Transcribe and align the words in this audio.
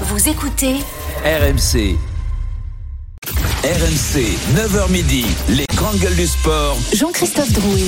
Vous 0.00 0.28
écoutez 0.28 0.74
RMC. 1.24 1.96
RMC, 3.62 4.36
9h 4.56 4.90
midi, 4.90 5.24
les 5.48 5.66
grandes 5.76 5.98
gueules 5.98 6.16
du 6.16 6.26
sport. 6.26 6.76
Jean-Christophe 6.92 7.52
Drouet. 7.52 7.84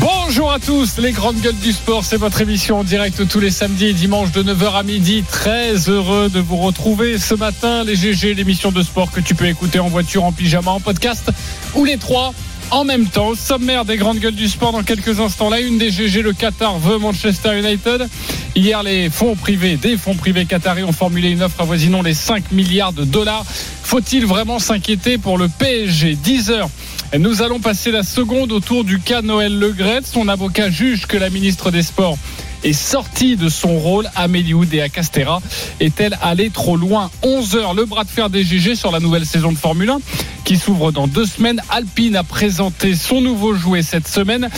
Bonjour 0.00 0.50
à 0.50 0.58
tous, 0.58 0.96
les 0.96 1.12
grandes 1.12 1.38
gueules 1.42 1.58
du 1.58 1.72
sport, 1.72 2.02
c'est 2.02 2.16
votre 2.16 2.40
émission 2.40 2.78
en 2.78 2.84
direct 2.84 3.28
tous 3.28 3.40
les 3.40 3.50
samedis 3.50 3.88
et 3.88 3.92
dimanches 3.92 4.32
de 4.32 4.42
9h 4.42 4.72
à 4.72 4.82
midi. 4.84 5.22
Très 5.30 5.74
heureux 5.90 6.30
de 6.30 6.40
vous 6.40 6.56
retrouver 6.56 7.18
ce 7.18 7.34
matin, 7.34 7.84
les 7.84 7.94
GG, 7.94 8.32
l'émission 8.32 8.72
de 8.72 8.82
sport 8.82 9.10
que 9.10 9.20
tu 9.20 9.34
peux 9.34 9.46
écouter 9.46 9.80
en 9.80 9.88
voiture, 9.88 10.24
en 10.24 10.32
pyjama, 10.32 10.70
en 10.70 10.80
podcast 10.80 11.30
ou 11.74 11.84
les 11.84 11.98
trois 11.98 12.32
en 12.72 12.84
même 12.84 13.06
temps. 13.06 13.34
Sommaire 13.34 13.84
des 13.84 13.96
grandes 13.96 14.18
gueules 14.18 14.34
du 14.34 14.48
sport 14.48 14.72
dans 14.72 14.82
quelques 14.82 15.20
instants. 15.20 15.50
La 15.50 15.60
une 15.60 15.78
des 15.78 15.90
GG, 15.90 16.22
le 16.22 16.32
Qatar 16.32 16.78
veut 16.78 16.98
Manchester 16.98 17.58
United. 17.58 18.08
Hier, 18.56 18.82
les 18.82 19.10
fonds 19.10 19.36
privés, 19.36 19.76
des 19.76 19.96
fonds 19.96 20.14
privés 20.14 20.46
qataris 20.46 20.82
ont 20.82 20.92
formulé 20.92 21.30
une 21.30 21.42
offre 21.42 21.60
avoisinant 21.60 22.02
les 22.02 22.14
5 22.14 22.50
milliards 22.50 22.92
de 22.92 23.04
dollars. 23.04 23.44
Faut-il 23.82 24.26
vraiment 24.26 24.58
s'inquiéter 24.58 25.18
pour 25.18 25.38
le 25.38 25.48
PSG 25.48 26.16
10 26.16 26.50
heures. 26.50 26.70
Nous 27.18 27.42
allons 27.42 27.60
passer 27.60 27.90
la 27.90 28.02
seconde 28.02 28.52
autour 28.52 28.84
du 28.84 28.98
cas 28.98 29.20
Noël 29.20 29.58
Legret. 29.58 30.00
Son 30.04 30.28
avocat 30.28 30.70
juge 30.70 31.06
que 31.06 31.18
la 31.18 31.28
ministre 31.28 31.70
des 31.70 31.82
Sports 31.82 32.16
est 32.64 32.72
sortie 32.72 33.36
de 33.36 33.48
son 33.48 33.78
rôle. 33.78 34.08
Amélie 34.14 34.54
Oudéa 34.54 34.88
Castera 34.88 35.40
est-elle 35.80 36.18
allée 36.22 36.50
trop 36.50 36.76
loin? 36.76 37.10
11 37.22 37.56
heures, 37.56 37.74
le 37.74 37.84
bras 37.84 38.04
de 38.04 38.10
fer 38.10 38.30
des 38.30 38.44
GG 38.44 38.74
sur 38.74 38.92
la 38.92 39.00
nouvelle 39.00 39.26
saison 39.26 39.52
de 39.52 39.58
Formule 39.58 39.90
1 39.90 39.98
qui 40.44 40.56
s'ouvre 40.56 40.92
dans 40.92 41.06
deux 41.06 41.26
semaines. 41.26 41.60
Alpine 41.70 42.16
a 42.16 42.24
présenté 42.24 42.94
son 42.94 43.20
nouveau 43.20 43.54
jouet 43.54 43.82
cette 43.82 44.08
semaine. 44.08 44.48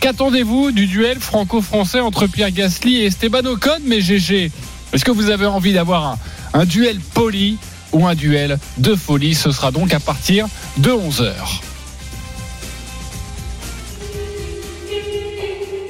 Qu'attendez-vous 0.00 0.72
du 0.72 0.86
duel 0.86 1.20
franco-français 1.20 2.00
entre 2.00 2.26
Pierre 2.26 2.50
Gasly 2.50 2.98
et 2.98 3.06
Esteban 3.06 3.44
Ocon 3.44 3.78
Mais 3.84 4.00
GG, 4.00 4.50
est-ce 4.92 5.04
que 5.04 5.10
vous 5.10 5.30
avez 5.30 5.46
envie 5.46 5.72
d'avoir 5.72 6.06
un, 6.06 6.18
un 6.60 6.64
duel 6.64 6.98
poli 7.14 7.56
ou 7.92 8.06
un 8.06 8.14
duel 8.14 8.58
de 8.78 8.94
folie? 8.94 9.34
Ce 9.34 9.52
sera 9.52 9.70
donc 9.70 9.94
à 9.94 10.00
partir 10.00 10.46
de 10.78 10.90
11 10.90 11.32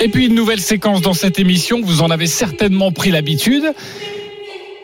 Et 0.03 0.09
puis 0.09 0.27
une 0.27 0.35
nouvelle 0.35 0.61
séquence 0.61 1.01
dans 1.01 1.15
cette 1.15 1.39
émission, 1.39 1.81
vous 1.81 2.03
en 2.03 2.11
avez 2.11 2.27
certainement 2.27 2.91
pris 2.91 3.13
l'habitude. 3.13 3.73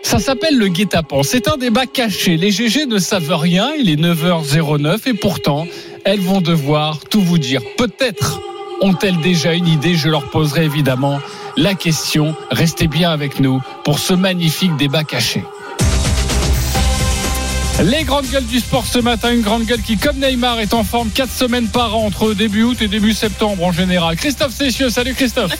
Ça 0.00 0.20
s'appelle 0.20 0.56
le 0.56 0.68
guet-apens. 0.68 1.24
C'est 1.24 1.48
un 1.48 1.56
débat 1.56 1.86
caché. 1.86 2.36
Les 2.36 2.52
GG 2.52 2.86
ne 2.86 2.98
savent 2.98 3.34
rien, 3.34 3.72
il 3.76 3.90
est 3.90 4.00
9h09 4.00 5.08
et 5.08 5.14
pourtant, 5.14 5.66
elles 6.04 6.20
vont 6.20 6.40
devoir 6.40 7.00
tout 7.00 7.20
vous 7.20 7.38
dire. 7.38 7.62
Peut-être 7.76 8.40
ont-elles 8.80 9.18
déjà 9.18 9.54
une 9.54 9.66
idée 9.66 9.96
Je 9.96 10.08
leur 10.08 10.30
poserai 10.30 10.66
évidemment 10.66 11.18
la 11.56 11.74
question. 11.74 12.36
Restez 12.52 12.86
bien 12.86 13.10
avec 13.10 13.40
nous 13.40 13.60
pour 13.82 13.98
ce 13.98 14.14
magnifique 14.14 14.76
débat 14.76 15.02
caché. 15.02 15.42
Les 17.84 18.02
grandes 18.02 18.26
gueules 18.26 18.44
du 18.46 18.58
sport 18.58 18.84
ce 18.84 18.98
matin, 18.98 19.32
une 19.32 19.40
grande 19.42 19.64
gueule 19.64 19.80
qui, 19.82 19.96
comme 19.96 20.16
Neymar, 20.18 20.58
est 20.58 20.74
en 20.74 20.82
forme 20.82 21.10
4 21.10 21.30
semaines 21.30 21.68
par 21.68 21.96
an 21.96 22.06
entre 22.06 22.34
début 22.34 22.64
août 22.64 22.76
et 22.82 22.88
début 22.88 23.12
septembre 23.14 23.62
en 23.64 23.72
général. 23.72 24.16
Christophe 24.16 24.52
Cessieux, 24.52 24.90
salut 24.90 25.14
Christophe. 25.14 25.52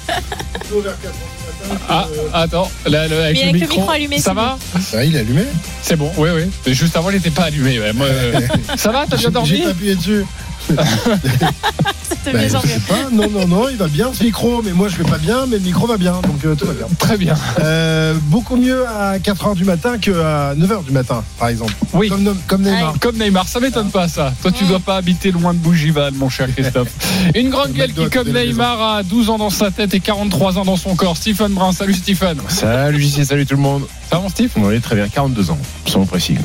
Ah, 1.89 2.09
attends, 2.33 2.71
là, 2.87 3.07
le- 3.09 3.21
avec, 3.23 3.37
Mais 3.37 3.43
le, 3.45 3.49
avec 3.51 3.53
le 3.53 3.59
micro, 3.61 3.77
micro 3.77 3.91
allumé, 3.91 4.19
ça 4.19 4.33
va 4.35 4.59
Ah, 4.95 5.05
il 5.05 5.15
est 5.15 5.21
allumé 5.21 5.43
C'est 5.89 5.97
bon, 5.97 6.13
oui, 6.19 6.29
oui. 6.35 6.43
Mais 6.67 6.75
Juste 6.75 6.95
avant, 6.99 7.09
il 7.09 7.15
n'était 7.17 7.31
pas 7.31 7.45
allumé. 7.45 7.81
ouais. 7.81 7.95
Moi, 7.95 8.05
euh, 8.07 8.41
ça 8.77 8.93
va, 8.93 9.07
t'as 9.09 9.17
bien 9.17 9.29
J'ai 9.29 9.31
dormi 9.33 9.59
pas 9.63 9.69
appuyé 9.71 9.95
dessus. 9.95 10.23
C'était 10.69 12.33
Ben, 12.33 12.39
bien 12.41 12.49
je 12.49 12.57
envie. 12.57 12.69
sais 12.69 12.81
pas. 12.81 13.09
Non, 13.11 13.31
non, 13.31 13.49
non, 13.49 13.69
il 13.71 13.77
va 13.79 13.89
bien 13.89 14.11
ce 14.13 14.23
micro, 14.23 14.61
mais 14.63 14.73
moi 14.73 14.89
je 14.89 14.97
vais 14.97 15.09
pas 15.09 15.17
bien, 15.17 15.47
mais 15.47 15.57
le 15.57 15.63
micro 15.63 15.87
va 15.87 15.97
bien, 15.97 16.13
donc 16.13 16.45
euh, 16.45 16.55
tout 16.55 16.67
va 16.67 16.75
bien. 16.75 16.87
Très 16.99 17.17
bien. 17.17 17.35
Euh, 17.61 18.13
beaucoup 18.25 18.57
mieux 18.57 18.87
à 18.87 19.17
4h 19.19 19.55
du 19.55 19.65
matin 19.65 19.97
qu'à 19.97 20.55
9h 20.55 20.85
du 20.85 20.93
matin, 20.93 21.25
par 21.39 21.49
exemple. 21.49 21.73
Oui. 21.95 22.11
Comme, 22.11 22.37
comme 22.47 22.63
Neymar. 22.65 22.95
Comme 23.01 23.17
Neymar, 23.17 23.49
ça 23.49 23.59
m'étonne 23.59 23.91
pas 23.91 24.09
ça. 24.09 24.35
Toi, 24.43 24.53
tu 24.53 24.65
dois 24.65 24.81
pas 24.81 24.97
habiter 24.97 25.31
loin 25.31 25.55
de 25.55 25.59
Bougival, 25.59 26.13
mon 26.17 26.29
cher 26.29 26.49
Christophe. 26.55 26.89
Une 27.35 27.49
grande 27.49 27.69
Le 27.69 27.73
gueule 27.75 27.89
McDo 27.89 28.03
qui, 28.03 28.07
à 28.07 28.11
comme 28.11 28.25
côté 28.25 28.31
de 28.33 28.35
la 28.39 28.45
Neymar, 28.45 28.83
a 28.97 29.03
12 29.05 29.31
ans 29.31 29.39
dans 29.39 29.49
sa 29.49 29.71
tête 29.71 29.95
et 29.95 30.01
43 30.01 30.59
ans 30.59 30.65
dans 30.67 30.77
son 30.77 30.95
corps. 30.97 31.17
Stephen 31.17 31.53
Brun, 31.55 31.73
salut 31.73 31.95
Stephen. 31.95 32.37
Salut 32.49 33.01
JC, 33.01 33.25
salut 33.25 33.47
tout 33.47 33.57
le 33.57 33.63
monde. 33.63 33.85
Ça 34.11 34.17
va, 34.17 34.23
mon 34.23 34.29
Steve 34.31 34.51
Oui, 34.57 34.81
très 34.81 34.95
bien, 34.97 35.07
42 35.09 35.51
ans, 35.51 35.59
sans 35.87 36.07
précis. 36.07 36.37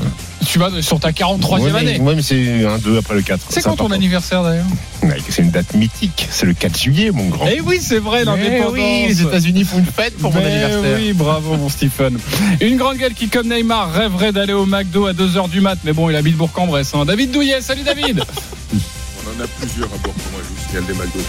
Tu 0.46 0.60
vas 0.60 0.70
sur 0.82 1.00
ta 1.00 1.12
43e 1.12 1.60
ouais, 1.62 1.72
mais, 1.72 1.80
année. 1.80 2.00
ouais, 2.02 2.16
mais 2.16 2.22
c'est 2.22 2.66
un 2.66 2.78
2 2.78 2.98
après 2.98 3.14
le 3.16 3.22
4. 3.22 3.40
C'est 3.50 3.62
quand 3.62 3.78
ton 3.78 3.92
anniversaire 3.92 4.44
d'ailleurs 4.44 4.66
Ouais, 5.02 5.18
C'est 5.30 5.44
une 5.44 5.52
date 5.52 5.74
mythique, 5.74 6.28
c'est 6.30 6.46
le 6.46 6.54
4 6.54 6.78
juillet, 6.78 7.12
mon 7.12 7.30
grand. 7.30 7.46
Eh 7.48 7.62
oui, 7.62 7.80
c'est 7.82 8.00
vrai, 8.00 8.26
l'indépendance. 8.26 8.74
oui, 8.74 9.06
les 9.08 9.22
États-Unis 9.22 9.64
font 9.64 9.80
une 9.80 9.86
fête 9.86 10.18
pour 10.18 10.34
mon 10.34 10.40
anniversaire. 10.44 10.98
Oui, 10.98 11.14
bravo 11.14 11.56
mon 11.56 11.70
Stephen. 11.70 12.18
Une 12.60 12.76
grande 12.76 12.98
gueule 12.98 13.14
qui, 13.14 13.30
comme 13.30 13.48
Neymar, 13.48 13.94
rêverait 13.94 14.34
d'aller 14.34 14.54
au 14.54 14.66
McDo 14.66 15.06
à 15.06 15.14
2h 15.14 15.50
du 15.50 15.62
mat. 15.62 15.78
Mais 15.86 15.94
bon, 15.94 16.10
il 16.10 16.16
habite 16.18 16.36
Bourg-en-Bresse. 16.36 16.94
hein. 16.96 17.06
David 17.06 17.32
Douillet, 17.32 17.62
salut 17.62 17.84
David. 17.84 18.24
On 18.74 19.42
en 19.42 19.44
a 19.44 19.48
plusieurs 19.48 19.88
à 19.88 19.98
Bourg-en-Bresse, 20.04 20.46
je 20.50 20.62
vous 20.62 20.68
signale 20.68 20.86
des 20.86 20.94
McDo. 20.94 21.20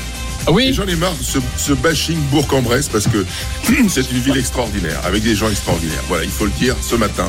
Ah 0.46 0.52
Oui, 0.52 0.72
j'en 0.74 0.86
ai 0.86 0.96
marre 0.96 1.14
de 1.16 1.22
ce, 1.24 1.38
ce 1.56 1.72
bashing 1.72 2.18
Bourg-en-Bresse 2.30 2.88
parce 2.88 3.06
que 3.06 3.24
c'est 3.88 4.10
une 4.10 4.18
ville 4.18 4.36
extraordinaire, 4.36 5.00
avec 5.04 5.22
des 5.22 5.34
gens 5.34 5.48
extraordinaires. 5.50 6.02
Voilà, 6.08 6.24
il 6.24 6.30
faut 6.30 6.44
le 6.44 6.50
dire 6.52 6.76
ce 6.82 6.96
matin, 6.96 7.26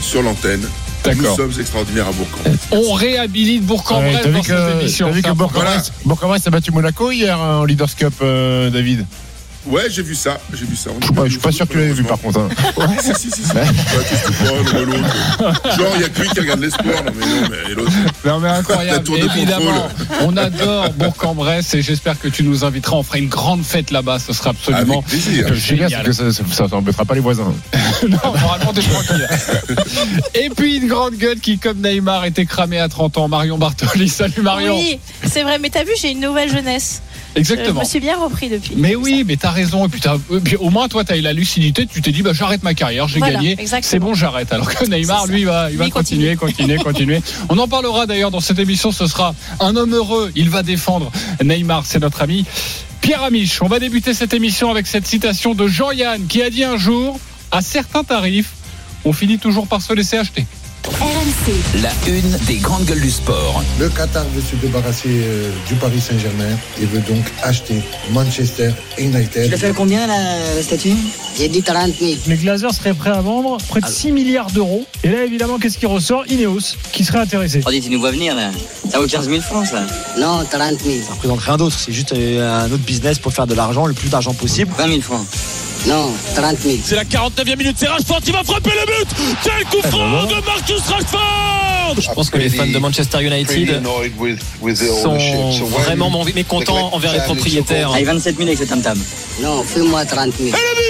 sur 0.00 0.22
l'antenne. 0.22 0.66
Nous 1.14 1.36
sommes 1.36 1.52
extraordinaires 1.60 2.08
à 2.08 2.12
Bourg-en-Bresse. 2.12 2.58
on 2.72 2.92
réhabilite 2.94 3.64
Bourg-en-Bresse 3.64 4.24
Ouais, 4.26 4.32
dans 4.32 4.42
cette 4.42 4.80
émission. 4.80 5.06
t'as 5.06 5.12
vu 5.12 5.22
que 5.22 5.30
Bourg-en-Bresse 6.04 6.46
a 6.46 6.50
battu 6.50 6.72
Monaco 6.72 7.12
hier 7.12 7.40
hein, 7.40 7.58
en 7.58 7.64
Leaders 7.64 7.94
Cup, 7.94 8.14
euh, 8.22 8.70
David 8.70 9.06
Ouais, 9.66 9.82
j'ai 9.90 10.02
vu 10.02 10.14
ça, 10.14 10.38
j'ai 10.52 10.64
vu 10.64 10.76
ça. 10.76 10.90
Je 11.00 11.04
suis 11.06 11.14
pas, 11.14 11.24
je 11.24 11.30
suis 11.30 11.38
pas 11.40 11.50
sûr 11.52 11.66
que 11.66 11.72
tu 11.72 11.78
l'aies 11.78 11.92
vu 11.92 12.04
par 12.04 12.18
contre. 12.18 12.38
hein. 12.40 12.48
Ouais, 12.76 12.86
si, 13.00 13.12
si, 13.14 13.30
si. 13.30 13.42
l'un 13.54 13.62
de 13.64 14.84
l'autre 14.84 15.76
Genre, 15.76 15.92
il 15.96 16.00
y 16.02 16.04
a 16.04 16.08
que 16.08 16.22
lui 16.22 16.28
qui 16.28 16.40
regarde 16.40 16.60
les 16.60 16.70
sports. 16.70 16.84
Non, 16.86 17.12
mais 17.18 17.26
non, 17.26 17.48
mais 17.50 17.74
l'autre. 17.74 17.92
Non 18.24 18.38
mais 18.40 18.48
incroyable, 18.48 19.04
tour 19.04 19.16
de 19.18 19.24
évidemment. 19.24 19.88
On 20.22 20.36
adore 20.36 20.90
Bourg-en-Bresse 20.92 21.74
et 21.74 21.82
j'espère 21.82 22.18
que 22.18 22.28
tu 22.28 22.42
nous 22.44 22.64
inviteras. 22.64 22.96
On 22.96 23.02
fera 23.02 23.18
une 23.18 23.28
grande 23.28 23.64
fête 23.64 23.90
là-bas. 23.90 24.18
Ce 24.18 24.32
sera 24.32 24.50
absolument 24.50 24.98
Avec 24.98 25.06
plaisir. 25.06 25.46
Je 25.52 25.54
sais 25.60 25.74
bien, 25.74 25.88
génial. 25.88 26.04
que 26.06 26.12
ça, 26.12 26.32
ça, 26.32 26.42
ça 26.50 26.68
t'embêtera 26.68 27.04
pas 27.04 27.14
les 27.14 27.20
voisins. 27.20 27.52
non, 28.08 28.18
normalement, 28.22 28.72
t'es 28.72 28.82
tranquille. 28.82 29.28
Et 30.34 30.48
puis 30.50 30.76
une 30.76 30.86
grande 30.88 31.14
gueule 31.14 31.40
qui, 31.40 31.58
comme 31.58 31.78
Neymar, 31.78 32.24
était 32.24 32.46
cramé 32.46 32.78
à 32.78 32.88
30 32.88 33.18
ans. 33.18 33.28
Marion 33.28 33.58
Bartoli. 33.58 34.08
Salut 34.08 34.42
Marion. 34.42 34.76
Oui, 34.76 34.98
c'est 35.24 35.42
vrai, 35.42 35.58
mais 35.58 35.70
t'as 35.70 35.84
vu, 35.84 35.90
j'ai 36.00 36.12
une 36.12 36.20
nouvelle 36.20 36.50
jeunesse. 36.50 37.02
Je 37.34 37.40
Exactement. 37.40 37.80
me 37.80 37.84
suis 37.84 38.00
bien 38.00 38.16
repris 38.18 38.48
depuis. 38.48 38.74
Mais 38.76 38.94
oui, 38.94 39.22
mais 39.26 39.36
t'as 39.36 39.50
raison. 39.56 39.86
Et 39.86 39.88
puis, 39.88 40.56
au 40.56 40.70
moins, 40.70 40.88
toi, 40.88 41.04
t'as 41.04 41.16
eu 41.16 41.20
la 41.20 41.32
lucidité. 41.32 41.86
Tu 41.86 42.02
t'es 42.02 42.12
dit, 42.12 42.22
bah, 42.22 42.32
j'arrête 42.32 42.62
ma 42.62 42.74
carrière, 42.74 43.08
j'ai 43.08 43.18
Voilà, 43.18 43.34
gagné. 43.34 43.56
C'est 43.82 43.98
bon, 43.98 44.14
j'arrête. 44.14 44.52
Alors 44.52 44.72
que 44.72 44.84
Neymar, 44.84 45.26
lui, 45.26 45.44
va, 45.44 45.70
il 45.70 45.78
va 45.78 45.90
continuer, 45.90 46.36
continuer, 46.36 46.76
continuer. 46.76 47.22
On 47.48 47.58
en 47.58 47.66
parlera 47.66 48.06
d'ailleurs 48.06 48.30
dans 48.30 48.40
cette 48.40 48.58
émission. 48.58 48.92
Ce 48.92 49.06
sera 49.06 49.34
un 49.60 49.74
homme 49.74 49.94
heureux. 49.94 50.30
Il 50.36 50.50
va 50.50 50.62
défendre 50.62 51.10
Neymar. 51.42 51.84
C'est 51.86 51.98
notre 51.98 52.22
ami 52.22 52.44
Pierre 53.00 53.22
Amiche. 53.22 53.62
On 53.62 53.68
va 53.68 53.78
débuter 53.78 54.14
cette 54.14 54.34
émission 54.34 54.70
avec 54.70 54.86
cette 54.86 55.06
citation 55.06 55.54
de 55.54 55.66
Jean-Yann 55.66 56.26
qui 56.26 56.42
a 56.42 56.50
dit 56.50 56.64
un 56.64 56.76
jour, 56.76 57.18
à 57.52 57.62
certains 57.62 58.04
tarifs, 58.04 58.52
on 59.04 59.12
finit 59.12 59.38
toujours 59.38 59.68
par 59.68 59.80
se 59.80 59.92
laisser 59.92 60.18
acheter. 60.18 60.44
RMC, 60.90 61.82
La 61.82 61.90
une 62.06 62.30
des 62.46 62.56
grandes 62.56 62.84
gueules 62.84 63.00
du 63.00 63.10
sport. 63.10 63.62
Le 63.80 63.88
Qatar 63.88 64.24
veut 64.34 64.40
se 64.40 64.54
débarrasser 64.56 65.08
euh, 65.08 65.50
du 65.66 65.74
Paris 65.74 66.00
Saint-Germain 66.00 66.56
et 66.80 66.86
veut 66.86 67.00
donc 67.00 67.24
acheter 67.42 67.82
Manchester 68.12 68.70
Tu 68.96 69.02
l'as 69.10 69.18
United. 69.18 69.56
fait 69.58 69.66
à 69.68 69.72
combien 69.72 70.06
la, 70.06 70.54
la 70.54 70.62
statue? 70.62 70.92
J'ai 71.36 71.48
dit 71.48 71.62
30 71.62 71.92
000. 71.98 72.12
Les 72.28 72.36
Glazers 72.36 72.72
seraient 72.72 72.94
prêts 72.94 73.10
à 73.10 73.20
vendre 73.20 73.58
près 73.68 73.80
de 73.80 73.86
6 73.86 74.12
milliards 74.12 74.50
d'euros. 74.52 74.86
Et 75.02 75.08
là, 75.08 75.24
évidemment, 75.24 75.58
qu'est-ce 75.58 75.76
qui 75.78 75.86
ressort? 75.86 76.24
Ineos, 76.28 76.76
qui 76.92 77.04
serait 77.04 77.18
intéressé. 77.18 77.60
Oh, 77.66 77.70
dis, 77.70 77.80
tu 77.80 77.90
nous 77.90 78.00
vois 78.00 78.12
venir 78.12 78.34
là. 78.36 78.50
Ça 78.88 78.98
vaut 79.00 79.06
15 79.06 79.28
000 79.28 79.40
francs 79.42 79.66
ça 79.66 79.82
Non, 80.18 80.44
30 80.48 80.80
000. 80.82 80.96
Ça 81.06 81.12
représente 81.14 81.40
rien 81.40 81.56
d'autre, 81.56 81.76
c'est 81.78 81.92
juste 81.92 82.12
euh, 82.12 82.64
un 82.64 82.66
autre 82.70 82.84
business 82.84 83.18
pour 83.18 83.32
faire 83.32 83.46
de 83.48 83.54
l'argent, 83.54 83.86
le 83.86 83.94
plus 83.94 84.08
d'argent 84.08 84.32
possible. 84.34 84.70
20 84.78 84.88
000 84.88 85.00
francs. 85.00 85.26
Non, 85.86 86.12
30 86.34 86.58
000. 86.58 86.78
C'est 86.84 86.96
la 86.96 87.04
49e 87.04 87.56
minute, 87.56 87.76
c'est 87.78 87.86
Rashford 87.86 88.20
qui 88.20 88.32
va 88.32 88.42
frapper 88.42 88.70
le 88.70 88.84
but 88.86 89.06
Quel 89.44 89.64
coup 89.66 89.80
franc 89.88 90.24
de 90.24 90.34
Marcus 90.44 90.80
Rashford 90.80 92.00
Je 92.00 92.10
pense 92.12 92.28
que 92.28 92.38
les 92.38 92.48
fans 92.48 92.66
de 92.66 92.78
Manchester 92.78 93.22
United 93.22 93.80
sont 95.02 95.16
vraiment 95.66 96.10
mécontents 96.34 96.92
envers 96.92 97.12
les 97.12 97.20
propriétaires. 97.20 97.92
Allez, 97.92 98.02
27 98.04 98.36
000 98.36 98.48
avec 98.48 98.58
ce 98.58 98.64
tam-tam. 98.64 98.98
Non, 99.40 99.62
fais-moi 99.62 100.04
30 100.04 100.32
000. 100.38 100.48
Et 100.48 100.50
le 100.50 100.56
but 100.76 100.82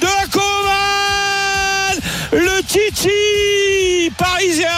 de 0.00 0.06
la 0.06 0.26
Coman 0.32 2.00
Le 2.32 2.60
Titi 2.62 4.10
parisien 4.18 4.68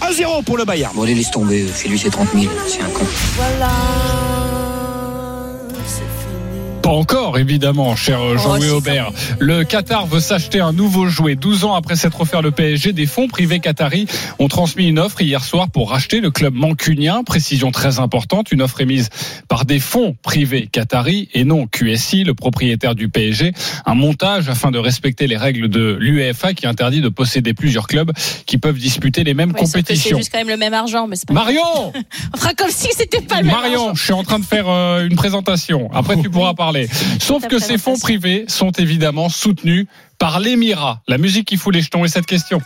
1-0 0.00 0.42
pour 0.44 0.56
le 0.56 0.64
Bayern. 0.64 0.92
Bon, 0.94 1.02
allez, 1.02 1.14
laisse 1.14 1.30
tomber. 1.30 1.66
Chez 1.80 1.88
lui, 1.88 1.98
c'est 1.98 2.10
30 2.10 2.28
000. 2.32 2.46
C'est 2.66 2.80
un 2.80 2.88
con. 2.88 3.04
Voilà. 3.36 3.68
Pas 6.88 6.94
encore, 6.94 7.38
évidemment, 7.38 7.94
cher 7.96 8.18
Oh, 8.22 8.38
Jean-Louis 8.38 8.70
Aubert. 8.70 9.10
Le 9.38 9.62
Qatar 9.62 10.06
veut 10.06 10.20
s'acheter 10.20 10.60
un 10.60 10.72
nouveau 10.72 11.06
jouet. 11.06 11.34
12 11.34 11.64
ans 11.66 11.74
après 11.74 11.96
s'être 11.96 12.18
offert 12.22 12.40
le 12.40 12.50
PSG, 12.50 12.94
des 12.94 13.04
fonds 13.04 13.28
privés 13.28 13.60
qataris 13.60 14.06
ont 14.38 14.48
transmis 14.48 14.88
une 14.88 14.98
offre 14.98 15.20
hier 15.20 15.44
soir 15.44 15.70
pour 15.70 15.90
racheter 15.90 16.22
le 16.22 16.30
club 16.30 16.54
mancunien. 16.54 17.24
Précision 17.24 17.72
très 17.72 17.98
importante, 17.98 18.52
une 18.52 18.62
offre 18.62 18.80
émise 18.80 19.10
par 19.48 19.66
des 19.66 19.80
fonds 19.80 20.16
privés 20.22 20.66
qataris 20.66 21.28
et 21.34 21.44
non 21.44 21.66
QSI, 21.66 22.24
le 22.24 22.32
propriétaire 22.32 22.94
du 22.94 23.10
PSG. 23.10 23.52
Un 23.84 23.94
montage 23.94 24.48
afin 24.48 24.70
de 24.70 24.78
respecter 24.78 25.26
les 25.26 25.36
règles 25.36 25.68
de 25.68 25.94
l'UEFA 26.00 26.54
qui 26.54 26.66
interdit 26.66 27.02
de 27.02 27.10
posséder 27.10 27.52
plusieurs 27.52 27.86
clubs 27.86 28.12
qui 28.46 28.56
peuvent 28.56 28.78
disputer 28.78 29.24
les 29.24 29.34
mêmes 29.34 29.50
Ouais, 29.50 29.66
C'est 29.66 29.82
compétitions. 29.82 30.16
juste 30.16 30.32
quand 30.32 30.38
même 30.38 30.48
le 30.48 30.56
même 30.56 30.72
argent, 30.72 31.06
mais 31.06 31.16
c'est 31.16 31.28
pas. 31.28 31.34
Marion 31.34 31.92
On 32.32 32.38
fera 32.38 32.54
comme 32.54 32.70
si 32.70 32.88
c'était 32.96 33.20
pas 33.20 33.42
le 33.42 33.44
même 33.48 33.54
Marion, 33.54 33.94
je 33.94 34.02
suis 34.02 34.14
en 34.14 34.22
train 34.22 34.38
de 34.38 34.44
faire 34.46 34.70
euh, 34.70 35.06
une 35.06 35.16
présentation. 35.16 35.90
Après, 35.92 36.16
tu 36.16 36.30
pourras 36.30 36.54
parler. 36.54 36.77
Sauf 37.20 37.46
que 37.48 37.58
ces 37.58 37.78
fonds 37.78 37.98
privés 37.98 38.44
sont 38.48 38.70
évidemment 38.72 39.28
soutenus 39.28 39.86
par 40.18 40.40
l'Émirat. 40.40 41.02
La 41.08 41.18
musique 41.18 41.48
qui 41.48 41.56
fout 41.56 41.74
les 41.74 41.82
jetons 41.82 42.04
et 42.04 42.08
cette 42.08 42.26
question. 42.26 42.60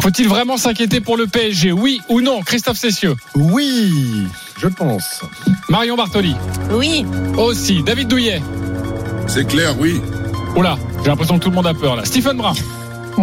Faut-il 0.00 0.28
vraiment 0.28 0.56
s'inquiéter 0.56 1.00
pour 1.00 1.16
le 1.16 1.26
PSG 1.26 1.72
Oui 1.72 2.00
ou 2.08 2.22
non 2.22 2.40
Christophe 2.40 2.78
Cessieux? 2.78 3.16
Oui, 3.34 4.26
je 4.58 4.68
pense. 4.68 5.20
Marion 5.68 5.96
Bartoli? 5.96 6.34
Oui. 6.70 7.04
Aussi. 7.36 7.82
David 7.82 8.08
Douillet? 8.08 8.40
C'est 9.26 9.46
clair, 9.46 9.78
oui. 9.78 10.00
Oula, 10.56 10.78
j'ai 11.02 11.08
l'impression 11.08 11.38
que 11.38 11.44
tout 11.44 11.50
le 11.50 11.56
monde 11.56 11.66
a 11.66 11.74
peur 11.74 11.96
là. 11.96 12.04
Stephen 12.04 12.36
Brun? 12.36 12.54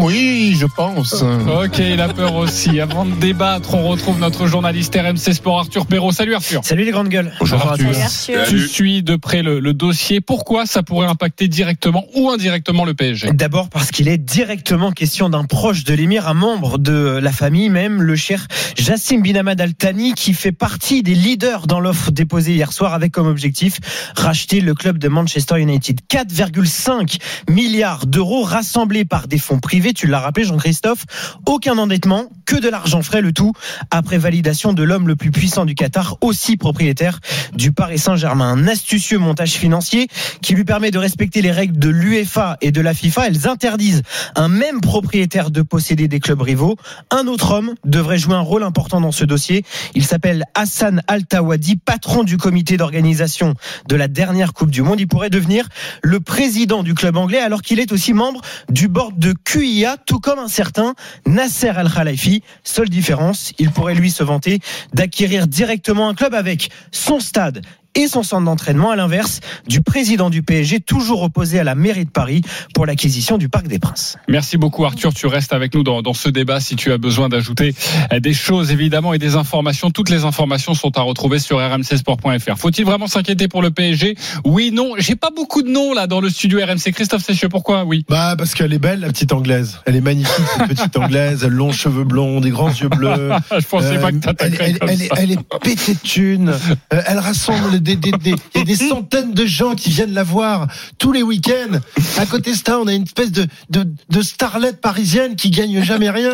Oui, 0.02 0.56
je 0.60 0.66
pense. 0.66 1.24
Ok, 1.24 1.80
il 1.80 2.00
a 2.02 2.10
peur 2.10 2.36
aussi. 2.36 2.80
Avant 2.80 3.06
de 3.06 3.14
débattre, 3.16 3.74
on 3.74 3.88
retrouve 3.88 4.20
notre 4.20 4.48
journaliste 4.48 4.96
RMC 4.96 5.34
Sport 5.34 5.60
Arthur 5.60 5.86
Perrault. 5.86 6.12
Salut 6.12 6.36
Arthur. 6.36 6.62
Salut 6.64 6.84
les 6.84 6.92
grandes 6.92 7.10
gueules. 7.10 7.32
Bonjour 7.40 7.60
Arthur. 7.62 7.94
Salut 7.94 8.38
Arthur. 8.38 8.48
Tu 8.50 8.68
suis 8.68 9.04
de 9.04 9.16
près 9.16 9.42
le, 9.42 9.60
le 9.60 9.74
dossier. 9.74 10.22
Pourquoi 10.22 10.66
ça 10.66 10.84
pourrait 10.84 11.08
impacter 11.08 11.48
directement 11.48 12.06
ou 12.16 12.30
indirectement 12.30 12.86
le 12.86 12.94
PSG 12.94 13.32
D'abord 13.34 13.70
parce 13.70 13.92
qu'il 13.92 14.08
est 14.08 14.18
directement 14.18 14.92
question 14.92 15.30
d'un 15.30 15.44
proche 15.46 15.84
de 15.84 15.94
l'émir, 15.94 16.28
un 16.28 16.34
membre 16.34 16.78
de 16.78 17.20
la 17.22 17.32
famille 17.32 17.70
même, 17.70 18.02
le 18.02 18.16
cher 18.16 18.48
Jassim 18.76 19.22
bin 19.22 19.36
Hamad 19.36 19.60
Al 19.60 19.74
Thani, 19.74 20.14
qui 20.14 20.34
fait 20.34 20.52
partie 20.52 21.04
des 21.04 21.16
leaders 21.16 21.68
dans 21.68 21.80
l'offre 21.80 22.12
déposée 22.12 22.54
hier 22.54 22.72
soir 22.72 22.94
avec 22.94 23.12
comme 23.12 23.28
objectif 23.28 23.80
racheter 24.16 24.62
le 24.62 24.74
club 24.74 24.98
de 24.98 25.08
Manchester 25.08 25.60
United. 25.60 26.02
4,5 26.10 27.18
milliards 27.50 28.06
d'euros 28.06 28.44
rassemblés 28.44 29.06
par 29.06 29.28
des 29.28 29.38
fonds 29.38 29.60
privés, 29.60 29.87
tu 29.94 30.08
l'as 30.08 30.20
rappelé 30.20 30.46
Jean-Christophe, 30.46 31.06
aucun 31.46 31.78
endettement, 31.78 32.26
que 32.46 32.56
de 32.56 32.70
l'argent 32.70 33.02
frais 33.02 33.22
le 33.22 33.34
tout, 33.34 33.54
après 33.92 34.18
validation 34.18 34.74
de 34.74 34.84
l'homme 34.84 35.08
le 35.08 35.16
plus 35.16 35.32
puissant 35.32 35.66
du 35.66 35.76
Qatar, 35.76 36.18
aussi 36.22 36.58
propriétaire 36.58 37.20
du 37.54 37.72
Paris 37.72 38.00
Saint-Germain. 38.00 38.52
Un 38.52 38.68
astucieux 38.68 39.18
montage 39.18 39.54
financier 39.54 40.08
qui 40.42 40.54
lui 40.54 40.64
permet 40.64 40.92
de 40.92 40.98
respecter 40.98 41.42
les 41.42 41.52
règles 41.52 41.78
de 41.78 41.90
l'UEFA 41.90 42.58
et 42.62 42.72
de 42.72 42.82
la 42.82 42.94
FIFA. 42.94 43.28
Elles 43.28 43.48
interdisent 43.48 44.04
un 44.36 44.48
même 44.48 44.82
propriétaire 44.82 45.52
de 45.52 45.62
posséder 45.62 46.08
des 46.08 46.20
clubs 46.20 46.42
rivaux. 46.42 46.78
Un 47.12 47.28
autre 47.28 47.52
homme 47.52 47.76
devrait 47.86 48.18
jouer 48.18 48.36
un 48.36 48.42
rôle 48.42 48.64
important 48.64 49.02
dans 49.02 49.12
ce 49.12 49.26
dossier. 49.26 49.64
Il 49.96 50.06
s'appelle 50.06 50.46
Hassan 50.56 51.02
Al-Tawadi, 51.08 51.78
patron 51.78 52.24
du 52.24 52.38
comité 52.38 52.78
d'organisation 52.78 53.54
de 53.88 53.96
la 53.96 54.08
dernière 54.08 54.54
Coupe 54.54 54.72
du 54.72 54.82
Monde. 54.82 55.00
Il 55.00 55.08
pourrait 55.08 55.30
devenir 55.30 55.68
le 56.02 56.20
président 56.20 56.84
du 56.84 56.94
club 56.94 57.18
anglais 57.18 57.40
alors 57.40 57.62
qu'il 57.62 57.80
est 57.80 57.92
aussi 57.92 58.14
membre 58.14 58.42
du 58.70 58.88
board 58.88 59.18
de 59.18 59.34
QIA, 59.68 59.98
tout 59.98 60.20
comme 60.20 60.40
un 60.40 60.48
certain 60.48 60.96
Nasser 61.26 61.70
Al-Khalifi. 61.70 62.42
Seule 62.64 62.90
différence, 62.90 63.52
il 63.58 63.72
pourrait 63.72 63.96
lui 63.96 64.12
se 64.12 64.24
vanter 64.24 64.60
d'acquérir 64.94 65.48
directement 65.48 66.08
un 66.08 66.14
club 66.14 66.34
avec 66.34 66.70
son 66.92 67.20
stade 67.20 67.62
et 67.98 68.08
son 68.08 68.24
centre 68.24 68.46
d'entraînement, 68.46 68.92
à 68.92 68.96
l'inverse 68.96 69.42
du 69.68 69.82
président 69.82 70.30
du 70.30 70.42
PSG, 70.44 70.80
toujours 70.80 71.22
opposé 71.24 71.60
à 71.60 71.64
la 71.66 71.76
mairie 71.76 72.06
de 72.06 72.10
Paris 72.10 72.42
pour 72.74 72.86
l'acquisition 72.86 73.38
du 73.38 73.50
Parc 73.50 73.68
des 73.68 73.80
Princes. 73.80 74.18
Merci 74.30 74.58
beaucoup 74.58 74.86
Arthur, 74.86 75.14
tu 75.14 75.28
restes 75.28 75.52
avec 75.52 75.74
nous 75.74 75.84
dans, 75.84 76.02
dans 76.02 76.14
ce 76.14 76.30
débat 76.30 76.60
si 76.62 76.76
tu 76.76 76.92
as 76.94 76.98
besoin 76.98 77.28
d'ajouter 77.28 77.76
euh, 78.14 78.20
des 78.20 78.34
choses 78.34 78.72
évidemment 78.72 79.14
et 79.14 79.18
des 79.20 79.36
informations. 79.36 79.92
Toutes 79.92 80.10
les 80.10 80.24
informations 80.24 80.74
sont 80.74 80.98
à 80.98 81.02
retrouver 81.02 81.40
sur 81.40 81.58
rmcsport.fr. 81.60 82.58
Faut-il 82.58 82.86
vraiment 82.86 83.08
s'inquiéter 83.08 83.48
pour 83.48 83.62
le 83.62 83.72
PSG 83.72 84.16
Oui, 84.46 84.72
non. 84.72 84.92
J'ai 84.98 85.16
pas 85.16 85.30
beaucoup 85.36 85.64
de 85.64 85.70
noms 85.70 85.94
là 85.94 86.08
dans 86.08 86.22
le 86.22 86.30
studio 86.30 86.60
RMC. 86.60 86.92
Christophe 86.94 87.24
Sessieux, 87.24 87.50
pourquoi? 87.50 87.84
Oui. 87.84 88.06
Bah 88.08 88.36
parce 88.38 88.54
qu'elle 88.54 88.74
est 88.74 88.80
belle 88.80 89.00
la 89.02 89.08
petite 89.08 89.34
anglaise. 89.34 89.80
Elle 89.86 89.96
est 89.96 90.02
magnifique 90.02 90.46
cette 90.58 90.68
petite 90.68 90.98
anglaise. 90.98 91.40
Elle 91.44 91.48
a 91.52 91.56
longs 91.56 91.72
cheveux 91.72 92.04
blonds, 92.04 92.40
des 92.42 92.52
grands 92.52 92.70
yeux 92.70 92.90
bleus. 92.90 93.32
Je 93.60 93.66
pensais 93.66 93.98
pas 94.00 94.12
que 94.12 94.18
Euh, 94.18 94.20
elle, 94.20 94.20
t'attaquerais 94.22 94.70
elle, 94.72 94.80
comme 94.80 94.90
elle 94.90 94.98
ça. 95.00 95.04
est, 95.06 95.10
elle 95.18 95.32
est 95.32 95.40
pétée 95.62 95.94
de 95.94 96.00
thunes. 96.00 96.54
Euh, 96.94 97.02
elle 97.08 97.20
rassemble 97.20 97.80
des, 97.96 98.12
des, 98.12 98.12
des, 98.12 98.36
il 98.56 98.60
y 98.60 98.62
a 98.62 98.66
des 98.66 98.76
centaines 98.76 99.34
de 99.34 99.46
gens 99.46 99.76
qui 99.76 99.90
viennent 99.90 100.14
la 100.14 100.24
voir 100.24 100.68
tous 100.98 101.12
les 101.12 101.24
week-ends. 101.24 101.80
À 102.18 102.26
côté 102.26 102.52
de 102.52 102.58
ça, 102.58 102.80
on 102.80 102.88
a 102.88 102.94
une 102.94 103.04
espèce 103.04 103.32
de, 103.32 103.48
de, 103.70 103.88
de 104.10 104.22
starlette 104.22 104.82
parisienne 104.82 105.36
qui 105.36 105.50
gagne 105.50 105.82
jamais 105.84 106.10
rien. 106.10 106.32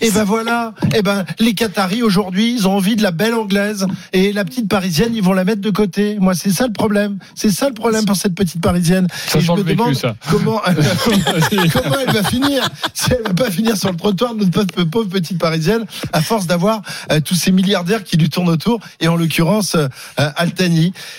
Et 0.00 0.10
ben 0.10 0.24
voilà. 0.24 0.74
Et 0.94 1.02
ben 1.02 1.24
les 1.38 1.54
Qataris 1.54 2.02
aujourd'hui, 2.02 2.54
ils 2.54 2.66
ont 2.66 2.76
envie 2.76 2.96
de 2.96 3.02
la 3.02 3.10
belle 3.10 3.34
anglaise 3.34 3.86
et 4.12 4.32
la 4.32 4.44
petite 4.44 4.68
parisienne, 4.68 5.12
ils 5.14 5.22
vont 5.22 5.32
la 5.34 5.44
mettre 5.44 5.60
de 5.60 5.70
côté. 5.70 6.16
Moi, 6.20 6.34
c'est 6.34 6.50
ça 6.50 6.66
le 6.66 6.72
problème. 6.72 7.18
C'est 7.34 7.50
ça 7.50 7.68
le 7.68 7.74
problème 7.74 8.04
pour 8.04 8.16
cette 8.16 8.34
petite 8.34 8.60
parisienne. 8.62 9.06
Ça 9.28 9.38
et 9.38 9.42
je 9.42 9.52
me 9.52 9.56
vécu, 9.62 9.76
demande 9.76 9.94
ça. 9.94 10.16
comment 10.30 10.60
comment 11.72 11.96
elle 12.06 12.12
va 12.14 12.22
finir 12.24 12.68
Si 12.94 13.10
elle 13.12 13.22
va 13.26 13.34
pas 13.34 13.50
finir 13.50 13.76
sur 13.76 13.90
le 13.90 13.96
trottoir 13.96 14.34
de 14.34 14.44
notre 14.44 14.50
pauvre- 14.66 14.84
pauvre 14.90 15.08
petite 15.08 15.38
parisienne, 15.38 15.84
à 16.12 16.20
force 16.20 16.46
d'avoir 16.46 16.82
euh, 17.10 17.20
tous 17.20 17.34
ces 17.34 17.52
milliardaires 17.52 18.04
qui 18.04 18.16
lui 18.16 18.28
tournent 18.30 18.48
autour, 18.48 18.80
et 19.00 19.08
en 19.08 19.16
l'occurrence 19.16 19.74
euh, 19.74 19.88
euh, 20.20 20.30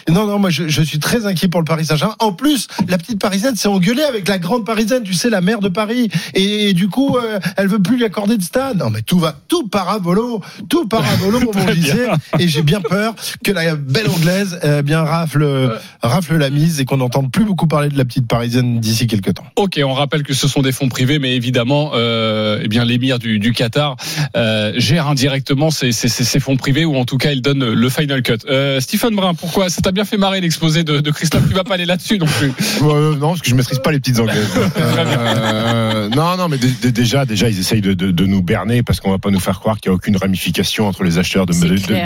Non, 0.10 0.26
non, 0.28 0.40
moi 0.40 0.50
je, 0.50 0.68
je 0.68 0.82
suis 0.82 1.00
très 1.00 1.26
inquiet 1.26 1.48
pour 1.48 1.62
le 1.62 1.66
Paris 1.66 1.86
Saint-Germain. 1.86 2.16
En 2.20 2.32
plus, 2.34 2.68
la 2.88 2.98
petite 2.98 3.20
parisienne 3.20 3.56
s'est 3.56 3.68
engueulée 3.68 4.04
avec 4.04 4.28
la 4.28 4.38
grande 4.38 4.66
parisienne, 4.66 5.04
tu 5.04 5.14
sais, 5.14 5.30
la 5.30 5.42
maire 5.42 5.60
de 5.60 5.70
Paris, 5.70 6.10
et, 6.34 6.70
et 6.70 6.74
du 6.74 6.88
coup, 6.90 7.18
euh, 7.18 7.40
elle 7.58 7.68
veut 7.68 7.82
plus 7.82 7.98
lui 7.98 8.06
accorder 8.06 8.38
de 8.38 8.44
stade. 8.44 8.78
Non, 8.78 8.90
mais 8.90 9.02
tout 9.02 9.20
va, 9.20 9.36
tout 9.48 9.68
paravolo, 9.68 10.42
tout 10.70 10.88
paravolo, 10.88 11.40
comme 11.40 11.48
on 11.62 11.66
Très 11.66 11.76
disait, 11.76 12.08
et 12.40 12.48
j'ai 12.48 12.62
bien 12.62 12.82
peur 12.82 13.16
que 13.44 13.52
la 13.52 13.76
belle 13.76 14.10
anglaise 14.10 14.60
euh, 14.64 14.82
bien 14.82 15.02
rafle, 15.04 15.80
rafle 16.02 16.38
la 16.38 16.50
mise 16.50 16.80
et 16.80 16.86
qu'on 16.86 16.98
n'entende 16.98 17.32
plus 17.32 17.46
beaucoup 17.46 17.68
parler 17.68 17.90
de 17.90 17.98
la 17.98 18.06
petite 18.06 18.28
parisienne 18.28 18.80
d'ici 18.80 19.08
quelques 19.08 19.34
temps. 19.34 19.46
Ok, 19.56 19.80
on 19.84 19.94
rappelle 19.94 20.24
que 20.24 20.34
ce 20.34 20.48
sont 20.48 20.62
des 20.62 20.72
fonds 20.72 20.90
privés, 20.90 21.20
mais 21.20 21.36
évidemment, 21.36 21.92
euh, 21.96 22.60
eh 22.64 22.68
bien 22.68 22.84
l'émir 22.86 23.20
du, 23.20 23.40
du 23.40 23.54
Qatar 23.54 23.96
euh, 24.36 24.74
gère 24.78 25.08
indirectement 25.08 25.72
ces, 25.72 25.92
ces, 25.92 26.08
ces- 26.10 26.24
ces 26.24 26.40
fonds 26.40 26.58
privés, 26.58 26.86
ou 26.86 26.96
en 26.98 27.06
tout 27.06 27.18
cas 27.18 27.32
il 27.32 27.42
donne 27.42 27.74
le 27.74 27.90
final 27.90 28.22
cut. 28.22 28.34
Euh, 28.50 28.80
Stephen 28.80 29.16
Brun, 29.16 29.34
pourquoi 29.34 29.55
Ça 29.70 29.82
t'a 29.82 29.92
bien 29.92 30.06
fait 30.06 30.18
marrer 30.18 30.42
l'exposé 30.42 30.84
de, 30.84 31.00
de 31.00 31.12
Christophe. 31.12 31.48
Tu 31.48 31.54
vas 31.54 31.64
pas 31.64 31.76
aller 31.76 31.86
là-dessus 31.86 32.18
non 32.18 32.26
plus. 32.26 32.52
Euh, 32.86 33.16
non, 33.16 33.30
parce 33.30 33.42
que 33.42 33.50
je 33.50 33.56
maîtrise 33.56 33.80
pas 33.80 33.92
les 33.92 34.00
petites 34.00 34.20
anglaises. 34.20 34.50
Euh, 34.78 36.10
non, 36.10 36.38
non, 36.38 36.48
mais 36.50 36.58
dé- 36.58 36.68
dé- 36.82 36.92
déjà, 36.92 37.26
déjà, 37.26 37.50
ils 37.50 37.60
essayent 37.60 37.82
de, 37.82 37.94
de, 37.94 38.12
de 38.12 38.26
nous 38.26 38.42
berner 38.42 38.84
parce 38.84 39.00
qu'on 39.00 39.12
va 39.12 39.18
pas 39.18 39.30
nous 39.32 39.40
faire 39.40 39.60
croire 39.60 39.80
qu'il 39.80 39.90
y 39.90 39.92
a 39.92 39.96
aucune 39.96 40.18
ramification 40.18 40.88
entre 40.88 41.04
les 41.04 41.18
acheteurs 41.18 41.46
de, 41.46 41.54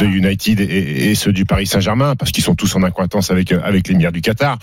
United 0.06 0.60
et, 0.62 1.10
et 1.12 1.16
ceux 1.16 1.32
du 1.34 1.46
Paris 1.46 1.68
Saint-Germain 1.68 2.16
parce 2.16 2.32
qu'ils 2.32 2.44
sont 2.44 2.56
tous 2.56 2.76
en 2.76 2.84
accointance 2.84 3.32
avec 3.32 3.52
avec 3.52 3.88
l'émir 3.88 4.12
du 4.12 4.22
Qatar. 4.22 4.58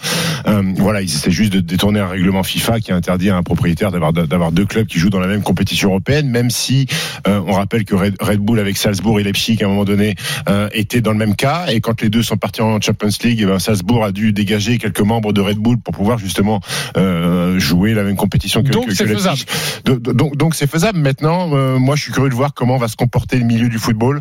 Euh, 0.47 0.63
voilà, 0.77 1.03
ils 1.03 1.13
essaient 1.13 1.31
juste 1.31 1.53
de 1.53 1.61
détourner 1.61 2.01
un 2.01 2.07
règlement 2.09 2.43
FIFA 2.43 2.81
qui 2.81 2.93
interdit 2.93 3.31
à 3.31 3.37
un 3.37 3.43
propriétaire 3.43 3.91
d'avoir 3.91 4.13
d'avoir 4.13 4.53
deux 4.53 4.67
clubs 4.67 4.87
qui 4.87 4.99
jouent 4.99 5.11
dans 5.11 5.21
la 5.21 5.27
même 5.29 5.43
compétition 5.43 5.91
européenne, 5.91 6.29
même 6.29 6.51
si 6.51 6.87
euh, 7.27 7.41
on 7.47 7.53
rappelle 7.53 7.85
que 7.85 7.95
Red, 7.95 8.17
Red 8.21 8.41
Bull 8.41 8.59
avec 8.61 8.77
Salzbourg 8.77 9.21
et 9.21 9.23
Leipzig 9.23 9.59
à 9.63 9.67
un 9.67 9.69
moment 9.69 9.85
donné 9.85 10.15
euh, 10.49 10.69
étaient 10.73 11.01
dans 11.01 11.13
le 11.13 11.19
même 11.19 11.35
cas 11.37 11.67
et 11.69 11.81
quand 11.81 12.01
les 12.01 12.09
deux 12.11 12.23
sont 12.23 12.37
partis 12.37 12.63
en 12.63 12.76
Champions 12.85 13.09
League, 13.25 13.41
eh 13.43 13.47
ben, 13.47 13.59
Salzbourg 13.59 14.05
a 14.05 14.13
dû 14.13 14.33
dégager 14.33 14.79
quelques 14.79 15.01
membres 15.01 15.33
de 15.33 15.41
Red 15.41 15.59
Bull 15.59 15.79
pour 15.79 15.95
pouvoir 15.95 16.19
justement 16.19 16.61
euh, 16.97 17.59
jouer 17.59 17.95
la 17.95 18.03
même 18.03 18.17
compétition 18.17 18.63
que, 18.63 18.71
Donc 18.71 18.87
que- 18.89 18.95
c'est 18.95 19.05
que 19.05 19.09
Leipzig. 19.11 19.23
faisable. 19.29 19.41
De- 19.85 19.95
de- 19.95 20.13
Donc 20.13 20.37
donc 20.37 20.55
c'est 20.55 20.67
faisable. 20.71 20.99
Maintenant, 20.99 21.51
euh, 21.55 21.79
moi 21.79 21.97
je 21.97 22.03
suis 22.03 22.13
curieux 22.13 22.31
de 22.31 22.35
voir 22.35 22.55
comment 22.55 22.77
va 22.77 22.89
se 22.89 22.97
comporter 22.97 23.39
le 23.39 23.45
milieu 23.45 23.69
du 23.69 23.79
football 23.79 24.21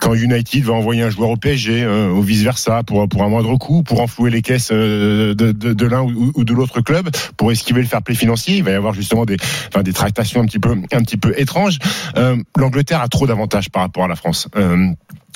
quand 0.00 0.14
United 0.14 0.64
va 0.64 0.72
envoyer 0.74 1.02
un 1.02 1.10
joueur 1.10 1.30
au 1.30 1.36
PSG 1.36 1.82
euh, 1.82 2.10
ou 2.10 2.22
vice 2.22 2.42
versa 2.42 2.82
pour 2.82 3.08
pour 3.08 3.22
un 3.22 3.28
moindre 3.28 3.56
coût, 3.56 3.82
pour 3.82 4.00
enflouer 4.00 4.30
les 4.30 4.42
caisses 4.42 4.70
euh, 4.72 5.34
de, 5.34 5.52
de, 5.52 5.72
de 5.72 5.86
l'un 5.86 6.02
ou, 6.02 6.32
ou 6.34 6.44
de 6.44 6.52
l'autre 6.52 6.80
club, 6.80 7.08
pour 7.36 7.50
esquiver 7.52 7.80
le 7.82 7.86
fair 7.88 8.02
play 8.02 8.14
financier. 8.14 8.56
Il 8.56 8.64
va 8.64 8.70
y 8.70 8.74
avoir 8.74 8.94
justement 8.94 9.24
des 9.24 9.36
enfin, 9.68 9.82
des 9.82 9.92
tractations 9.92 10.40
un 10.40 10.46
petit 10.46 10.58
peu 10.58 10.70
un 10.70 11.02
petit 11.02 11.16
peu 11.16 11.32
étranges. 11.38 11.78
Euh, 12.16 12.36
L'Angleterre 12.56 13.00
a 13.00 13.08
trop 13.08 13.26
d'avantages 13.26 13.70
par 13.70 13.82
rapport 13.82 14.04
à 14.04 14.08
la 14.08 14.16
France. 14.16 14.48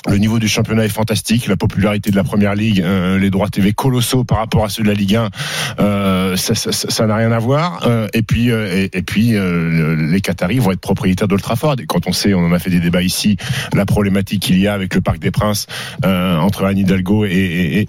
Le 0.09 0.17
niveau 0.17 0.39
du 0.39 0.47
championnat 0.47 0.85
est 0.85 0.89
fantastique, 0.89 1.47
la 1.47 1.57
popularité 1.57 2.11
de 2.11 2.15
la 2.15 2.23
première 2.23 2.55
ligue, 2.55 2.81
euh, 2.81 3.19
les 3.19 3.29
droits 3.29 3.49
TV 3.49 3.73
colossaux 3.73 4.23
par 4.23 4.37
rapport 4.37 4.63
à 4.63 4.69
ceux 4.69 4.81
de 4.81 4.87
la 4.87 4.93
Ligue 4.93 5.15
1, 5.17 5.29
euh, 5.79 6.37
ça 6.37 6.55
ça- 6.55 6.71
ça- 6.71 6.89
ça 6.89 7.05
n'a 7.07 7.15
rien 7.17 7.31
à 7.33 7.39
voir. 7.39 7.83
Euh, 7.85 8.07
et 8.13 8.21
puis, 8.21 8.49
euh, 8.49 8.73
et, 8.73 8.97
et 8.97 9.01
puis 9.01 9.35
euh, 9.35 9.97
les 10.09 10.21
Qataris 10.21 10.59
vont 10.59 10.71
être 10.71 10.79
propriétaires 10.79 11.27
d'Old 11.27 11.41
Trafford. 11.41 11.75
Et 11.81 11.85
quand 11.85 12.07
on 12.07 12.13
sait, 12.13 12.33
on 12.33 12.39
en 12.39 12.53
a 12.53 12.59
fait 12.59 12.69
des 12.69 12.79
débats 12.79 13.01
ici, 13.01 13.35
la 13.73 13.85
problématique 13.85 14.43
qu'il 14.43 14.57
y 14.59 14.67
a 14.67 14.73
avec 14.73 14.95
le 14.95 15.01
Parc 15.01 15.19
des 15.19 15.29
Princes 15.31 15.67
euh, 16.05 16.37
entre 16.37 16.63
Anne 16.63 16.77
Hidalgo 16.77 17.25
et, 17.25 17.29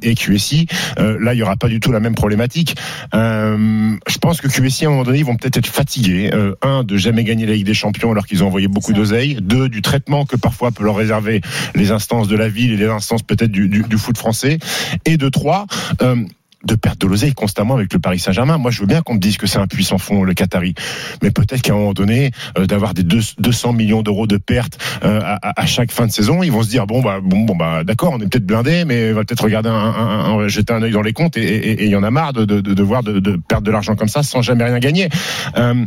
et, 0.03 0.11
et- 0.11 0.15
QSI, 0.17 0.67
euh, 0.99 1.17
là 1.21 1.35
il 1.35 1.39
y 1.39 1.43
aura 1.45 1.57
pas 1.57 1.69
du 1.69 1.79
tout 1.79 1.93
la 1.93 2.01
même 2.01 2.17
problématique. 2.17 2.75
Euh, 3.15 3.93
je 4.09 4.19
pense 4.19 4.41
que 4.41 4.49
QSI 4.49 4.87
à 4.87 4.89
un 4.89 4.91
moment 4.91 5.05
donné 5.05 5.19
ils 5.21 5.25
vont 5.25 5.37
peut-être 5.37 5.59
être 5.59 5.67
fatigués. 5.69 6.31
Euh, 6.35 6.55
un 6.63 6.83
de 6.83 6.97
jamais 6.97 7.23
gagner 7.23 7.47
la 7.47 7.53
Ligue 7.53 7.67
des 7.67 7.75
Champions 7.75 8.11
alors 8.11 8.27
qu'ils 8.27 8.43
ont 8.43 8.49
envoyé 8.49 8.67
beaucoup 8.67 8.93
d'oseille. 8.93 9.39
Deux 9.41 9.69
du 9.69 9.83
traitement 9.83 10.25
que 10.27 10.35
parfois 10.35 10.73
peut 10.73 10.83
leur 10.85 10.97
réserver 10.97 11.41
les 11.77 11.93
instances 11.93 12.08
de 12.09 12.37
la 12.37 12.49
ville 12.49 12.73
et 12.73 12.77
les 12.77 12.87
instances 12.87 13.23
peut-être 13.23 13.51
du, 13.51 13.69
du, 13.69 13.83
du, 13.83 13.99
foot 13.99 14.17
français. 14.17 14.59
Et 15.05 15.17
de 15.17 15.29
trois, 15.29 15.67
euh, 16.03 16.17
de 16.65 16.75
perdre 16.75 16.99
de 16.99 17.07
l'oseille 17.07 17.35
constamment 17.35 17.75
avec 17.75 17.93
le 17.93 17.99
Paris 17.99 18.19
Saint-Germain. 18.19 18.59
Moi, 18.59 18.71
je 18.71 18.81
veux 18.81 18.87
bien 18.87 19.03
qu'on 19.03 19.15
me 19.15 19.21
dise 19.21 19.37
que 19.37 19.47
c'est 19.47 19.59
un 19.59 19.67
puissant 19.67 19.99
fond, 19.99 20.25
le 20.25 20.35
Qatari. 20.35 20.75
Mais 21.23 21.31
peut-être 21.31 21.63
qu'à 21.63 21.73
un 21.73 21.77
moment 21.77 21.93
donné, 21.93 22.33
euh, 22.57 22.67
d'avoir 22.67 22.95
des 22.95 23.05
200 23.05 23.73
millions 23.73 24.03
d'euros 24.03 24.27
de 24.27 24.37
pertes 24.37 24.79
euh, 25.05 25.21
à, 25.23 25.61
à, 25.61 25.67
chaque 25.67 25.93
fin 25.93 26.07
de 26.07 26.13
saison, 26.13 26.43
ils 26.43 26.51
vont 26.51 26.63
se 26.63 26.69
dire 26.69 26.87
bon 26.87 27.01
bah 27.01 27.21
bon, 27.23 27.41
bon 27.41 27.55
bah 27.55 27.85
d'accord, 27.85 28.13
on 28.13 28.21
est 28.21 28.29
peut-être 28.29 28.47
blindé, 28.47 28.85
mais 28.85 29.13
on 29.13 29.15
va 29.15 29.25
peut-être 29.25 29.45
regarder 29.45 29.69
un, 29.69 29.73
un, 29.73 30.39
un, 30.39 30.49
jeter 30.49 30.73
un 30.73 30.83
œil 30.83 30.93
dans 30.93 31.03
les 31.03 31.13
comptes 31.13 31.37
et 31.37 31.85
il 31.85 31.91
y 31.91 31.97
en 31.97 32.03
a 32.03 32.11
marre 32.11 32.33
de, 32.33 32.45
de, 32.45 32.61
de, 32.61 32.75
de 32.75 32.83
voir 32.83 33.03
de, 33.03 33.21
de, 33.21 33.37
perdre 33.37 33.65
de 33.65 33.71
l'argent 33.71 33.95
comme 33.95 34.09
ça 34.09 34.23
sans 34.23 34.43
jamais 34.43 34.65
rien 34.65 34.79
gagner. 34.79 35.09
Euh, 35.57 35.85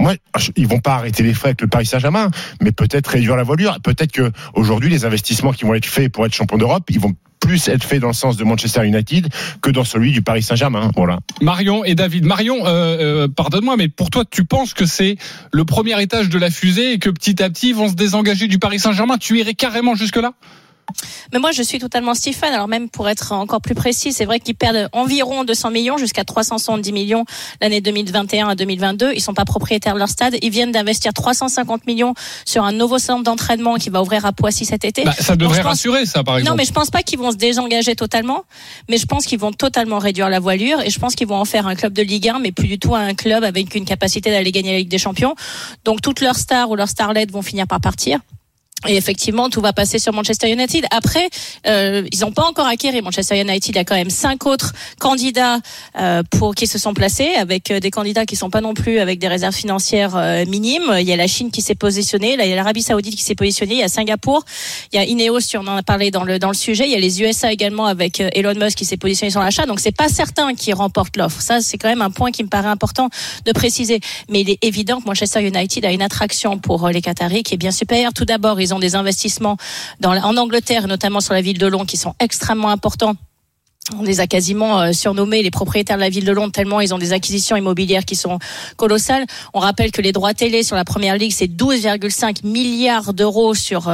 moi, 0.00 0.14
ils 0.56 0.66
vont 0.66 0.80
pas 0.80 0.94
arrêter 0.94 1.22
les 1.22 1.34
frais 1.34 1.50
avec 1.50 1.60
le 1.60 1.68
Paris 1.68 1.86
Saint-Germain, 1.86 2.30
mais 2.60 2.72
peut-être 2.72 3.06
réduire 3.08 3.36
la 3.36 3.42
voilure. 3.42 3.78
Peut-être 3.82 4.12
que 4.12 4.32
aujourd'hui, 4.54 4.90
les 4.90 5.04
investissements 5.04 5.52
qui 5.52 5.64
vont 5.64 5.74
être 5.74 5.86
faits 5.86 6.10
pour 6.10 6.26
être 6.26 6.34
champion 6.34 6.58
d'Europe, 6.58 6.84
ils 6.90 7.00
vont 7.00 7.14
plus 7.42 7.68
être 7.68 7.84
faits 7.84 8.00
dans 8.00 8.08
le 8.08 8.12
sens 8.14 8.36
de 8.36 8.44
Manchester 8.44 8.86
United 8.86 9.28
que 9.60 9.70
dans 9.70 9.84
celui 9.84 10.12
du 10.12 10.22
Paris 10.22 10.42
Saint-Germain. 10.42 10.90
Voilà. 10.96 11.18
Marion 11.40 11.84
et 11.84 11.94
David. 11.94 12.24
Marion, 12.24 12.66
euh, 12.66 13.24
euh, 13.24 13.28
pardonne-moi, 13.28 13.76
mais 13.76 13.88
pour 13.88 14.10
toi, 14.10 14.24
tu 14.28 14.44
penses 14.44 14.74
que 14.74 14.86
c'est 14.86 15.16
le 15.52 15.64
premier 15.64 16.00
étage 16.00 16.28
de 16.28 16.38
la 16.38 16.50
fusée 16.50 16.92
et 16.92 16.98
que 16.98 17.10
petit 17.10 17.42
à 17.42 17.50
petit, 17.50 17.70
ils 17.70 17.74
vont 17.74 17.88
se 17.88 17.94
désengager 17.94 18.46
du 18.46 18.58
Paris 18.58 18.78
Saint-Germain? 18.78 19.18
Tu 19.18 19.38
irais 19.38 19.54
carrément 19.54 19.94
jusque-là? 19.94 20.32
Mais 21.32 21.38
moi, 21.38 21.50
je 21.52 21.62
suis 21.62 21.78
totalement 21.78 22.14
Stéphane. 22.14 22.52
Alors 22.52 22.68
même 22.68 22.88
pour 22.88 23.08
être 23.08 23.32
encore 23.32 23.60
plus 23.60 23.74
précis, 23.74 24.12
c'est 24.12 24.24
vrai 24.24 24.40
qu'ils 24.40 24.54
perdent 24.54 24.88
environ 24.92 25.44
200 25.44 25.70
millions 25.70 25.96
jusqu'à 25.96 26.24
370 26.24 26.92
millions 26.92 27.24
l'année 27.60 27.80
2021 27.80 28.48
à 28.48 28.54
2022. 28.54 29.12
Ils 29.14 29.20
sont 29.20 29.34
pas 29.34 29.44
propriétaires 29.44 29.94
de 29.94 29.98
leur 29.98 30.08
stade. 30.08 30.36
Ils 30.42 30.50
viennent 30.50 30.72
d'investir 30.72 31.12
350 31.12 31.86
millions 31.86 32.14
sur 32.44 32.64
un 32.64 32.72
nouveau 32.72 32.98
centre 32.98 33.24
d'entraînement 33.24 33.76
qui 33.76 33.90
va 33.90 34.02
ouvrir 34.02 34.26
à 34.26 34.32
Poissy 34.32 34.64
cet 34.64 34.84
été. 34.84 35.04
Bah, 35.04 35.12
ça 35.18 35.36
devrait 35.36 35.62
rassurer, 35.62 36.06
ça, 36.06 36.22
par 36.22 36.38
exemple. 36.38 36.50
Non, 36.50 36.56
mais 36.56 36.64
je 36.64 36.72
pense 36.72 36.90
pas 36.90 37.02
qu'ils 37.02 37.18
vont 37.18 37.30
se 37.30 37.36
désengager 37.36 37.94
totalement. 37.96 38.44
Mais 38.88 38.98
je 38.98 39.06
pense 39.06 39.26
qu'ils 39.26 39.38
vont 39.38 39.52
totalement 39.52 39.98
réduire 39.98 40.28
la 40.28 40.40
voilure 40.40 40.80
et 40.80 40.90
je 40.90 40.98
pense 40.98 41.14
qu'ils 41.14 41.26
vont 41.26 41.36
en 41.36 41.44
faire 41.44 41.66
un 41.66 41.74
club 41.74 41.92
de 41.92 42.02
Ligue 42.02 42.28
1, 42.28 42.38
mais 42.38 42.52
plus 42.52 42.68
du 42.68 42.78
tout 42.78 42.94
un 42.94 43.14
club 43.14 43.44
avec 43.44 43.74
une 43.74 43.84
capacité 43.84 44.30
d'aller 44.30 44.52
gagner 44.52 44.72
la 44.72 44.78
Ligue 44.78 44.88
des 44.88 44.98
Champions. 44.98 45.34
Donc 45.84 46.00
toutes 46.02 46.20
leurs 46.20 46.36
stars 46.36 46.70
ou 46.70 46.76
leurs 46.76 46.88
starlets 46.88 47.26
vont 47.30 47.42
finir 47.42 47.66
par 47.66 47.80
partir. 47.80 48.20
Et 48.88 48.96
effectivement, 48.96 49.48
tout 49.48 49.60
va 49.60 49.72
passer 49.72 49.98
sur 49.98 50.12
Manchester 50.12 50.50
United. 50.50 50.84
Après, 50.90 51.28
euh, 51.66 52.06
ils 52.10 52.20
n'ont 52.20 52.32
pas 52.32 52.44
encore 52.44 52.66
acquéri. 52.66 53.00
Manchester 53.00 53.40
United 53.40 53.72
il 53.72 53.76
y 53.76 53.78
a 53.78 53.84
quand 53.84 53.94
même 53.94 54.10
cinq 54.10 54.46
autres 54.46 54.72
candidats 54.98 55.58
euh, 55.98 56.22
pour 56.30 56.54
qui 56.54 56.66
se 56.66 56.78
sont 56.78 56.94
placés, 56.94 57.34
avec 57.34 57.70
euh, 57.70 57.80
des 57.80 57.90
candidats 57.90 58.26
qui 58.26 58.36
sont 58.36 58.50
pas 58.50 58.60
non 58.60 58.74
plus 58.74 58.98
avec 58.98 59.18
des 59.18 59.28
réserves 59.28 59.54
financières 59.54 60.16
euh, 60.16 60.44
minimes. 60.46 60.94
Il 60.98 61.06
y 61.06 61.12
a 61.12 61.16
la 61.16 61.26
Chine 61.26 61.50
qui 61.50 61.62
s'est 61.62 61.74
positionnée, 61.74 62.36
là 62.36 62.44
il 62.44 62.50
y 62.50 62.52
a 62.52 62.56
l'Arabie 62.56 62.82
Saoudite 62.82 63.16
qui 63.16 63.22
s'est 63.22 63.34
positionnée, 63.34 63.74
il 63.74 63.80
y 63.80 63.82
a 63.82 63.88
Singapour, 63.88 64.44
il 64.92 64.96
y 64.96 64.98
a 64.98 65.04
Ineos, 65.04 65.40
si 65.40 65.56
on 65.56 65.66
en 65.66 65.76
a 65.76 65.82
parlé 65.82 66.10
dans 66.10 66.24
le 66.24 66.38
dans 66.38 66.48
le 66.48 66.54
sujet, 66.54 66.84
il 66.86 66.92
y 66.92 66.94
a 66.94 66.98
les 66.98 67.22
USA 67.22 67.52
également 67.52 67.86
avec 67.86 68.20
euh, 68.20 68.28
Elon 68.34 68.54
Musk 68.54 68.78
qui 68.78 68.84
s'est 68.84 68.96
positionné 68.96 69.30
sur 69.30 69.40
l'achat. 69.40 69.66
Donc 69.66 69.80
c'est 69.80 69.96
pas 69.96 70.08
certain 70.08 70.54
qui 70.54 70.72
remporte 70.72 71.16
l'offre. 71.16 71.40
Ça 71.40 71.60
c'est 71.60 71.78
quand 71.78 71.88
même 71.88 72.02
un 72.02 72.10
point 72.10 72.30
qui 72.30 72.42
me 72.42 72.48
paraît 72.48 72.68
important 72.68 73.08
de 73.44 73.52
préciser. 73.52 74.00
Mais 74.28 74.40
il 74.40 74.50
est 74.50 74.62
évident 74.62 75.00
que 75.00 75.06
Manchester 75.06 75.46
United 75.46 75.84
a 75.84 75.92
une 75.92 76.02
attraction 76.02 76.58
pour 76.58 76.88
les 76.88 77.00
Qataris 77.00 77.42
qui 77.42 77.54
est 77.54 77.58
bien 77.58 77.70
supérieure. 77.70 78.12
Tout 78.12 78.24
d'abord, 78.24 78.60
ont 78.72 78.78
des 78.78 78.94
investissements 78.94 79.56
en 80.04 80.36
Angleterre, 80.36 80.88
notamment 80.88 81.20
sur 81.20 81.34
la 81.34 81.42
ville 81.42 81.58
de 81.58 81.66
Londres, 81.66 81.86
qui 81.86 81.96
sont 81.96 82.14
extrêmement 82.20 82.70
importants 82.70 83.16
on 83.98 84.02
les 84.02 84.20
a 84.20 84.28
quasiment 84.28 84.80
euh, 84.80 84.92
surnommés 84.92 85.42
les 85.42 85.50
propriétaires 85.50 85.96
de 85.96 86.02
la 86.02 86.08
ville 86.08 86.24
de 86.24 86.30
Londres 86.32 86.52
tellement 86.52 86.80
ils 86.80 86.94
ont 86.94 86.98
des 86.98 87.12
acquisitions 87.12 87.56
immobilières 87.56 88.04
qui 88.04 88.14
sont 88.14 88.38
colossales. 88.76 89.26
On 89.54 89.58
rappelle 89.58 89.90
que 89.90 90.00
les 90.00 90.12
droits 90.12 90.34
télé 90.34 90.62
sur 90.62 90.76
la 90.76 90.84
première 90.84 91.16
ligue 91.16 91.32
c'est 91.32 91.48
12,5 91.48 92.46
milliards 92.46 93.12
d'euros 93.12 93.54
sur 93.54 93.88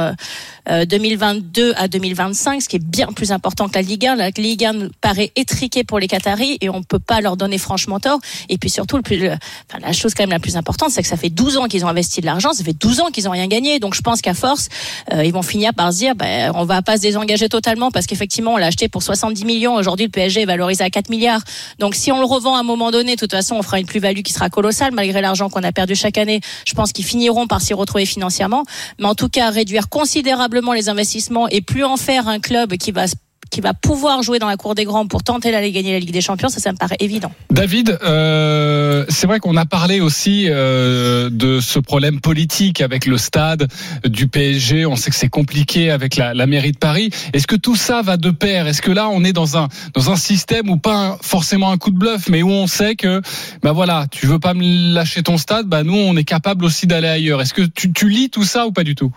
2022 0.85 1.61
euh, 1.61 1.69
euh, 1.69 1.73
à 1.77 1.87
2025, 1.87 2.61
ce 2.61 2.69
qui 2.69 2.75
est 2.75 2.83
bien 2.83 3.07
plus 3.07 3.31
important 3.31 3.67
que 3.67 3.75
la 3.75 3.81
Ligue 3.81 4.05
1. 4.05 4.15
La 4.15 4.29
Ligue 4.29 4.65
1 4.65 4.89
paraît 5.01 5.31
étriquée 5.35 5.83
pour 5.83 5.99
les 5.99 6.07
Qataris 6.07 6.57
et 6.61 6.69
on 6.69 6.83
peut 6.83 6.99
pas 6.99 7.21
leur 7.21 7.37
donner 7.37 7.57
franchement 7.57 7.99
tort. 7.99 8.19
Et 8.49 8.57
puis 8.57 8.69
surtout, 8.69 8.97
le 8.97 9.03
plus, 9.03 9.27
enfin, 9.27 9.79
la 9.81 9.93
chose 9.93 10.13
quand 10.13 10.23
même 10.23 10.29
la 10.29 10.39
plus 10.39 10.57
importante, 10.57 10.91
c'est 10.91 11.01
que 11.01 11.07
ça 11.07 11.17
fait 11.17 11.29
12 11.29 11.57
ans 11.57 11.67
qu'ils 11.67 11.85
ont 11.85 11.89
investi 11.89 12.21
de 12.21 12.25
l'argent, 12.25 12.53
ça 12.53 12.63
fait 12.63 12.77
12 12.77 12.99
ans 13.01 13.09
qu'ils 13.11 13.27
ont 13.27 13.31
rien 13.31 13.47
gagné. 13.47 13.79
Donc 13.79 13.95
je 13.95 14.01
pense 14.01 14.21
qu'à 14.21 14.33
force, 14.33 14.69
ils 15.11 15.33
vont 15.33 15.41
finir 15.41 15.73
par 15.73 15.91
se 15.93 15.97
dire, 15.97 16.15
ben, 16.15 16.51
on 16.55 16.65
va 16.65 16.81
pas 16.81 16.97
se 16.97 17.01
désengager 17.01 17.49
totalement 17.49 17.91
parce 17.91 18.05
qu'effectivement, 18.05 18.53
on 18.53 18.57
l'a 18.57 18.67
acheté 18.67 18.89
pour 18.89 19.03
70 19.03 19.45
millions 19.45 19.69
Aujourd'hui, 19.79 20.05
le 20.05 20.11
PSG 20.11 20.41
est 20.41 20.45
valorisé 20.45 20.83
à 20.83 20.89
4 20.89 21.09
milliards. 21.09 21.41
Donc, 21.79 21.95
si 21.95 22.11
on 22.11 22.19
le 22.19 22.25
revend 22.25 22.55
à 22.55 22.59
un 22.59 22.63
moment 22.63 22.91
donné, 22.91 23.15
de 23.15 23.19
toute 23.19 23.31
façon, 23.31 23.55
on 23.55 23.63
fera 23.63 23.79
une 23.79 23.85
plus-value 23.85 24.21
qui 24.21 24.33
sera 24.33 24.49
colossale, 24.49 24.93
malgré 24.93 25.21
l'argent 25.21 25.49
qu'on 25.49 25.63
a 25.63 25.71
perdu 25.71 25.95
chaque 25.95 26.17
année. 26.17 26.41
Je 26.65 26.73
pense 26.73 26.91
qu'ils 26.91 27.05
finiront 27.05 27.47
par 27.47 27.61
s'y 27.61 27.73
retrouver 27.73 28.05
financièrement. 28.05 28.63
Mais 28.99 29.07
en 29.07 29.15
tout 29.15 29.29
cas, 29.29 29.49
réduire 29.49 29.89
considérablement 29.89 30.58
les 30.73 30.89
investissements 30.89 31.47
et 31.49 31.61
plus 31.61 31.83
en 31.83 31.97
faire 31.97 32.27
un 32.27 32.39
club 32.39 32.75
qui 32.75 32.91
va 32.91 33.05
qui 33.49 33.61
va 33.61 33.73
pouvoir 33.73 34.21
jouer 34.21 34.39
dans 34.39 34.47
la 34.47 34.57
cour 34.57 34.75
des 34.75 34.83
grands 34.83 35.07
pour 35.07 35.23
tenter 35.23 35.51
d'aller 35.51 35.71
gagner 35.71 35.93
la 35.93 35.99
Ligue 35.99 36.11
des 36.11 36.21
Champions, 36.21 36.49
ça, 36.49 36.59
ça 36.59 36.71
me 36.71 36.77
paraît 36.77 36.97
évident. 36.99 37.31
David, 37.49 37.97
euh, 38.03 39.05
c'est 39.09 39.27
vrai 39.27 39.39
qu'on 39.39 39.57
a 39.57 39.65
parlé 39.65 40.01
aussi 40.01 40.45
euh, 40.47 41.29
de 41.31 41.59
ce 41.59 41.79
problème 41.79 42.21
politique 42.21 42.81
avec 42.81 43.05
le 43.05 43.17
stade 43.17 43.67
du 44.05 44.27
PSG. 44.27 44.85
On 44.85 44.95
sait 44.95 45.09
que 45.09 45.15
c'est 45.15 45.29
compliqué 45.29 45.89
avec 45.89 46.15
la, 46.15 46.33
mairie 46.45 46.71
de 46.71 46.77
Paris. 46.77 47.09
Est-ce 47.33 47.47
que 47.47 47.55
tout 47.55 47.75
ça 47.75 48.01
va 48.01 48.17
de 48.17 48.31
pair? 48.31 48.67
Est-ce 48.67 48.81
que 48.81 48.91
là, 48.91 49.09
on 49.09 49.23
est 49.23 49.33
dans 49.33 49.57
un 49.57 49.67
dans 49.93 50.11
un 50.11 50.15
système 50.15 50.69
où 50.69 50.77
pas 50.77 51.17
forcément 51.21 51.71
un 51.71 51.77
coup 51.77 51.91
de 51.91 51.97
bluff, 51.97 52.29
mais 52.29 52.41
où 52.41 52.49
on 52.49 52.67
sait 52.67 52.95
que, 52.95 53.21
bah 53.61 53.71
voilà, 53.71 54.05
tu 54.09 54.25
veux 54.25 54.39
pas 54.39 54.53
me 54.53 54.93
lâcher 54.93 55.23
ton 55.23 55.37
stade, 55.37 55.67
bah 55.67 55.83
nous, 55.83 55.95
on 55.95 56.15
est 56.15 56.23
capable 56.23 56.65
aussi 56.65 56.87
d'aller 56.87 57.07
ailleurs. 57.07 57.41
Est-ce 57.41 57.53
que 57.53 57.61
tu, 57.61 57.91
tu 57.91 58.09
lis 58.09 58.29
tout 58.29 58.43
ça 58.43 58.67
ou 58.67 58.71
pas 58.71 58.83
du 58.83 58.95
tout? 58.95 59.11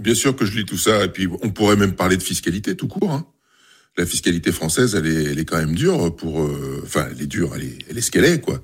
Bien 0.00 0.14
sûr 0.14 0.34
que 0.34 0.44
je 0.44 0.56
lis 0.56 0.64
tout 0.64 0.78
ça, 0.78 1.04
et 1.04 1.08
puis 1.08 1.28
on 1.42 1.50
pourrait 1.50 1.76
même 1.76 1.94
parler 1.94 2.16
de 2.16 2.22
fiscalité 2.22 2.76
tout 2.76 2.88
court. 2.88 3.12
Hein 3.12 3.26
la 3.98 4.06
fiscalité 4.06 4.52
française, 4.52 4.94
elle 4.94 5.06
est, 5.06 5.24
elle 5.24 5.38
est 5.38 5.44
quand 5.44 5.58
même 5.58 5.74
dure 5.74 6.14
pour, 6.16 6.42
euh, 6.42 6.82
enfin, 6.84 7.08
elle 7.10 7.22
est 7.22 7.26
dure, 7.26 7.52
elle 7.54 7.64
est, 7.64 7.78
elle 7.90 7.98
est 7.98 8.00
ce 8.00 8.10
qu'elle 8.10 8.24
est, 8.24 8.40
quoi. 8.40 8.62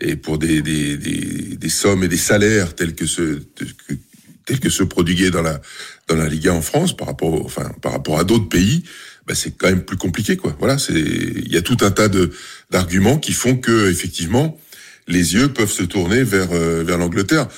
Et 0.00 0.16
pour 0.16 0.38
des, 0.38 0.62
des, 0.62 0.96
des, 0.96 1.56
des, 1.56 1.68
sommes 1.68 2.04
et 2.04 2.08
des 2.08 2.16
salaires 2.16 2.74
tels 2.74 2.94
que 2.94 3.06
ceux, 3.06 3.42
tels 4.46 4.60
que 4.60 4.70
ceux 4.70 4.86
prodigués 4.86 5.30
dans 5.30 5.42
la, 5.42 5.60
dans 6.08 6.14
la 6.14 6.28
Liga 6.28 6.54
en 6.54 6.62
France 6.62 6.96
par 6.96 7.08
rapport, 7.08 7.44
enfin, 7.44 7.72
par 7.82 7.92
rapport 7.92 8.18
à 8.18 8.24
d'autres 8.24 8.48
pays, 8.48 8.84
bah, 9.26 9.34
c'est 9.34 9.56
quand 9.56 9.68
même 9.68 9.84
plus 9.84 9.96
compliqué, 9.96 10.36
quoi. 10.36 10.56
Voilà, 10.60 10.78
c'est, 10.78 10.94
il 10.94 11.52
y 11.52 11.56
a 11.56 11.62
tout 11.62 11.78
un 11.80 11.90
tas 11.90 12.08
de, 12.08 12.30
d'arguments 12.70 13.18
qui 13.18 13.32
font 13.32 13.56
que, 13.56 13.90
effectivement, 13.90 14.58
les 15.08 15.34
yeux 15.34 15.52
peuvent 15.52 15.72
se 15.72 15.82
tourner 15.82 16.22
vers, 16.22 16.52
euh, 16.52 16.84
vers 16.84 16.96
l'Angleterre. 16.96 17.48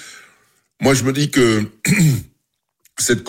Moi, 0.81 0.95
je 0.95 1.05
me 1.05 1.13
dis 1.13 1.31
que, 1.31 1.65
cette 2.99 3.25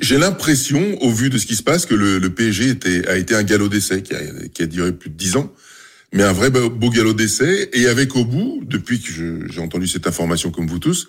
j'ai 0.00 0.18
l'impression, 0.18 1.02
au 1.02 1.10
vu 1.10 1.28
de 1.28 1.38
ce 1.38 1.46
qui 1.46 1.56
se 1.56 1.62
passe, 1.62 1.86
que 1.86 1.94
le, 1.94 2.20
PSG 2.30 2.78
a 3.08 3.16
été 3.16 3.34
un 3.34 3.42
galop 3.42 3.68
d'essai 3.68 4.02
qui 4.02 4.14
a, 4.14 4.18
a 4.18 4.66
duré 4.66 4.92
plus 4.92 5.10
de 5.10 5.16
dix 5.16 5.36
ans, 5.36 5.52
mais 6.12 6.22
un 6.22 6.32
vrai 6.32 6.50
beau 6.50 6.90
galop 6.90 7.14
d'essai, 7.14 7.70
et 7.72 7.88
avec 7.88 8.14
au 8.16 8.24
bout, 8.24 8.60
depuis 8.64 9.00
que 9.00 9.10
j'ai 9.50 9.60
entendu 9.60 9.86
cette 9.86 10.06
information 10.06 10.50
comme 10.50 10.66
vous 10.66 10.78
tous, 10.78 11.08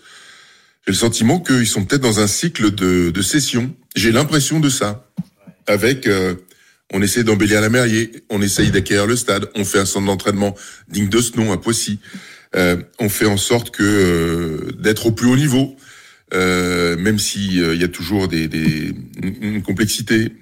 j'ai 0.85 0.91
le 0.91 0.97
sentiment 0.97 1.39
qu'ils 1.39 1.67
sont 1.67 1.85
peut-être 1.85 2.01
dans 2.01 2.19
un 2.19 2.27
cycle 2.27 2.71
de, 2.71 3.09
de 3.09 3.21
session. 3.21 3.73
J'ai 3.95 4.11
l'impression 4.11 4.59
de 4.59 4.69
ça. 4.69 5.09
Avec, 5.65 6.07
euh, 6.07 6.35
on 6.91 7.01
essaie 7.01 7.23
d'embellir 7.23 7.61
la 7.61 7.69
Merrier, 7.69 8.11
on 8.29 8.41
essaye 8.41 8.69
d'acquérir 8.69 9.07
le 9.07 9.15
stade, 9.15 9.49
on 9.55 9.63
fait 9.63 9.79
un 9.79 9.85
centre 9.85 10.05
d'entraînement 10.07 10.55
digne 10.89 11.07
de 11.07 11.21
ce 11.21 11.37
nom 11.37 11.53
à 11.53 11.57
Poissy, 11.57 11.99
euh, 12.55 12.77
on 12.99 13.07
fait 13.07 13.25
en 13.25 13.37
sorte 13.37 13.71
que 13.71 13.83
euh, 13.83 14.71
d'être 14.77 15.05
au 15.05 15.11
plus 15.11 15.27
haut 15.27 15.37
niveau. 15.37 15.75
Euh, 16.33 16.97
même 16.97 17.19
s'il 17.19 17.61
euh, 17.61 17.75
y 17.75 17.83
a 17.83 17.87
toujours 17.87 18.27
des, 18.27 18.47
des, 18.47 18.93
une 19.21 19.61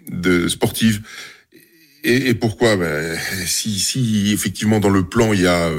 de 0.10 0.48
sportive. 0.48 1.01
Et, 2.03 2.33
pourquoi? 2.33 2.77
Ben, 2.77 3.17
si, 3.45 3.77
si 3.77 4.31
effectivement 4.33 4.79
dans 4.79 4.89
le 4.89 5.03
plan 5.03 5.33
il 5.33 5.41
y 5.41 5.48
a 5.48 5.69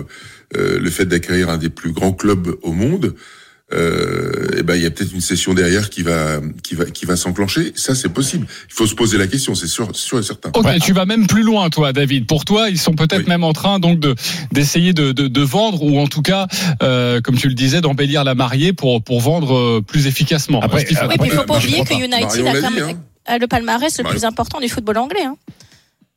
euh, 0.56 0.78
le 0.78 0.90
fait 0.90 1.06
d'accueillir 1.06 1.48
un 1.48 1.58
des 1.58 1.70
plus 1.70 1.92
grands 1.92 2.12
clubs 2.12 2.56
au 2.62 2.72
monde, 2.72 3.16
euh, 3.72 4.50
et 4.52 4.58
eh 4.58 4.62
ben 4.62 4.74
il 4.76 4.82
y 4.82 4.86
a 4.86 4.90
peut-être 4.90 5.12
une 5.12 5.20
session 5.20 5.54
derrière 5.54 5.88
qui 5.90 6.02
va 6.02 6.40
qui 6.62 6.74
va 6.74 6.84
qui 6.86 7.06
va 7.06 7.16
s'enclencher. 7.16 7.72
Ça 7.74 7.94
c'est 7.94 8.08
possible. 8.08 8.46
Il 8.68 8.74
faut 8.74 8.86
se 8.86 8.94
poser 8.94 9.18
la 9.18 9.26
question, 9.26 9.54
c'est 9.54 9.66
sûr, 9.66 9.88
sûr 9.94 10.18
et 10.18 10.22
certain. 10.22 10.50
Ok, 10.54 10.66
tu 10.80 10.92
vas 10.92 11.06
même 11.06 11.26
plus 11.26 11.42
loin, 11.42 11.70
toi, 11.70 11.92
David. 11.92 12.26
Pour 12.26 12.44
toi, 12.44 12.68
ils 12.68 12.78
sont 12.78 12.94
peut-être 12.94 13.26
même 13.26 13.44
en 13.44 13.52
train 13.52 13.78
donc 13.78 13.98
de 13.98 14.14
d'essayer 14.52 14.92
de, 14.92 15.12
de, 15.12 15.28
de, 15.28 15.40
vendre 15.40 15.82
ou 15.82 15.98
en 15.98 16.06
tout 16.06 16.22
cas, 16.22 16.46
euh, 16.82 17.20
comme 17.20 17.36
tu 17.36 17.48
le 17.48 17.54
disais, 17.54 17.80
d'embellir 17.80 18.24
la 18.24 18.34
mariée 18.34 18.72
pour 18.72 19.02
pour 19.02 19.20
vendre 19.20 19.56
euh, 19.56 19.82
plus 19.86 20.06
efficacement. 20.06 20.60
Après, 20.60 20.80
oui, 20.80 20.84
puis 20.84 20.96
il 21.24 21.30
faut 21.30 21.44
pas 21.44 21.56
oublier 21.56 21.84
que 21.84 21.94
United 21.94 22.46
a 22.46 22.60
quand 22.60 22.70
même 22.70 22.96
hein. 23.26 23.38
le 23.38 23.46
palmarès 23.46 23.96
le 23.98 24.04
plus 24.04 24.24
important 24.24 24.60
du 24.60 24.68
football 24.68 24.98
anglais. 24.98 25.24
Hein. 25.24 25.36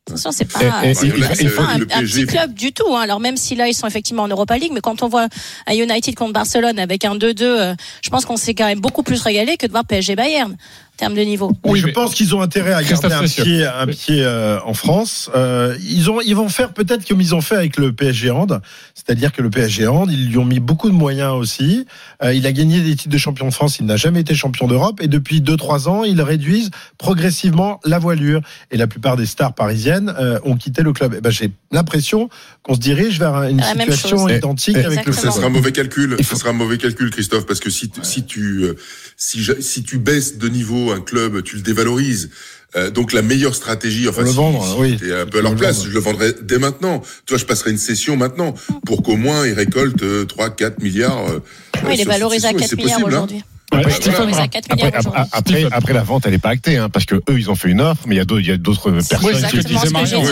Attention, 0.08 0.30
c'est 0.30 0.44
pas, 0.44 0.86
et, 0.86 0.94
c'est 0.94 1.10
pas 1.56 1.62
un, 1.62 1.80
un, 1.80 2.02
petit 2.04 2.26
club 2.26 2.54
du 2.54 2.72
tout. 2.72 2.94
Hein. 2.94 3.00
Alors 3.00 3.18
même 3.18 3.36
si 3.36 3.56
là 3.56 3.66
ils 3.66 3.74
sont 3.74 3.88
effectivement 3.88 4.22
en 4.22 4.28
Europa 4.28 4.56
League, 4.56 4.70
mais 4.72 4.80
quand 4.80 5.02
on 5.02 5.08
voit 5.08 5.26
un 5.66 5.74
United 5.74 6.14
contre 6.14 6.32
Barcelone 6.32 6.78
avec 6.78 7.04
un 7.04 7.16
2-2, 7.16 7.42
euh, 7.42 7.74
je 8.02 8.10
pense 8.10 8.24
qu'on 8.24 8.36
s'est 8.36 8.54
quand 8.54 8.66
même 8.66 8.78
beaucoup 8.78 9.02
plus 9.02 9.20
régalé 9.20 9.56
que 9.56 9.66
de 9.66 9.72
voir 9.72 9.84
PSG 9.84 10.14
Bayern. 10.14 10.56
En 10.96 10.98
termes 10.98 11.14
de 11.14 11.20
niveau. 11.20 11.52
Oui, 11.64 11.80
je 11.80 11.88
pense 11.88 12.14
qu'ils 12.14 12.34
ont 12.34 12.40
intérêt 12.40 12.72
à 12.72 12.82
garder 12.82 13.12
un 13.12 13.22
pied, 13.24 13.66
un 13.66 13.86
pied 13.86 14.24
euh, 14.24 14.58
en 14.64 14.72
France. 14.72 15.30
Euh, 15.36 15.76
ils 15.82 16.10
ont, 16.10 16.22
ils 16.22 16.34
vont 16.34 16.48
faire 16.48 16.72
peut-être 16.72 17.06
comme 17.06 17.20
ils 17.20 17.34
ont 17.34 17.42
fait 17.42 17.54
avec 17.54 17.76
le 17.76 17.92
PSG 17.92 18.30
Hand, 18.30 18.62
c'est-à-dire 18.94 19.30
que 19.30 19.42
le 19.42 19.50
PSG 19.50 19.86
Hand, 19.86 20.10
ils 20.10 20.30
lui 20.30 20.38
ont 20.38 20.46
mis 20.46 20.58
beaucoup 20.58 20.88
de 20.88 20.94
moyens 20.94 21.34
aussi. 21.34 21.84
Euh, 22.22 22.32
il 22.32 22.46
a 22.46 22.52
gagné 22.52 22.80
des 22.80 22.96
titres 22.96 23.12
de 23.12 23.18
champion 23.18 23.46
de 23.46 23.52
France, 23.52 23.78
il 23.78 23.84
n'a 23.84 23.96
jamais 23.96 24.20
été 24.20 24.34
champion 24.34 24.68
d'Europe, 24.68 25.02
et 25.02 25.06
depuis 25.06 25.42
2-3 25.42 25.86
ans, 25.86 26.02
ils 26.02 26.22
réduisent 26.22 26.70
progressivement 26.96 27.78
la 27.84 27.98
voilure. 27.98 28.40
Et 28.70 28.78
la 28.78 28.86
plupart 28.86 29.18
des 29.18 29.26
stars 29.26 29.54
parisiennes 29.54 30.14
euh, 30.18 30.38
ont 30.44 30.56
quitté 30.56 30.82
le 30.82 30.94
club. 30.94 31.12
Et 31.12 31.20
ben, 31.20 31.28
j'ai 31.28 31.50
l'impression 31.72 32.30
qu'on 32.62 32.74
se 32.74 32.80
dirige 32.80 33.18
vers 33.18 33.42
une 33.42 33.58
La 33.58 33.74
situation 33.74 34.28
identique 34.28 34.78
avec 34.78 35.04
le 35.04 35.12
Ça 35.12 35.22
club. 35.22 35.32
sera 35.34 35.46
un 35.46 35.50
mauvais 35.50 35.72
calcul. 35.72 36.16
Ça 36.22 36.36
sera 36.36 36.50
un 36.50 36.54
mauvais 36.54 36.78
calcul, 36.78 37.10
Christophe, 37.10 37.44
parce 37.44 37.60
que 37.60 37.68
si, 37.68 37.90
si 38.02 38.24
tu 38.24 38.62
euh, 38.62 38.76
si, 39.16 39.82
tu 39.82 39.98
baisses 39.98 40.38
de 40.38 40.48
niveau 40.48 40.90
un 40.92 41.00
club, 41.00 41.42
tu 41.42 41.56
le 41.56 41.62
dévalorises. 41.62 42.30
Euh, 42.74 42.90
donc 42.90 43.12
la 43.12 43.22
meilleure 43.22 43.54
stratégie, 43.54 44.06
enfin 44.08 44.16
Pour 44.16 44.24
le 44.24 44.30
si, 44.30 44.36
vendre, 44.36 44.66
si 44.66 44.80
oui. 44.80 44.96
t'es 44.98 45.12
un 45.14 45.24
peu 45.26 45.38
à 45.38 45.42
leur 45.42 45.52
le 45.52 45.56
place, 45.58 45.76
vendre. 45.78 45.88
je 45.88 45.94
le 45.94 46.00
vendrais 46.00 46.34
dès 46.42 46.58
maintenant. 46.58 47.00
Tu 47.24 47.32
vois, 47.32 47.38
je 47.38 47.44
passerai 47.46 47.70
une 47.70 47.78
session 47.78 48.16
maintenant 48.16 48.54
pour 48.84 49.02
qu'au 49.02 49.16
moins 49.16 49.46
ils 49.46 49.54
récoltent 49.54 50.02
euh, 50.02 50.24
3 50.26 50.50
4 50.50 50.82
milliards. 50.82 51.26
euh, 51.30 51.38
Oui, 51.86 51.92
il 51.94 52.00
est 52.00 52.04
valorisé 52.04 52.48
à 52.48 52.50
cette 52.50 52.58
4 52.58 52.68
session, 52.70 52.78
et 52.78 52.84
milliards 52.84 53.06
aujourd'hui. 53.06 53.42
Ouais, 53.72 53.90
Stephen, 53.90 54.12
valorisé 54.12 54.40
à 54.40 54.46
voilà. 54.46 54.48
4 54.48 54.64
Après, 54.68 54.76
milliards 54.86 55.00
aujourd'hui. 55.00 55.20
après, 55.32 55.64
après, 55.64 55.76
après, 55.76 55.92
la 55.94 56.02
vente, 56.02 56.26
elle 56.26 56.32
n'est 56.32 56.38
pas 56.38 56.50
actée, 56.50 56.76
hein, 56.76 56.88
parce 56.90 57.04
que 57.06 57.14
eux, 57.14 57.38
ils 57.38 57.50
ont 57.50 57.54
fait 57.54 57.68
une 57.70 57.80
offre, 57.80 58.02
mais 58.06 58.16
il 58.16 58.18
y 58.18 58.20
a 58.20 58.24
d'autres, 58.24 58.42
personnes, 58.42 58.50
dit. 58.50 59.74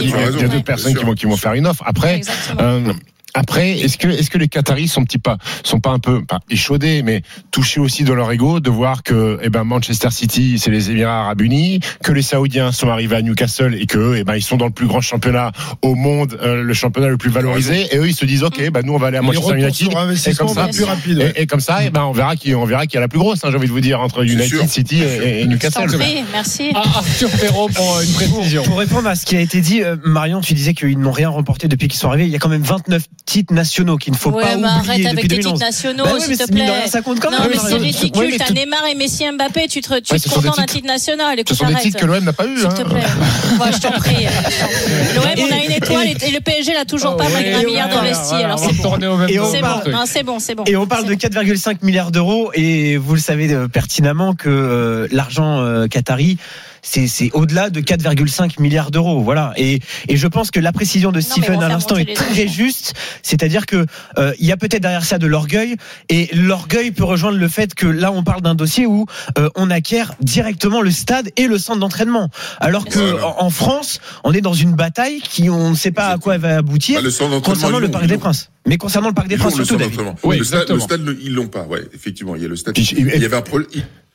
il 0.03 0.11
y 0.11 0.45
a, 0.45 0.49
d'autres 0.49 0.65
personnes 0.65 0.95
qui 0.95 1.05
vont, 1.05 1.15
qui 1.15 1.27
vont 1.27 1.37
faire 1.37 1.55
une 1.55 1.67
offre. 1.67 1.83
Après, 1.87 2.21
euh, 2.61 2.93
après, 3.35 3.73
est-ce 3.73 3.99
que, 3.99 4.09
est-ce 4.09 4.31
que 4.31 4.39
les 4.39 4.49
Qataris 4.49 4.89
sont 4.89 5.05
petit 5.05 5.19
pas, 5.19 5.39
sont 5.65 5.81
pas 5.81 5.91
un 5.91 5.99
peu, 5.99 6.25
pas 6.25 6.39
échaudés, 6.51 7.03
mais 7.03 7.23
touchés 7.51 7.81
aussi 7.81 8.05
dans 8.05 8.15
leur 8.15 8.31
ego 8.31 8.61
de 8.61 8.71
voir 8.71 9.03
que, 9.03 9.39
eh 9.43 9.49
ben, 9.49 9.65
Manchester 9.65 10.11
City, 10.11 10.59
c'est 10.59 10.71
les 10.71 10.91
Émirats 10.91 11.23
Arabes 11.23 11.41
Unis, 11.41 11.81
que 12.03 12.13
les 12.13 12.23
Saoudiens 12.23 12.71
sont 12.71 12.89
arrivés 12.89 13.17
à 13.17 13.23
Newcastle 13.23 13.75
et 13.75 13.87
que, 13.87 13.99
eux, 13.99 14.17
eh 14.19 14.25
ben, 14.25 14.37
ils 14.37 14.43
sont 14.43 14.57
dans 14.57 14.67
le 14.67 14.73
plus 14.73 14.87
grand 14.87 15.01
championnat 15.01 15.51
au 15.83 15.97
monde, 15.97 16.39
euh, 16.43 16.63
le 16.63 16.75
championnat 16.75 17.09
le 17.09 17.17
plus 17.17 17.31
valorisé, 17.31 17.89
et 17.93 17.99
eux, 17.99 18.07
ils 18.07 18.15
se 18.15 18.25
disent, 18.25 18.45
ok, 18.45 18.71
ben, 18.71 18.83
nous, 18.85 18.95
on 18.95 18.99
va 18.99 19.09
aller 19.09 19.19
à 19.19 19.23
Manchester 19.23 19.59
United. 19.59 19.89
Et 19.89 20.35
comme 20.35 20.49
ça, 20.49 20.67
être 20.67 20.75
plus 20.75 20.85
rapide. 20.85 21.19
ouais. 21.19 21.33
et, 21.37 21.43
et 21.43 21.47
comme 21.47 21.61
ça, 21.61 21.79
eh 21.85 21.91
ben, 21.91 22.05
on 22.05 22.13
verra 22.13 22.37
qui, 22.37 22.55
on 22.55 22.65
verra 22.65 22.87
qui 22.87 22.97
a 22.97 23.01
la 23.01 23.09
plus 23.09 23.19
grosse, 23.19 23.45
hein, 23.45 23.49
j'ai 23.51 23.57
envie 23.57 23.67
de 23.67 23.73
vous 23.73 23.81
dire, 23.81 24.01
entre 24.01 24.25
United, 24.25 24.47
sûr. 24.47 24.69
City 24.69 25.03
et, 25.03 25.45
Newcastle. 25.47 25.87
prie, 25.99 26.23
merci. 26.33 26.71
Ah, 26.75 26.83
Arthur 26.97 27.31
Perrault 27.31 27.69
pour 27.69 27.97
euh, 27.97 28.03
une 28.03 28.13
précision. 28.13 28.63
Pour 28.63 28.79
répondre 28.79 29.09
à 29.09 29.17
ce 29.17 29.27
qui 29.27 29.37
a 29.37 29.41
été 29.41 29.61
dit, 29.61 29.83
euh, 29.83 29.97
Marion, 30.05 30.41
tu 30.41 30.55
disais 30.55 30.75
qu'ils 30.75 30.99
n'ont 30.99 31.11
rien 31.11 31.29
remporté 31.29 31.67
depuis 31.67 31.89
qu'ils 31.89 31.99
sont 31.99 32.09
arrivés. 32.09 32.27
Il 32.27 32.31
y 32.31 32.37
a 32.37 32.39
quand 32.39 32.49
même 32.49 32.63
29 32.63 33.03
titres 33.27 33.55
nationaux 33.55 33.97
qu'il 33.97 34.13
ne 34.13 34.19
faut 34.19 34.31
ouais, 34.31 34.43
pas 34.43 34.57
mais 34.57 34.65
arrête 34.69 34.87
oublier 34.91 35.07
avec 35.09 35.17
depuis 35.25 35.29
tes 35.29 35.35
titres 35.37 35.53
2011. 35.55 35.61
nationaux, 35.61 36.05
Bah 36.05 36.13
ouais, 36.13 36.21
s'il 36.21 36.37
te 36.37 36.45
plaît. 36.53 36.65
rien, 36.65 36.87
ça 36.87 37.01
compte 37.01 37.21
quand 37.21 37.31
non, 37.31 37.39
même. 37.41 37.51
mais 37.53 37.57
c'est 37.59 37.73
Ouais, 37.75 37.79
ridicule. 37.81 38.29
mais 38.31 38.37
T'as 38.37 38.45
tout- 38.47 38.53
Neymar 38.55 38.87
et 38.87 38.95
Messi 38.95 39.25
Mbappé, 39.33 39.67
tu 39.69 39.81
te, 39.81 39.87
tu 40.01 40.13
Ouais, 40.13 40.19
te 40.19 40.25
ce 40.25 40.29
des 40.29 40.35
contentes 40.35 40.57
d'un 40.59 40.67
titre 40.67 40.87
national. 40.87 41.35
Ce 41.37 41.41
Écoute, 41.41 41.57
sont 41.57 41.67
des 41.67 41.73
arrête. 41.73 41.83
titres 41.85 41.99
que 42.01 42.05
l'OM 42.07 42.23
n'a 42.23 42.33
pas 42.35 42.47
eu. 42.47 42.57
S'il 42.59 42.67
hein. 42.67 42.69
te 42.71 42.83
plaît. 42.83 43.03
Moi, 43.57 43.71
je 43.73 43.79
t'en 43.79 43.91
prie. 43.93 44.25
L'OM, 45.17 45.25
on 45.39 45.53
a 45.53 45.65
une 45.65 45.73
étoile 45.73 46.07
et 46.09 46.17
et 46.29 46.31
le 46.31 46.41
PSG 46.41 46.75
l'a 46.75 46.85
toujours 46.85 47.17
pas 47.17 47.25
Oh, 47.29 47.33
malgré 47.33 47.55
un 47.55 47.63
milliard 47.63 47.89
d'investis. 47.89 48.33
Alors 48.33 48.61
on 48.61 48.67
va 48.67 48.69
c'est 48.69 48.77
bon. 48.77 48.83
retourner 48.83 49.07
au 49.07 49.17
même 49.17 49.29
Et 49.31 49.41
on 49.41 49.51
C'est 49.51 49.61
parle- 49.61 49.91
bon. 49.91 49.99
C'est 50.07 50.23
bon, 50.23 50.39
c'est. 50.39 50.57
Et 50.67 50.77
on 50.77 50.87
parle 50.87 51.03
C'est 51.09 51.17
de 51.17 51.29
bon. 51.29 51.41
4,5 51.41 51.79
milliards 51.83 52.11
d'euros 52.11 52.51
et 52.55 52.97
vous 52.99 53.15
le 53.15 53.21
savez 53.21 53.51
euh, 53.53 53.69
pertinemment 53.69 54.35
que 54.35 54.49
euh, 54.51 55.09
l'argent 55.11 55.61
euh, 55.61 55.87
qatari 55.87 56.37
c'est 56.87 57.07
c'est 57.09 57.31
au-delà 57.33 57.71
de 57.71 57.81
4,5 57.81 58.61
milliards 58.61 58.91
d'euros 58.91 59.21
voilà 59.23 59.53
et 59.57 59.81
et 60.09 60.17
je 60.17 60.27
pense 60.29 60.51
que 60.51 60.61
la 60.61 60.71
précision 60.71 61.11
de 61.13 61.21
Stephen 61.21 61.63
à 61.63 61.69
l'instant 61.69 61.97
est 61.97 62.15
très 62.15 62.47
juste 62.47 62.93
c'est-à-dire 63.23 63.65
que 63.67 63.87
euh, 64.19 64.33
il 64.39 64.47
y 64.47 64.53
a 64.53 64.57
peut-être 64.57 64.83
derrière 64.83 65.05
ça 65.05 65.19
de 65.19 65.27
l'orgueil 65.27 65.77
et 66.11 66.29
l'orgueil 66.35 66.91
peut 66.91 67.05
rejoindre 67.05 67.39
le 67.39 67.49
fait 67.49 67.75
que 67.75 67.87
là 67.87 68.13
on 68.13 68.23
parle 68.23 68.43
d'un 68.43 68.55
dossier 68.55 68.87
où 68.87 69.07
euh, 69.39 69.49
on 69.57 69.71
acquiert 69.71 70.15
directement 70.21 70.83
le 70.83 70.91
stade 70.91 71.31
et 71.37 71.47
le 71.47 71.59
centre 71.59 71.81
d'entraînement 71.81 72.29
alors 72.61 72.85
que 72.85 72.99
Voilà. 72.99 73.27
en, 73.41 73.47
en 73.47 73.51
France 73.51 74.01
on 74.23 74.33
est 74.33 74.43
dans 74.43 74.53
une 74.55 74.73
bataille 74.75 75.21
qui 75.23 75.49
on 75.49 75.71
ne 75.71 75.75
sait 75.75 75.91
pas 75.91 76.09
à 76.09 76.19
quoi 76.19 76.35
elle 76.35 76.43
va 76.43 76.59
aboutir 76.59 76.97
Bah, 76.97 77.03
le 77.03 77.11
centre 77.11 77.31
d'entraînement, 77.31 77.55
concernant 77.55 77.79
le 77.79 77.91
Parc 77.91 78.07
des. 78.07 78.19
Princes 78.19 78.51
mais 78.67 78.77
concernant 78.77 79.09
le 79.09 79.15
Parc 79.15 79.29
des 79.29 79.37
Princes 79.39 79.57
le 79.59 79.65
surtout 79.65 79.83
David. 79.83 80.01
Oui, 80.23 80.39
le, 80.39 80.45
stade, 80.45 80.71
le 80.71 80.81
stade, 80.81 81.03
ils 81.23 81.33
l'ont 81.35 81.49
pas. 81.49 81.65
Ouais, 81.65 81.83
effectivement, 81.95 82.35
il 82.37 82.43
y 82.43 82.45
a 82.45 82.49
le 82.49 82.57
stade. 82.57 82.77
Il 82.79 83.07
y 83.09 83.25
avait 83.25 83.37
un 83.37 83.43
pro- 83.43 83.61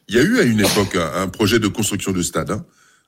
il 0.10 0.16
y 0.16 0.20
a 0.20 0.24
eu 0.24 0.40
à 0.40 0.44
une 0.44 0.60
époque 0.60 0.96
un, 0.96 1.22
un 1.22 1.28
projet 1.28 1.60
de 1.60 1.68
construction 1.68 2.12
de 2.12 2.22
stade. 2.22 2.52
Hein 2.52 2.66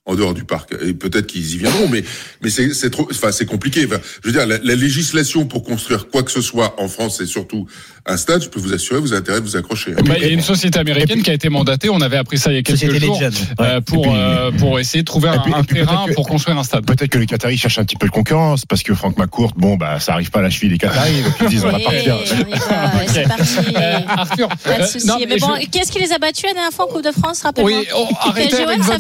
en 0.08 0.16
dehors 0.16 0.34
du 0.34 0.44
parc 0.46 0.74
et 0.84 0.94
peut-être 0.94 1.28
qu'ils 1.28 1.54
y 1.54 1.58
viendront 1.60 1.88
mais 1.88 2.04
mais 2.42 2.50
c'est 2.50 2.74
c'est 2.74 2.90
trop 2.90 3.08
enfin 3.12 3.32
c'est 3.32 3.46
compliqué 3.46 3.86
Enfin, 3.86 4.00
je 4.24 4.28
veux 4.30 4.34
dire 4.34 4.48
la, 4.48 4.58
la 4.58 4.74
législation 4.76 5.46
pour 5.46 5.62
construire 5.64 6.10
quoi 6.10 6.24
que 6.24 6.32
ce 6.32 6.42
soit 6.42 6.74
en 6.82 6.88
France 6.88 7.22
et 7.22 7.28
surtout 7.28 7.68
un 8.08 8.18
stade 8.18 8.42
je 8.42 8.50
peux 8.50 8.60
vous 8.60 8.74
assurer 8.74 9.00
vous 9.00 9.12
avez 9.14 9.20
intérêt 9.22 9.42
de 9.42 9.46
vous 9.46 9.56
accrocher 9.58 9.92
hein. 9.92 10.02
Bah, 10.04 10.16
il 10.18 10.24
y 10.24 10.26
a 10.26 10.30
une 10.30 10.42
société 10.42 10.80
américaine 10.80 11.22
qui 11.22 11.30
a 11.30 11.34
été 11.36 11.50
mandatée, 11.50 11.90
on 11.92 12.02
avait 12.02 12.18
appris 12.18 12.40
ça 12.40 12.52
il 12.52 12.56
y 12.56 12.58
a 12.58 12.64
quelques 12.64 12.80
Société 12.80 13.06
jours, 13.06 13.22
euh, 13.60 13.80
pour, 13.82 14.02
puis- 14.02 14.12
euh, 14.12 14.52
pour 14.52 14.80
essayer 14.80 15.04
de 15.04 15.06
trouver 15.06 15.30
puis- 15.44 15.54
un 15.54 15.64
terrain 15.64 16.08
que- 16.08 16.14
pour 16.16 16.28
construire 16.28 16.58
un 16.58 16.64
stade. 16.64 16.84
Peut-être 16.84 17.12
que 17.12 17.20
les 17.20 17.28
Qataris 17.28 17.58
cherchent 17.58 17.78
un 17.78 17.86
petit 17.86 17.96
peu 17.96 18.08
de 18.08 18.12
concurrence 18.12 18.66
parce 18.66 18.82
que 18.82 18.96
Franck 18.96 19.20
McCourt, 19.20 19.54
bon 19.56 19.76
bah 19.76 20.00
ça 20.00 20.14
arrive 20.14 20.32
pas 20.32 20.40
à 20.40 20.42
la 20.42 20.50
cheville 20.50 20.72
des 20.72 20.78
Qataris, 20.80 21.22
donc 21.22 21.34
ils 21.42 21.48
disent 21.50 21.64
on 21.64 21.70
va 21.70 21.78
Oui, 21.78 21.84
partir. 21.84 22.18
on 22.18 22.56
y 22.56 22.58
va, 22.58 22.92
c'est 23.08 23.28
parti. 23.28 23.76
Euh, 23.78 24.00
Arthur, 24.08 24.48
Pas 24.64 24.78
de 24.78 24.82
euh, 24.82 24.88
souci. 24.88 25.06
non, 25.06 25.18
mais 25.20 25.38
bon, 25.38 25.56
je- 25.62 25.68
qu'est-ce 25.68 25.92
qui 25.92 26.00
les 26.00 26.12
a 26.12 26.18
battus 26.18 26.46
la 26.48 26.54
dernière 26.54 26.72
fois 26.72 26.86
en 26.86 26.88
Coupe 26.88 27.04
de 27.04 27.12
France 27.12 27.44
Rappelle-moi. 27.44 27.72
Oui, 27.82 27.88
oh, 27.96 28.08
arrêtez 28.22 28.56
avec 28.64 28.80
votre 28.80 29.00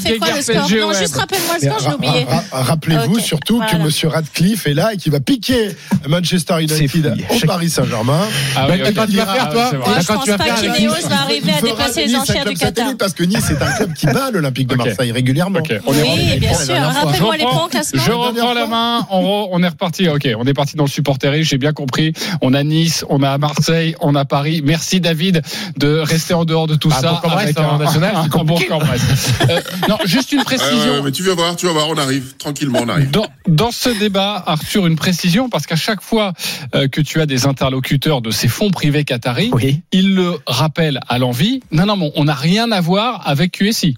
ouais. 1.01 1.07
juste 1.07 1.15
rappelle-moi 1.19 1.55
le 1.61 1.67
score, 1.67 1.79
j'ai 1.79 1.93
oublié. 1.95 2.25
Rappelez-vous 2.51 3.19
surtout 3.19 3.57
voilà. 3.57 3.71
que 3.71 3.77
Monsieur 3.77 4.07
Radcliffe 4.07 4.67
est 4.67 4.73
là 4.73 4.93
et 4.93 4.97
qu'il 4.97 5.11
va 5.11 5.19
piquer 5.19 5.75
Manchester. 6.07 6.55
United 6.61 7.25
au 7.29 7.45
Paris 7.45 7.69
Saint-Germain. 7.69 8.21
Ah 8.55 8.67
oui, 8.69 8.77
Bah, 8.79 8.89
ok. 8.89 8.95
quand 8.95 9.05
tu 9.07 9.17
vas 9.17 9.25
faire, 9.25 9.49
toi 9.49 9.71
Ah, 9.73 9.99
je 10.01 10.07
quand 10.07 10.13
pense 10.15 10.23
tu 10.25 10.31
vas 10.31 10.37
pas 10.37 10.43
faire 10.55 10.79
Nice, 10.79 11.07
va 11.07 11.21
arriver 11.21 11.51
à 11.51 11.61
dépasser 11.61 12.05
les 12.05 12.15
un 12.15 12.19
enchères 12.19 12.45
du 12.45 12.53
Qatar. 12.55 12.97
Parce 12.97 13.13
que 13.13 13.23
Nice 13.23 13.49
est 13.49 13.61
un 13.61 13.71
club 13.71 13.93
qui 13.93 14.05
bat 14.07 14.31
l'Olympique 14.31 14.67
de. 14.67 14.75
Marseille 14.75 15.11
régulièrement. 15.11 15.59
Oui, 15.87 16.39
bien 16.39 16.51
la 16.51 16.57
sûr. 16.57 16.75
Rappelle-moi 16.75 17.37
les 17.37 17.43
points 17.43 17.69
classement. 17.69 18.01
Je 18.05 18.11
reprends 18.11 18.53
la 18.53 18.65
main. 18.67 19.07
On, 19.11 19.61
est 19.63 19.67
reparti. 19.67 20.07
Ok, 20.09 20.27
on 20.37 20.45
est 20.45 20.53
parti 20.53 20.75
dans 20.75 20.85
le 20.85 20.89
supporterie. 20.89 21.43
J'ai 21.43 21.57
bien 21.57 21.73
compris. 21.73 22.13
On 22.41 22.53
a 22.53 22.63
Nice, 22.63 23.05
on 23.09 23.21
a 23.23 23.37
Marseille, 23.37 23.95
on 24.01 24.15
a 24.15 24.25
Paris. 24.25 24.61
Merci 24.63 25.01
David 25.01 25.41
de 25.77 25.97
rester 25.99 26.33
en 26.33 26.45
dehors 26.45 26.67
de 26.67 26.75
tout 26.75 26.89
Ah, 26.95 27.01
ça. 27.01 27.21
Avec 27.23 27.59
en 27.59 27.77
national, 27.77 28.15
c'est 28.23 28.39
un 28.39 28.43
Bourg-en-Bresse. 28.43 29.01
Euh, 29.49 29.61
non, 29.87 29.97
juste 30.05 30.31
une 30.31 30.41
Ouais, 30.51 30.57
ouais, 30.57 30.80
précision. 30.81 30.97
ouais, 30.99 31.05
mais 31.05 31.11
tu 31.11 31.23
vas 31.23 31.33
voir 31.35 31.55
tu 31.55 31.65
vas 31.65 31.71
voir 31.73 31.89
on 31.89 31.97
arrive 31.97 32.35
tranquillement 32.37 32.79
on 32.83 32.89
arrive 32.89 33.11
Dans, 33.11 33.27
dans 33.47 33.71
ce 33.71 33.89
débat, 33.89 34.43
Arthur, 34.45 34.87
une 34.87 34.95
précision, 34.95 35.49
parce 35.49 35.65
qu'à 35.67 35.75
chaque 35.75 36.01
fois 36.01 36.33
euh, 36.75 36.87
que 36.87 37.01
tu 37.01 37.21
as 37.21 37.25
des 37.25 37.45
interlocuteurs 37.45 38.21
de 38.21 38.31
ces 38.31 38.47
fonds 38.47 38.71
privés 38.71 39.03
qataris, 39.03 39.51
oui 39.53 39.81
ils 39.91 40.15
le 40.15 40.33
rappellent 40.47 40.99
à 41.07 41.17
l'envie. 41.19 41.61
Non, 41.71 41.85
non, 41.85 41.97
mais 41.97 42.11
on 42.15 42.25
n'a 42.25 42.33
rien 42.33 42.71
à 42.71 42.81
voir 42.81 43.27
avec 43.27 43.51
QSI. 43.51 43.97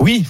oui 0.00 0.24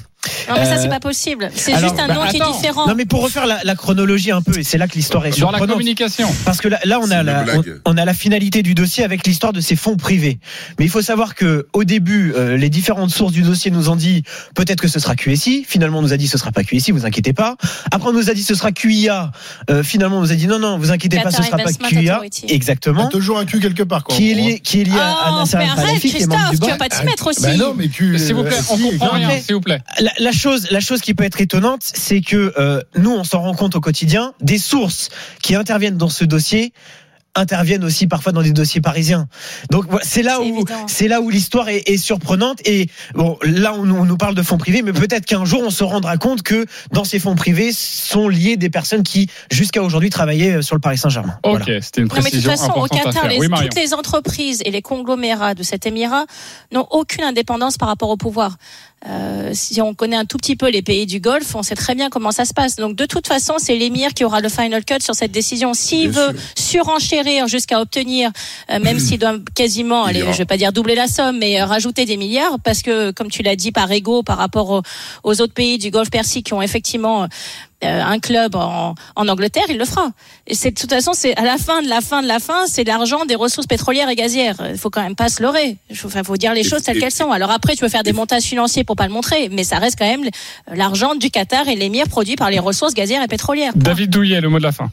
Non, 0.48 0.54
mais 0.56 0.64
ça, 0.64 0.74
Euh, 0.74 0.78
c'est 0.82 0.88
pas 0.88 1.00
possible. 1.00 1.50
C'est 1.54 1.76
juste 1.78 1.98
un 1.98 2.06
bah, 2.08 2.14
nom 2.14 2.26
qui 2.28 2.36
est 2.36 2.52
différent. 2.52 2.86
Non 2.86 2.94
mais 2.94 3.04
pour 3.06 3.22
refaire 3.22 3.46
la, 3.46 3.58
la 3.64 3.74
chronologie 3.74 4.30
un 4.30 4.42
peu 4.42 4.58
et 4.58 4.62
c'est 4.62 4.78
là 4.78 4.86
que 4.86 4.94
l'histoire 4.94 5.24
est 5.26 5.30
Dans 5.30 5.46
la 5.50 5.58
surprenante. 5.58 5.70
communication. 5.70 6.28
Parce 6.44 6.58
que 6.60 6.68
là, 6.68 6.78
là, 6.84 7.00
on 7.02 7.10
a 7.10 7.22
la, 7.22 7.44
on, 7.86 7.96
a 7.96 8.04
la 8.04 8.14
finalité 8.14 8.62
du 8.62 8.74
dossier 8.74 9.02
avec 9.04 9.26
l'histoire 9.26 9.52
de 9.52 9.60
ces 9.60 9.74
fonds 9.76 9.96
privés. 9.96 10.38
Mais 10.78 10.84
il 10.84 10.90
faut 10.90 11.02
savoir 11.02 11.34
que 11.34 11.66
au 11.72 11.84
début, 11.84 12.32
euh, 12.36 12.56
les 12.56 12.68
différentes 12.70 13.10
sources 13.10 13.32
du 13.32 13.42
dossier 13.42 13.70
nous 13.70 13.88
ont 13.88 13.96
dit 13.96 14.22
peut-être 14.54 14.80
que 14.80 14.88
ce 14.88 15.00
sera 15.00 15.16
QSI. 15.16 15.64
Finalement, 15.68 15.98
on 15.98 16.02
nous 16.02 16.12
a 16.12 16.16
dit 16.16 16.28
ce 16.28 16.38
sera 16.38 16.52
pas 16.52 16.62
QSI, 16.62 16.92
vous 16.92 17.04
inquiétez 17.06 17.32
pas. 17.32 17.56
Après, 17.90 18.08
on 18.08 18.12
nous 18.12 18.30
a 18.30 18.34
dit 18.34 18.42
ce 18.44 18.54
sera 18.54 18.70
QIA. 18.72 19.32
Euh, 19.70 19.82
finalement, 19.82 20.18
on 20.18 20.20
nous 20.22 20.32
a 20.32 20.36
dit 20.36 20.46
non, 20.46 20.58
non, 20.58 20.78
vous 20.78 20.90
inquiétez 20.92 21.18
pas, 21.20 21.30
ce 21.30 21.42
sera 21.42 21.56
pas 21.56 21.72
QIA. 21.72 22.14
Authority. 22.16 22.42
Il 22.44 22.50
y 22.50 22.52
a 22.52 22.56
Exactement. 22.56 23.08
toujours 23.08 23.38
un 23.38 23.44
cul 23.44 23.58
quelque 23.60 23.82
part. 23.82 24.04
Quoi, 24.04 24.14
Qui 24.16 24.30
est 24.30 24.34
lié, 24.34 24.60
qui 24.60 24.80
est 24.80 24.84
lié 24.84 24.92
à, 24.98 25.08
à 25.10 25.30
Oh, 25.32 25.38
Nasser 25.40 25.56
mais 25.58 25.64
Al 25.64 25.70
arrête, 25.70 25.86
Khelaifi, 25.86 26.10
qui 26.10 26.22
est 26.22 26.26
membre 26.26 26.40
Christophe, 26.48 26.60
du 26.60 26.66
tu 26.66 26.70
vas 26.70 26.76
pas 26.76 26.88
t'y 26.88 27.04
mettre 27.04 27.26
aussi. 27.26 27.42
Bah 27.42 27.56
non, 27.56 27.74
mais. 27.76 27.88
S'il 28.18 28.34
vous 28.34 28.44
plaît, 28.44 28.56
on 28.70 28.76
comprend 28.78 29.10
rien, 29.16 29.30
s'il 29.40 29.54
vous 29.54 29.60
plaît. 29.60 29.80
La, 30.18 30.24
la 30.26 30.32
chose, 30.32 30.68
la 30.70 30.80
chose 30.80 31.00
qui 31.00 31.14
peut 31.14 31.24
être 31.24 31.40
étonnante, 31.40 31.80
c'est 31.82 32.20
que 32.20 32.52
euh, 32.58 32.80
nous, 32.96 33.10
on 33.12 33.24
s'en 33.24 33.40
rend 33.42 33.54
compte 33.54 33.76
au 33.76 33.80
quotidien. 33.80 34.32
Des 34.40 34.58
sources 34.58 35.08
qui 35.42 35.54
interviennent 35.54 35.96
dans 35.98 36.08
ce 36.08 36.24
dossier 36.24 36.72
interviennent 37.34 37.82
aussi 37.84 38.06
parfois 38.08 38.32
dans 38.32 38.42
des 38.42 38.52
dossiers 38.52 38.82
parisiens. 38.82 39.26
Donc 39.70 39.86
c'est 40.02 40.22
là 40.22 40.42
où 40.42 40.64
c'est 40.86 41.08
là 41.08 41.22
où 41.22 41.30
l'histoire 41.30 41.70
est, 41.70 41.88
est 41.88 41.96
surprenante. 41.96 42.58
Et 42.66 42.88
bon, 43.14 43.38
là 43.42 43.72
on, 43.72 43.84
nous- 43.86 43.96
on 43.96 44.04
nous 44.04 44.18
parle 44.18 44.34
de 44.34 44.42
fonds 44.42 44.58
privés, 44.58 44.82
mais 44.82 44.92
peut-être 44.92 45.24
qu'un 45.24 45.46
jour 45.46 45.62
on 45.64 45.70
se 45.70 45.82
rendra 45.82 46.18
compte 46.18 46.42
que 46.42 46.66
dans 46.92 47.04
ces 47.04 47.18
fonds 47.18 47.34
privés 47.34 47.72
sont 47.72 48.28
liées 48.28 48.58
des 48.58 48.68
personnes 48.68 49.02
qui 49.02 49.30
jusqu'à 49.50 49.82
aujourd'hui 49.82 50.10
travaillaient 50.10 50.60
sur 50.60 50.74
le 50.76 50.82
Paris 50.82 50.98
Saint-Germain. 50.98 51.38
Ok, 51.42 51.58
Voilà. 51.64 51.80
c'était 51.80 52.02
une 52.02 52.08
Non, 52.08 52.14
mais 52.16 52.20
de 52.30 52.36
toute 52.36 52.44
précision 52.44 52.50
façon, 52.50 52.64
au 52.78 52.84
importante 52.84 53.14
Qatar, 53.14 53.28
les- 53.28 53.38
Oui, 53.38 53.48
toutes 53.62 53.76
les 53.76 53.94
entreprises 53.94 54.60
et 54.66 54.70
les 54.70 54.82
conglomérats 54.82 55.54
de 55.54 55.62
cet 55.62 55.86
émirat 55.86 56.26
n'ont 56.70 56.86
aucune 56.90 57.24
indépendance 57.24 57.78
par 57.78 57.88
rapport 57.88 58.10
au 58.10 58.18
pouvoir. 58.18 58.58
Euh, 59.08 59.50
si 59.52 59.80
on 59.80 59.94
connaît 59.94 60.16
un 60.16 60.24
tout 60.24 60.36
petit 60.36 60.54
peu 60.54 60.70
les 60.70 60.82
pays 60.82 61.06
du 61.06 61.18
Golfe, 61.18 61.54
on 61.54 61.62
sait 61.62 61.74
très 61.74 61.94
bien 61.94 62.08
comment 62.08 62.30
ça 62.30 62.44
se 62.44 62.54
passe. 62.54 62.76
Donc, 62.76 62.94
de 62.94 63.04
toute 63.04 63.26
façon, 63.26 63.54
c'est 63.58 63.74
l'émir 63.76 64.14
qui 64.14 64.24
aura 64.24 64.40
le 64.40 64.48
final 64.48 64.84
cut 64.84 65.00
sur 65.00 65.14
cette 65.14 65.32
décision. 65.32 65.74
S'il 65.74 66.10
veut 66.10 66.36
surenchérir 66.56 67.48
jusqu'à 67.48 67.80
obtenir, 67.80 68.30
euh, 68.70 68.78
même 68.78 68.98
s'il 69.00 69.18
doit 69.18 69.36
quasiment, 69.54 70.04
allez, 70.04 70.20
je 70.20 70.38
vais 70.38 70.44
pas 70.44 70.56
dire 70.56 70.72
doubler 70.72 70.94
la 70.94 71.08
somme, 71.08 71.38
mais 71.38 71.60
euh, 71.60 71.64
rajouter 71.64 72.04
des 72.04 72.16
milliards, 72.16 72.58
parce 72.62 72.82
que, 72.82 73.10
comme 73.10 73.28
tu 73.28 73.42
l'as 73.42 73.56
dit, 73.56 73.72
par 73.72 73.90
ego, 73.90 74.22
par 74.22 74.38
rapport 74.38 74.70
aux, 74.70 74.82
aux 75.24 75.40
autres 75.40 75.54
pays 75.54 75.78
du 75.78 75.90
Golfe 75.90 76.10
Persique 76.10 76.46
qui 76.46 76.54
ont 76.54 76.62
effectivement 76.62 77.26
un 77.82 78.18
club 78.18 78.54
en, 78.54 78.94
en 79.16 79.28
Angleterre, 79.28 79.64
il 79.68 79.78
le 79.78 79.84
fera. 79.84 80.10
Et 80.46 80.54
c'est 80.54 80.70
de 80.70 80.78
toute 80.78 80.90
façon, 80.90 81.12
c'est 81.14 81.36
à 81.36 81.44
la 81.44 81.58
fin 81.58 81.82
de 81.82 81.88
la 81.88 82.00
fin 82.00 82.22
de 82.22 82.28
la 82.28 82.38
fin, 82.38 82.66
c'est 82.66 82.84
l'argent 82.84 83.24
des 83.24 83.34
ressources 83.34 83.66
pétrolières 83.66 84.08
et 84.08 84.16
gazières. 84.16 84.56
Il 84.70 84.78
faut 84.78 84.90
quand 84.90 85.02
même 85.02 85.16
pas 85.16 85.28
se 85.28 85.42
leurrer. 85.42 85.76
Il 85.90 85.96
faut, 85.96 86.08
faut 86.08 86.36
dire 86.36 86.54
les 86.54 86.64
choses 86.64 86.82
telles 86.82 86.98
qu'elles 86.98 87.10
sont. 87.10 87.30
Alors 87.30 87.50
après, 87.50 87.74
tu 87.74 87.80
peux 87.80 87.88
faire 87.88 88.02
des 88.02 88.12
montages 88.12 88.44
financiers 88.44 88.84
pour 88.84 88.96
pas 88.96 89.06
le 89.06 89.12
montrer, 89.12 89.48
mais 89.50 89.64
ça 89.64 89.78
reste 89.78 89.98
quand 89.98 90.08
même 90.08 90.28
l'argent 90.72 91.14
du 91.14 91.30
Qatar 91.30 91.68
et 91.68 91.76
l'émir 91.76 92.08
produit 92.08 92.36
par 92.36 92.50
les 92.50 92.58
ressources 92.58 92.94
gazières 92.94 93.22
et 93.22 93.28
pétrolières. 93.28 93.72
David 93.74 94.10
Douillet, 94.10 94.40
le 94.40 94.48
mot 94.48 94.58
de 94.58 94.64
la 94.64 94.72
fin 94.72 94.90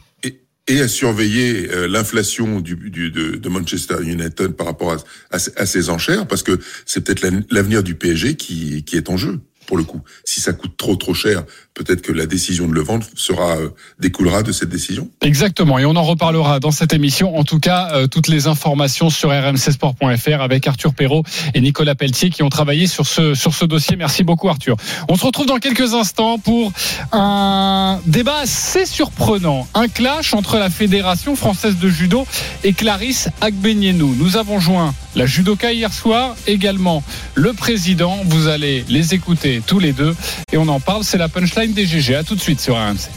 et 0.70 0.80
à 0.80 0.88
surveiller 0.88 1.68
euh, 1.70 1.88
l'inflation 1.88 2.60
du, 2.60 2.76
du, 2.76 3.10
de, 3.10 3.36
de, 3.36 3.48
Manchester 3.48 3.96
United 4.02 4.52
par 4.52 4.66
rapport 4.66 4.92
à, 4.92 4.96
à, 5.32 5.38
à 5.56 5.66
ces 5.66 5.90
enchères, 5.90 6.26
parce 6.28 6.42
que 6.42 6.58
c'est 6.86 7.02
peut-être 7.02 7.26
l'avenir 7.50 7.82
du 7.82 7.96
PSG 7.96 8.36
qui, 8.36 8.84
qui 8.84 8.96
est 8.96 9.10
en 9.10 9.16
jeu 9.16 9.40
pour 9.70 9.78
le 9.78 9.84
coup. 9.84 10.00
Si 10.24 10.40
ça 10.40 10.52
coûte 10.52 10.76
trop 10.76 10.96
trop 10.96 11.14
cher, 11.14 11.44
peut-être 11.74 12.02
que 12.02 12.10
la 12.10 12.26
décision 12.26 12.66
de 12.66 12.72
le 12.72 12.80
vendre 12.80 13.06
sera 13.14 13.56
euh, 13.56 13.68
découlera 14.00 14.42
de 14.42 14.50
cette 14.50 14.68
décision. 14.68 15.08
Exactement, 15.20 15.78
et 15.78 15.84
on 15.84 15.94
en 15.94 16.02
reparlera 16.02 16.58
dans 16.58 16.72
cette 16.72 16.92
émission. 16.92 17.38
En 17.38 17.44
tout 17.44 17.60
cas, 17.60 17.90
euh, 17.92 18.08
toutes 18.08 18.26
les 18.26 18.48
informations 18.48 19.10
sur 19.10 19.30
rmcsport.fr 19.30 20.40
avec 20.40 20.66
Arthur 20.66 20.92
Perrault 20.92 21.22
et 21.54 21.60
Nicolas 21.60 21.94
Pelletier 21.94 22.30
qui 22.30 22.42
ont 22.42 22.48
travaillé 22.48 22.88
sur 22.88 23.06
ce 23.06 23.34
sur 23.34 23.54
ce 23.54 23.64
dossier. 23.64 23.94
Merci 23.94 24.24
beaucoup 24.24 24.48
Arthur. 24.48 24.74
On 25.08 25.14
se 25.14 25.24
retrouve 25.24 25.46
dans 25.46 25.58
quelques 25.58 25.94
instants 25.94 26.40
pour 26.40 26.72
un 27.12 28.00
débat 28.06 28.38
assez 28.38 28.86
surprenant, 28.86 29.68
un 29.74 29.86
clash 29.86 30.34
entre 30.34 30.58
la 30.58 30.68
Fédération 30.68 31.36
française 31.36 31.76
de 31.78 31.88
judo 31.88 32.26
et 32.64 32.72
Clarisse 32.72 33.28
Agbenienou. 33.40 34.16
Nous 34.18 34.36
avons 34.36 34.58
joint 34.58 34.92
la 35.14 35.26
judoka 35.26 35.72
hier 35.72 35.92
soir, 35.92 36.34
également 36.46 37.02
le 37.34 37.52
président. 37.52 38.18
Vous 38.26 38.48
allez 38.48 38.84
les 38.88 39.14
écouter 39.14 39.62
tous 39.66 39.78
les 39.78 39.92
deux 39.92 40.14
et 40.52 40.56
on 40.56 40.68
en 40.68 40.80
parle. 40.80 41.04
C'est 41.04 41.18
la 41.18 41.28
punchline 41.28 41.72
des 41.72 41.86
GG. 41.86 42.14
À 42.14 42.24
tout 42.24 42.34
de 42.34 42.40
suite 42.40 42.60
sur 42.60 42.76
RMC. 42.76 43.10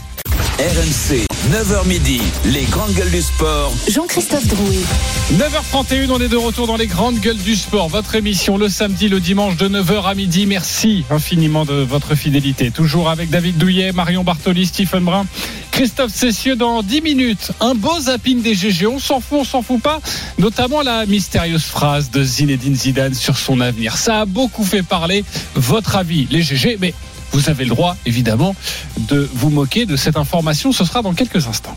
RMC, 0.58 1.26
9h 1.50 1.86
midi, 1.86 2.22
les 2.46 2.64
grandes 2.64 2.94
gueules 2.94 3.10
du 3.10 3.20
sport. 3.20 3.70
Jean-Christophe 3.86 4.46
Drouet. 4.46 4.78
9h31, 5.34 6.10
on 6.10 6.18
est 6.18 6.28
de 6.28 6.38
retour 6.38 6.66
dans 6.66 6.76
les 6.76 6.86
grandes 6.86 7.18
gueules 7.18 7.36
du 7.36 7.54
sport. 7.54 7.88
Votre 7.90 8.14
émission 8.14 8.56
le 8.56 8.70
samedi, 8.70 9.08
le 9.08 9.20
dimanche 9.20 9.58
de 9.58 9.68
9h 9.68 10.04
à 10.04 10.14
midi. 10.14 10.46
Merci 10.46 11.04
infiniment 11.10 11.66
de 11.66 11.74
votre 11.74 12.14
fidélité. 12.14 12.70
Toujours 12.70 13.10
avec 13.10 13.28
David 13.28 13.58
Douillet, 13.58 13.92
Marion 13.92 14.24
Bartoli, 14.24 14.64
Stephen 14.64 15.04
Brun, 15.04 15.26
Christophe 15.70 16.14
Cessieux 16.14 16.56
dans 16.56 16.82
10 16.82 17.02
minutes. 17.02 17.52
Un 17.60 17.74
beau 17.74 18.00
zapping 18.00 18.40
des 18.40 18.54
GG. 18.54 18.86
On 18.86 18.98
s'en 18.98 19.20
fout, 19.20 19.40
on 19.40 19.44
s'en 19.44 19.60
fout 19.60 19.82
pas. 19.82 20.00
Notamment 20.38 20.80
la 20.80 21.04
mystérieuse 21.04 21.64
phrase 21.64 22.10
de 22.10 22.24
Zinedine 22.24 22.74
Zidane 22.74 23.12
sur 23.12 23.36
son 23.36 23.60
avenir. 23.60 23.98
Ça 23.98 24.22
a 24.22 24.24
beaucoup 24.24 24.64
fait 24.64 24.82
parler. 24.82 25.24
Votre 25.54 25.96
avis, 25.96 26.26
les 26.30 26.42
GG, 26.42 26.78
mais 26.80 26.94
vous 27.34 27.50
avez 27.50 27.64
le 27.64 27.70
droit, 27.70 27.96
évidemment, 28.06 28.54
de 28.96 29.28
vous 29.34 29.50
moquer 29.50 29.86
de 29.86 29.96
cette 29.96 30.16
information. 30.16 30.70
Ce 30.70 30.84
sera 30.84 31.02
dans 31.02 31.14
quelques 31.14 31.48
instants. 31.48 31.76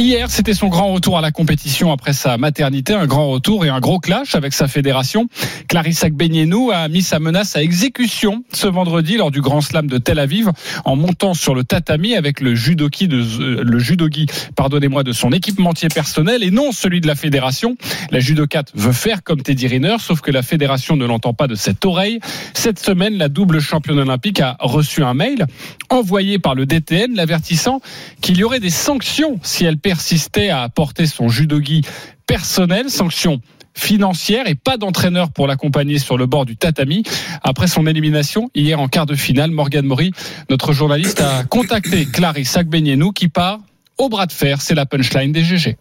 Hier, 0.00 0.30
c'était 0.30 0.54
son 0.54 0.68
grand 0.68 0.94
retour 0.94 1.18
à 1.18 1.20
la 1.20 1.30
compétition 1.30 1.92
après 1.92 2.14
sa 2.14 2.38
maternité, 2.38 2.94
un 2.94 3.06
grand 3.06 3.28
retour 3.28 3.66
et 3.66 3.68
un 3.68 3.80
gros 3.80 3.98
clash 3.98 4.34
avec 4.34 4.54
sa 4.54 4.66
fédération. 4.66 5.28
Clarissa 5.68 6.08
Gbenienou 6.08 6.70
a 6.70 6.88
mis 6.88 7.02
sa 7.02 7.18
menace 7.18 7.54
à 7.54 7.62
exécution 7.62 8.42
ce 8.50 8.66
vendredi 8.66 9.18
lors 9.18 9.30
du 9.30 9.42
Grand 9.42 9.60
Slam 9.60 9.88
de 9.88 9.98
Tel 9.98 10.18
Aviv 10.18 10.52
en 10.86 10.96
montant 10.96 11.34
sur 11.34 11.54
le 11.54 11.64
tatami 11.64 12.14
avec 12.14 12.40
le 12.40 12.54
judoki 12.54 13.08
de 13.08 13.18
euh, 13.18 13.62
le 13.62 13.78
judogi, 13.78 14.24
pardonnez-moi, 14.56 15.02
de 15.02 15.12
son 15.12 15.32
équipementier 15.32 15.90
personnel 15.90 16.42
et 16.42 16.50
non 16.50 16.72
celui 16.72 17.02
de 17.02 17.06
la 17.06 17.14
fédération. 17.14 17.76
La 18.10 18.20
judokate 18.20 18.72
veut 18.74 18.92
faire 18.92 19.22
comme 19.22 19.42
Teddy 19.42 19.66
Riner, 19.66 19.96
sauf 19.98 20.22
que 20.22 20.30
la 20.30 20.40
fédération 20.40 20.96
ne 20.96 21.04
l'entend 21.04 21.34
pas 21.34 21.46
de 21.46 21.54
cette 21.54 21.84
oreille. 21.84 22.20
Cette 22.54 22.78
semaine, 22.78 23.18
la 23.18 23.28
double 23.28 23.60
championne 23.60 23.98
olympique 23.98 24.40
a 24.40 24.56
reçu 24.60 25.04
un 25.04 25.12
mail 25.12 25.44
envoyé 25.90 26.38
par 26.38 26.54
le 26.54 26.64
DTN 26.64 27.14
l'avertissant 27.14 27.82
qu'il 28.22 28.38
y 28.38 28.44
aurait 28.44 28.60
des 28.60 28.70
sanctions 28.70 29.38
si 29.42 29.66
elle 29.66 29.76
persistait 29.90 30.50
à 30.50 30.62
apporter 30.62 31.08
son 31.08 31.28
judogi 31.28 31.82
personnel, 32.24 32.90
sanctions 32.90 33.40
financières 33.74 34.46
et 34.46 34.54
pas 34.54 34.76
d'entraîneur 34.76 35.32
pour 35.32 35.48
l'accompagner 35.48 35.98
sur 35.98 36.16
le 36.16 36.26
bord 36.26 36.46
du 36.46 36.56
tatami. 36.56 37.02
Après 37.42 37.66
son 37.66 37.88
élimination 37.88 38.50
hier 38.54 38.78
en 38.78 38.86
quart 38.86 39.06
de 39.06 39.16
finale, 39.16 39.50
Morgan 39.50 39.84
Maury, 39.84 40.12
notre 40.48 40.72
journaliste, 40.72 41.20
a 41.20 41.42
contacté 41.42 42.06
Clarisse 42.06 42.56
Agbenienou 42.56 43.10
qui 43.10 43.26
part 43.26 43.58
au 43.98 44.08
bras 44.08 44.26
de 44.26 44.32
fer. 44.32 44.62
C'est 44.62 44.76
la 44.76 44.86
punchline 44.86 45.32
des 45.32 45.42
GG. 45.42 45.76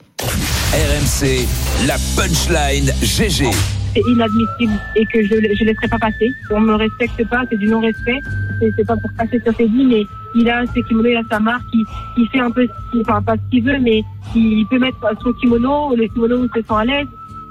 RMC, 0.73 1.45
la 1.85 1.97
punchline 2.15 2.91
GG 3.03 3.51
c'est 3.93 4.01
inadmissible 4.07 4.73
et 4.95 5.05
que 5.05 5.23
je 5.23 5.35
ne 5.35 5.65
laisserai 5.65 5.87
pas 5.87 5.97
passer. 5.97 6.31
On 6.51 6.59
me 6.59 6.75
respecte 6.75 7.27
pas, 7.29 7.43
c'est 7.49 7.57
du 7.57 7.67
non-respect. 7.67 8.19
C'est 8.59 8.85
pas 8.85 8.97
pour 8.97 9.11
passer 9.17 9.39
sur 9.43 9.55
ses 9.55 9.67
vies, 9.67 9.85
mais 9.85 10.05
il 10.35 10.49
a 10.49 10.65
ses 10.67 10.83
kimonos, 10.83 11.09
il 11.09 11.17
a 11.17 11.23
sa 11.29 11.39
marque, 11.39 11.63
il, 11.73 11.85
il 12.17 12.27
fait 12.29 12.39
un 12.39 12.51
peu, 12.51 12.67
enfin 13.01 13.21
pas 13.21 13.35
ce 13.35 13.49
qu'il 13.51 13.63
veut, 13.63 13.79
mais 13.79 14.03
il 14.35 14.65
peut 14.67 14.79
mettre 14.79 14.97
son 15.21 15.33
kimono, 15.33 15.95
le 15.95 16.07
kimono 16.07 16.41
où 16.41 16.45
il 16.45 16.49
se 16.49 16.67
sent 16.67 16.73
à 16.75 16.85
l'aise. 16.85 17.07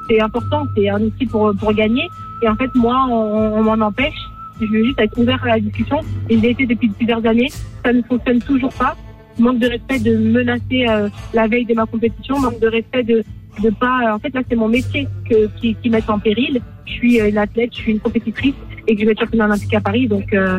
C'est 0.09 0.21
important, 0.21 0.67
c'est 0.77 0.89
un 0.89 1.03
outil 1.03 1.27
pour, 1.27 1.53
pour 1.59 1.73
gagner. 1.73 2.09
Et 2.43 2.49
en 2.49 2.57
fait, 2.57 2.75
moi, 2.75 3.07
on, 3.09 3.59
on 3.59 3.63
m'en 3.63 3.87
empêche. 3.87 4.19
Je 4.61 4.67
veux 4.67 4.85
juste 4.85 5.01
être 5.01 5.17
ouvert 5.19 5.43
à 5.45 5.49
la 5.49 5.61
discussion. 5.61 6.01
Et 6.29 6.39
j'ai 6.39 6.51
été 6.51 6.67
depuis 6.67 6.89
plusieurs 6.89 7.25
années. 7.27 7.51
Ça 7.85 7.93
ne 7.93 8.03
fonctionne 8.03 8.41
toujours 8.41 8.73
pas. 8.73 8.97
Manque 9.39 9.59
de 9.59 9.69
respect 9.69 10.01
de 10.01 10.17
menacer 10.17 10.89
euh, 10.89 11.09
la 11.33 11.47
veille 11.47 11.65
de 11.65 11.75
ma 11.75 11.87
compétition, 11.87 12.41
manque 12.41 12.59
de 12.59 12.69
respect 12.69 13.05
de, 13.05 13.23
de 13.61 13.71
pas. 13.71 14.15
En 14.15 14.19
fait, 14.19 14.33
là, 14.35 14.41
c'est 14.49 14.57
mon 14.57 14.69
métier 14.69 15.09
que, 15.29 15.47
qui, 15.61 15.75
qui 15.75 15.91
met 15.91 16.03
en 16.09 16.19
péril. 16.19 16.61
Je 16.87 16.93
suis 16.93 17.19
une 17.19 17.39
athlète, 17.39 17.71
je 17.73 17.79
suis 17.79 17.93
une 17.93 18.01
compétitrice 18.01 18.55
et 18.87 18.95
que 18.95 19.01
je 19.01 19.07
vais 19.07 19.13
être 19.13 19.21
championne 19.21 19.43
olympique 19.43 19.75
à 19.75 19.81
Paris. 19.81 20.09
Donc, 20.09 20.33
euh, 20.33 20.59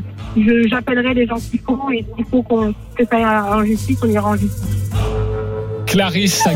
j'appellerai 0.68 1.14
les 1.14 1.26
gens 1.26 1.38
qui 1.38 1.58
font 1.58 1.90
et 1.92 2.06
s'il 2.16 2.26
faut 2.26 2.44
qu'on 2.44 2.74
que 2.96 3.04
ça 3.06 3.18
aille 3.18 3.60
en 3.60 3.66
justice, 3.66 4.00
on 4.04 4.08
ira 4.08 4.30
en 4.30 4.36
justice. 4.36 4.78
Clarisse 5.88 6.48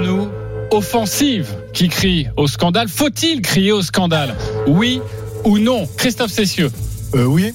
nous 0.00 0.28
offensive, 0.70 1.48
qui 1.72 1.88
crie 1.88 2.26
au 2.36 2.46
scandale. 2.46 2.88
Faut-il 2.88 3.42
crier 3.42 3.72
au 3.72 3.82
scandale? 3.82 4.34
Oui 4.66 5.00
ou 5.44 5.58
non? 5.58 5.86
Christophe 5.96 6.30
Cessieux 6.30 6.70
euh, 7.14 7.24
Oui. 7.24 7.52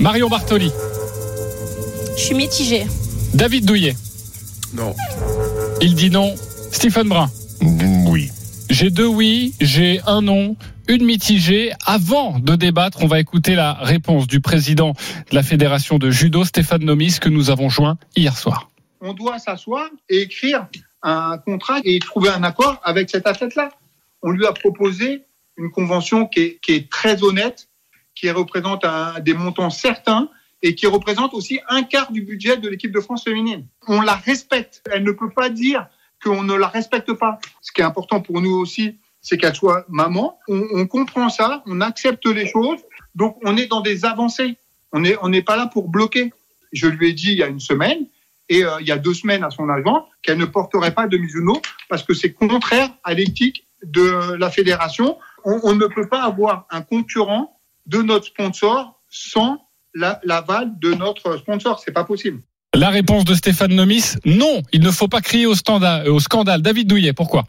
Marion 0.00 0.28
Bartoli 0.28 0.70
Je 2.16 2.22
suis 2.22 2.34
mitigé. 2.34 2.86
David 3.34 3.64
Douillet 3.64 3.96
Non. 4.74 4.94
Il 5.80 5.94
dit 5.94 6.10
non. 6.10 6.34
Stephen 6.74 7.08
Brun 7.08 7.30
Oui. 8.10 8.30
J'ai 8.68 8.90
deux 8.90 9.06
oui, 9.06 9.54
j'ai 9.60 10.00
un 10.06 10.22
non, 10.22 10.56
une 10.88 11.04
mitigée. 11.04 11.72
Avant 11.86 12.40
de 12.40 12.56
débattre, 12.56 12.98
on 13.00 13.06
va 13.06 13.20
écouter 13.20 13.54
la 13.54 13.74
réponse 13.74 14.26
du 14.26 14.40
président 14.40 14.90
de 15.30 15.34
la 15.34 15.44
Fédération 15.44 15.98
de 15.98 16.10
judo, 16.10 16.44
Stéphane 16.44 16.84
Nomis, 16.84 17.18
que 17.20 17.28
nous 17.28 17.50
avons 17.50 17.68
joint 17.68 17.96
hier 18.16 18.36
soir. 18.36 18.70
On 19.00 19.14
doit 19.14 19.38
s'asseoir 19.38 19.88
et 20.08 20.22
écrire 20.22 20.66
un 21.02 21.38
contrat 21.38 21.78
et 21.84 22.00
trouver 22.00 22.30
un 22.30 22.42
accord 22.42 22.80
avec 22.82 23.08
cet 23.08 23.28
athlète-là. 23.28 23.70
On 24.22 24.32
lui 24.32 24.44
a 24.44 24.52
proposé 24.52 25.22
une 25.56 25.70
convention 25.70 26.26
qui 26.26 26.40
est, 26.40 26.58
qui 26.60 26.72
est 26.72 26.90
très 26.90 27.22
honnête, 27.22 27.68
qui 28.16 28.28
représente 28.30 28.84
un, 28.84 29.20
des 29.20 29.34
montants 29.34 29.70
certains 29.70 30.28
et 30.60 30.74
qui 30.74 30.88
représente 30.88 31.34
aussi 31.34 31.60
un 31.68 31.84
quart 31.84 32.10
du 32.10 32.22
budget 32.22 32.56
de 32.56 32.68
l'équipe 32.68 32.92
de 32.92 33.00
France 33.00 33.22
féminine. 33.22 33.64
On 33.86 34.00
la 34.00 34.16
respecte. 34.16 34.82
Elle 34.92 35.04
ne 35.04 35.12
peut 35.12 35.30
pas 35.30 35.50
dire 35.50 35.86
qu'on 36.24 36.42
ne 36.42 36.54
la 36.54 36.68
respecte 36.68 37.12
pas. 37.12 37.38
Ce 37.60 37.70
qui 37.72 37.82
est 37.82 37.84
important 37.84 38.20
pour 38.20 38.40
nous 38.40 38.52
aussi, 38.52 38.98
c'est 39.20 39.36
qu'elle 39.38 39.54
soit 39.54 39.84
maman. 39.88 40.38
On, 40.48 40.86
comprend 40.86 41.28
ça, 41.28 41.62
on 41.66 41.80
accepte 41.80 42.26
les 42.26 42.46
choses. 42.46 42.80
Donc, 43.14 43.38
on 43.44 43.56
est 43.56 43.66
dans 43.66 43.80
des 43.80 44.04
avancées. 44.04 44.56
On 44.92 45.00
n'est 45.00 45.42
pas 45.42 45.56
là 45.56 45.66
pour 45.66 45.88
bloquer. 45.88 46.32
Je 46.72 46.88
lui 46.88 47.10
ai 47.10 47.12
dit 47.12 47.32
il 47.32 47.38
y 47.38 47.42
a 47.42 47.46
une 47.46 47.60
semaine, 47.60 48.06
et 48.48 48.64
euh, 48.64 48.80
il 48.80 48.86
y 48.86 48.92
a 48.92 48.98
deux 48.98 49.14
semaines 49.14 49.44
à 49.44 49.50
son 49.50 49.68
agent, 49.68 50.06
qu'elle 50.22 50.38
ne 50.38 50.44
porterait 50.44 50.92
pas 50.92 51.06
de 51.06 51.16
Mizuno 51.16 51.60
parce 51.88 52.02
que 52.02 52.14
c'est 52.14 52.32
contraire 52.32 52.90
à 53.02 53.14
l'éthique 53.14 53.66
de 53.82 54.34
la 54.34 54.50
fédération. 54.50 55.18
On, 55.44 55.74
ne 55.74 55.86
peut 55.86 56.08
pas 56.08 56.22
avoir 56.22 56.66
un 56.70 56.82
concurrent 56.82 57.58
de 57.86 58.00
notre 58.02 58.26
sponsor 58.26 59.00
sans 59.10 59.68
l'aval 59.94 60.24
la, 60.24 60.64
de 60.64 60.94
notre 60.94 61.36
sponsor. 61.36 61.80
C'est 61.80 61.92
pas 61.92 62.04
possible. 62.04 62.40
La 62.74 62.90
réponse 62.90 63.24
de 63.24 63.34
Stéphane 63.34 63.74
Nomis, 63.74 64.14
non, 64.24 64.62
il 64.72 64.80
ne 64.80 64.90
faut 64.90 65.08
pas 65.08 65.20
crier 65.20 65.46
au, 65.46 65.54
au 65.54 66.20
scandale. 66.20 66.62
David 66.62 66.88
Douillet, 66.88 67.12
pourquoi? 67.12 67.46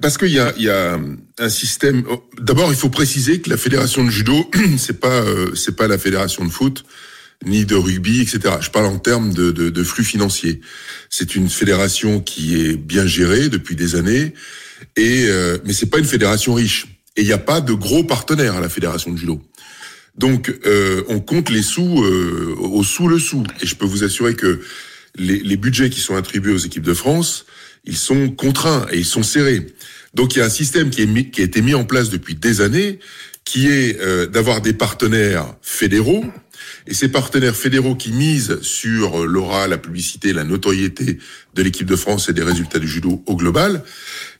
Parce 0.00 0.16
qu'il 0.18 0.28
y 0.28 0.38
a, 0.38 0.52
y 0.58 0.68
a 0.68 0.98
un 1.38 1.48
système. 1.48 2.04
D'abord, 2.38 2.70
il 2.70 2.76
faut 2.76 2.88
préciser 2.88 3.40
que 3.40 3.50
la 3.50 3.56
fédération 3.56 4.04
de 4.04 4.10
judo, 4.10 4.50
c'est 4.78 5.00
pas, 5.00 5.08
euh, 5.08 5.54
c'est 5.54 5.76
pas 5.76 5.88
la 5.88 5.98
fédération 5.98 6.44
de 6.44 6.50
foot 6.50 6.84
ni 7.44 7.66
de 7.66 7.74
rugby, 7.74 8.22
etc. 8.22 8.54
Je 8.60 8.70
parle 8.70 8.86
en 8.86 8.98
termes 8.98 9.34
de 9.34 9.84
flux 9.84 10.04
financiers. 10.04 10.62
C'est 11.10 11.36
une 11.36 11.50
fédération 11.50 12.20
qui 12.20 12.58
est 12.58 12.76
bien 12.76 13.06
gérée 13.06 13.50
depuis 13.50 13.76
des 13.76 13.94
années, 13.94 14.32
et 14.96 15.26
euh, 15.26 15.58
mais 15.66 15.74
c'est 15.74 15.90
pas 15.90 15.98
une 15.98 16.06
fédération 16.06 16.54
riche. 16.54 16.86
Et 17.16 17.22
il 17.22 17.26
n'y 17.26 17.32
a 17.32 17.38
pas 17.38 17.60
de 17.60 17.72
gros 17.72 18.04
partenaires 18.04 18.56
à 18.56 18.60
la 18.60 18.68
fédération 18.68 19.10
de 19.10 19.16
judo. 19.16 19.42
Donc, 20.18 20.54
euh, 20.66 21.02
on 21.08 21.20
compte 21.20 21.50
les 21.50 21.62
sous 21.62 22.02
euh, 22.02 22.56
au 22.58 22.82
sous 22.82 23.08
le 23.08 23.18
sous. 23.18 23.44
Et 23.60 23.66
je 23.66 23.74
peux 23.74 23.86
vous 23.86 24.04
assurer 24.04 24.34
que 24.34 24.60
les, 25.16 25.38
les, 25.40 25.56
budgets 25.56 25.90
qui 25.90 26.00
sont 26.00 26.16
attribués 26.16 26.52
aux 26.52 26.58
équipes 26.58 26.82
de 26.82 26.94
France, 26.94 27.46
ils 27.84 27.96
sont 27.96 28.28
contraints 28.30 28.86
et 28.90 28.98
ils 28.98 29.04
sont 29.04 29.22
serrés. 29.22 29.66
Donc, 30.14 30.34
il 30.34 30.38
y 30.38 30.42
a 30.42 30.46
un 30.46 30.50
système 30.50 30.90
qui, 30.90 31.02
est 31.02 31.30
qui 31.30 31.40
a 31.42 31.44
été 31.44 31.60
mis 31.60 31.74
en 31.74 31.84
place 31.84 32.10
depuis 32.10 32.34
des 32.34 32.60
années 32.60 32.98
qui 33.46 33.68
est 33.68 34.00
euh, 34.00 34.26
d'avoir 34.26 34.60
des 34.60 34.72
partenaires 34.72 35.54
fédéraux. 35.62 36.24
Et 36.88 36.94
ces 36.94 37.08
partenaires 37.08 37.54
fédéraux 37.54 37.94
qui 37.94 38.10
misent 38.12 38.60
sur 38.60 39.24
l'aura, 39.24 39.68
la 39.68 39.78
publicité, 39.78 40.32
la 40.32 40.44
notoriété 40.44 41.18
de 41.54 41.62
l'équipe 41.62 41.86
de 41.86 41.96
France 41.96 42.28
et 42.28 42.32
des 42.32 42.42
résultats 42.42 42.80
du 42.80 42.88
judo 42.88 43.22
au 43.26 43.36
global, 43.36 43.82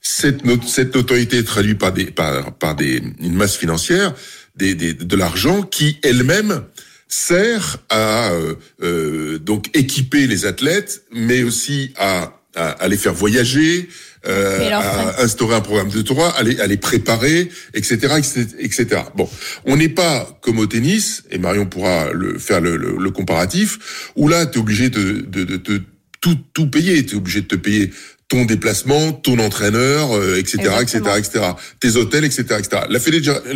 cette, 0.02 0.42
cette 0.66 0.94
notoriété 0.94 1.38
est 1.38 1.44
traduite 1.44 1.78
par, 1.78 1.92
des, 1.92 2.06
par, 2.06 2.52
par 2.54 2.74
des, 2.74 3.02
une 3.20 3.34
masse 3.34 3.56
financière, 3.56 4.12
des, 4.56 4.74
des, 4.74 4.94
de 4.94 5.16
l'argent 5.16 5.62
qui 5.62 5.98
elle-même 6.02 6.62
sert 7.08 7.78
à 7.88 8.32
euh, 8.32 8.54
euh, 8.82 9.38
donc 9.38 9.68
équiper 9.76 10.26
les 10.26 10.44
athlètes, 10.44 11.04
mais 11.12 11.42
aussi 11.42 11.92
à, 11.96 12.40
à, 12.54 12.70
à 12.70 12.88
les 12.88 12.96
faire 12.96 13.14
voyager, 13.14 13.88
euh, 14.26 14.70
à 14.72 15.22
instaurer 15.22 15.54
un 15.54 15.60
programme 15.60 15.88
de 15.90 16.02
tournoi, 16.02 16.30
à 16.30 16.42
les, 16.42 16.58
à 16.60 16.66
les 16.66 16.76
préparer, 16.76 17.48
etc., 17.74 18.14
etc. 18.58 19.02
Bon, 19.14 19.28
on 19.64 19.76
n'est 19.76 19.88
pas 19.88 20.36
comme 20.42 20.58
au 20.58 20.66
tennis, 20.66 21.22
et 21.30 21.38
Marion 21.38 21.66
pourra 21.66 22.12
le, 22.12 22.38
faire 22.38 22.60
le, 22.60 22.76
le, 22.76 22.96
le 22.98 23.10
comparatif, 23.10 24.10
où 24.16 24.26
là, 24.26 24.46
tu 24.46 24.58
es 24.58 24.60
obligé 24.60 24.90
de, 24.90 25.20
de, 25.20 25.44
de, 25.44 25.56
de 25.56 25.82
tout, 26.20 26.38
tout 26.54 26.68
payer. 26.68 27.06
Tu 27.06 27.14
es 27.14 27.18
obligé 27.18 27.42
de 27.42 27.46
te 27.46 27.54
payer 27.54 27.92
ton 28.28 28.44
déplacement, 28.44 29.12
ton 29.12 29.38
entraîneur, 29.38 30.16
euh, 30.16 30.38
etc., 30.38 30.74
etc., 30.80 31.00
etc., 31.16 31.44
tes 31.78 31.96
hôtels, 31.96 32.24
etc., 32.24 32.42
etc. 32.58 32.82
La, 32.90 32.98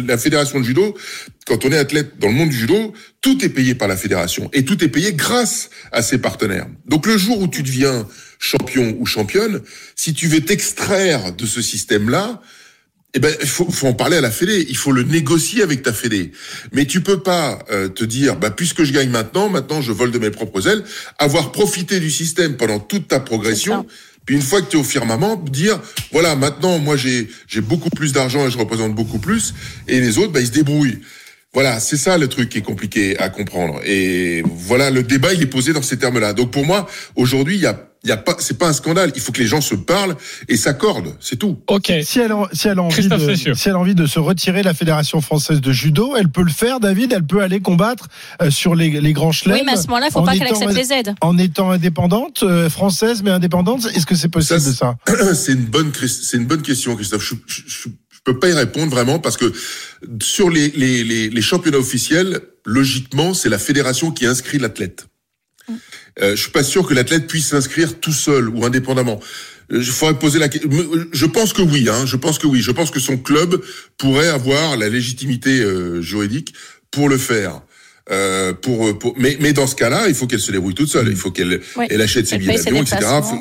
la 0.06 0.18
fédération 0.18 0.60
de 0.60 0.64
judo, 0.64 0.96
quand 1.46 1.64
on 1.64 1.72
est 1.72 1.78
athlète 1.78 2.18
dans 2.18 2.28
le 2.28 2.34
monde 2.34 2.50
du 2.50 2.56
judo, 2.56 2.92
tout 3.20 3.44
est 3.44 3.48
payé 3.48 3.74
par 3.74 3.88
la 3.88 3.96
fédération 3.96 4.48
et 4.52 4.64
tout 4.64 4.82
est 4.84 4.88
payé 4.88 5.12
grâce 5.12 5.70
à 5.90 6.02
ses 6.02 6.18
partenaires. 6.18 6.68
Donc 6.86 7.06
le 7.06 7.18
jour 7.18 7.40
où 7.40 7.48
tu 7.48 7.64
deviens 7.64 8.06
champion 8.38 8.96
ou 9.00 9.06
championne, 9.06 9.60
si 9.96 10.14
tu 10.14 10.28
veux 10.28 10.40
t'extraire 10.40 11.32
de 11.32 11.46
ce 11.46 11.60
système-là, 11.60 12.40
eh 13.12 13.18
ben, 13.18 13.34
il 13.40 13.48
faut, 13.48 13.68
faut, 13.68 13.88
en 13.88 13.92
parler 13.92 14.16
à 14.18 14.20
la 14.20 14.30
Fédé. 14.30 14.64
Il 14.68 14.76
faut 14.76 14.92
le 14.92 15.02
négocier 15.02 15.62
avec 15.62 15.82
ta 15.82 15.92
Fédé. 15.92 16.30
Mais 16.72 16.86
tu 16.86 17.00
peux 17.00 17.20
pas 17.20 17.58
euh, 17.72 17.88
te 17.88 18.04
dire, 18.04 18.36
bah, 18.36 18.52
puisque 18.52 18.84
je 18.84 18.92
gagne 18.92 19.10
maintenant, 19.10 19.48
maintenant 19.48 19.82
je 19.82 19.90
vole 19.90 20.12
de 20.12 20.18
mes 20.18 20.30
propres 20.30 20.68
ailes, 20.68 20.84
avoir 21.18 21.50
profité 21.50 21.98
du 21.98 22.10
système 22.10 22.56
pendant 22.56 22.78
toute 22.78 23.08
ta 23.08 23.18
progression. 23.18 23.84
Une 24.30 24.42
fois 24.42 24.62
que 24.62 24.70
tu 24.70 24.76
es 24.76 24.80
au 24.80 24.84
firmament, 24.84 25.36
dire, 25.36 25.80
voilà, 26.12 26.36
maintenant, 26.36 26.78
moi 26.78 26.96
j'ai 26.96 27.28
j'ai 27.48 27.60
beaucoup 27.60 27.90
plus 27.90 28.12
d'argent 28.12 28.46
et 28.46 28.50
je 28.50 28.58
représente 28.58 28.94
beaucoup 28.94 29.18
plus, 29.18 29.54
et 29.88 30.00
les 30.00 30.18
autres, 30.18 30.30
bah, 30.30 30.40
ils 30.40 30.46
se 30.46 30.52
débrouillent. 30.52 31.00
Voilà, 31.52 31.80
c'est 31.80 31.96
ça 31.96 32.16
le 32.16 32.28
truc 32.28 32.48
qui 32.48 32.58
est 32.58 32.62
compliqué 32.62 33.18
à 33.18 33.28
comprendre. 33.28 33.80
Et 33.84 34.44
voilà, 34.46 34.90
le 34.90 35.02
débat, 35.02 35.34
il 35.34 35.42
est 35.42 35.46
posé 35.46 35.72
dans 35.72 35.82
ces 35.82 35.98
termes-là. 35.98 36.32
Donc 36.32 36.52
pour 36.52 36.64
moi, 36.64 36.88
aujourd'hui, 37.16 37.56
il 37.56 37.62
y 37.62 37.66
a 37.66 37.89
y 38.04 38.12
a 38.12 38.16
pas, 38.16 38.36
c'est 38.38 38.58
pas 38.58 38.68
un 38.68 38.72
scandale. 38.72 39.12
Il 39.14 39.20
faut 39.20 39.32
que 39.32 39.40
les 39.40 39.46
gens 39.46 39.60
se 39.60 39.74
parlent 39.74 40.16
et 40.48 40.56
s'accordent. 40.56 41.14
C'est 41.20 41.36
tout. 41.36 41.60
Ok. 41.66 41.92
Si 42.02 42.18
elle, 42.18 42.32
a, 42.32 42.48
si 42.52 42.68
elle 42.68 42.78
a 42.78 42.82
envie 42.82 43.08
de, 43.08 43.34
si 43.34 43.68
elle 43.68 43.74
a 43.74 43.78
envie 43.78 43.94
de 43.94 44.06
se 44.06 44.18
retirer 44.18 44.62
la 44.62 44.74
fédération 44.74 45.20
française 45.20 45.60
de 45.60 45.72
judo, 45.72 46.14
elle 46.16 46.28
peut 46.28 46.42
le 46.42 46.50
faire, 46.50 46.80
David. 46.80 47.12
Elle 47.12 47.26
peut 47.26 47.42
aller 47.42 47.60
combattre 47.60 48.08
euh, 48.42 48.50
sur 48.50 48.74
les, 48.74 49.00
les 49.00 49.12
grands 49.12 49.32
chelems. 49.32 49.58
Oui, 49.58 49.62
mais 49.66 49.72
à 49.72 49.76
ce 49.76 49.86
moment-là, 49.88 50.06
il 50.08 50.12
faut 50.12 50.22
pas 50.22 50.32
qu'elle 50.32 50.48
accepte 50.48 50.74
les 50.74 50.92
aides. 50.92 51.14
En 51.20 51.36
étant 51.38 51.70
indépendante, 51.70 52.42
euh, 52.42 52.70
française 52.70 53.22
mais 53.22 53.30
indépendante, 53.30 53.86
est-ce 53.94 54.06
que 54.06 54.14
c'est 54.14 54.28
possible 54.28 54.60
ça, 54.60 54.70
de 54.70 54.74
ça 54.74 55.34
C'est 55.34 55.52
une 55.52 55.66
bonne, 55.66 55.92
c'est 55.94 56.36
une 56.36 56.46
bonne 56.46 56.62
question, 56.62 56.96
Christophe. 56.96 57.22
Je, 57.22 57.34
je, 57.46 57.62
je, 57.66 57.88
je 57.88 58.18
peux 58.24 58.38
pas 58.38 58.48
y 58.48 58.52
répondre 58.52 58.90
vraiment 58.90 59.18
parce 59.18 59.36
que 59.36 59.52
sur 60.22 60.50
les, 60.50 60.68
les, 60.70 61.04
les, 61.04 61.28
les 61.30 61.42
championnats 61.42 61.78
officiels, 61.78 62.40
logiquement, 62.64 63.34
c'est 63.34 63.48
la 63.48 63.58
fédération 63.58 64.10
qui 64.10 64.26
inscrit 64.26 64.58
l'athlète. 64.58 65.06
Euh, 66.20 66.36
je 66.36 66.42
suis 66.42 66.50
pas 66.50 66.62
sûr 66.62 66.86
que 66.86 66.94
l'athlète 66.94 67.26
puisse 67.26 67.48
s'inscrire 67.48 68.00
tout 68.00 68.12
seul 68.12 68.48
ou 68.48 68.64
indépendamment. 68.64 69.20
Il 69.70 69.84
faudrait 69.84 70.18
poser 70.18 70.38
la. 70.38 70.48
Je 71.12 71.26
pense 71.26 71.52
que 71.52 71.62
oui. 71.62 71.88
Hein, 71.88 72.04
je 72.04 72.16
pense 72.16 72.38
que 72.38 72.46
oui. 72.46 72.60
Je 72.60 72.72
pense 72.72 72.90
que 72.90 72.98
son 72.98 73.16
club 73.16 73.62
pourrait 73.98 74.28
avoir 74.28 74.76
la 74.76 74.88
légitimité 74.88 75.60
euh, 75.60 76.02
juridique 76.02 76.54
pour 76.90 77.08
le 77.08 77.18
faire. 77.18 77.62
Euh, 78.10 78.52
pour, 78.52 78.98
pour, 78.98 79.14
mais, 79.16 79.36
mais 79.40 79.52
dans 79.52 79.66
ce 79.66 79.76
cas-là, 79.76 80.08
il 80.08 80.14
faut 80.14 80.26
qu'elle 80.26 80.40
se 80.40 80.50
débrouille 80.50 80.74
toute 80.74 80.88
seule. 80.88 81.08
Il 81.08 81.16
faut 81.16 81.30
qu'elle 81.30 81.60
Oui. 81.76 81.86
elle 81.90 82.02
achète 82.02 82.26
ses 82.26 82.34
Elle 82.36 82.40
billets 82.42 82.62
d'avion, 82.62 82.82
etc. 82.82 82.98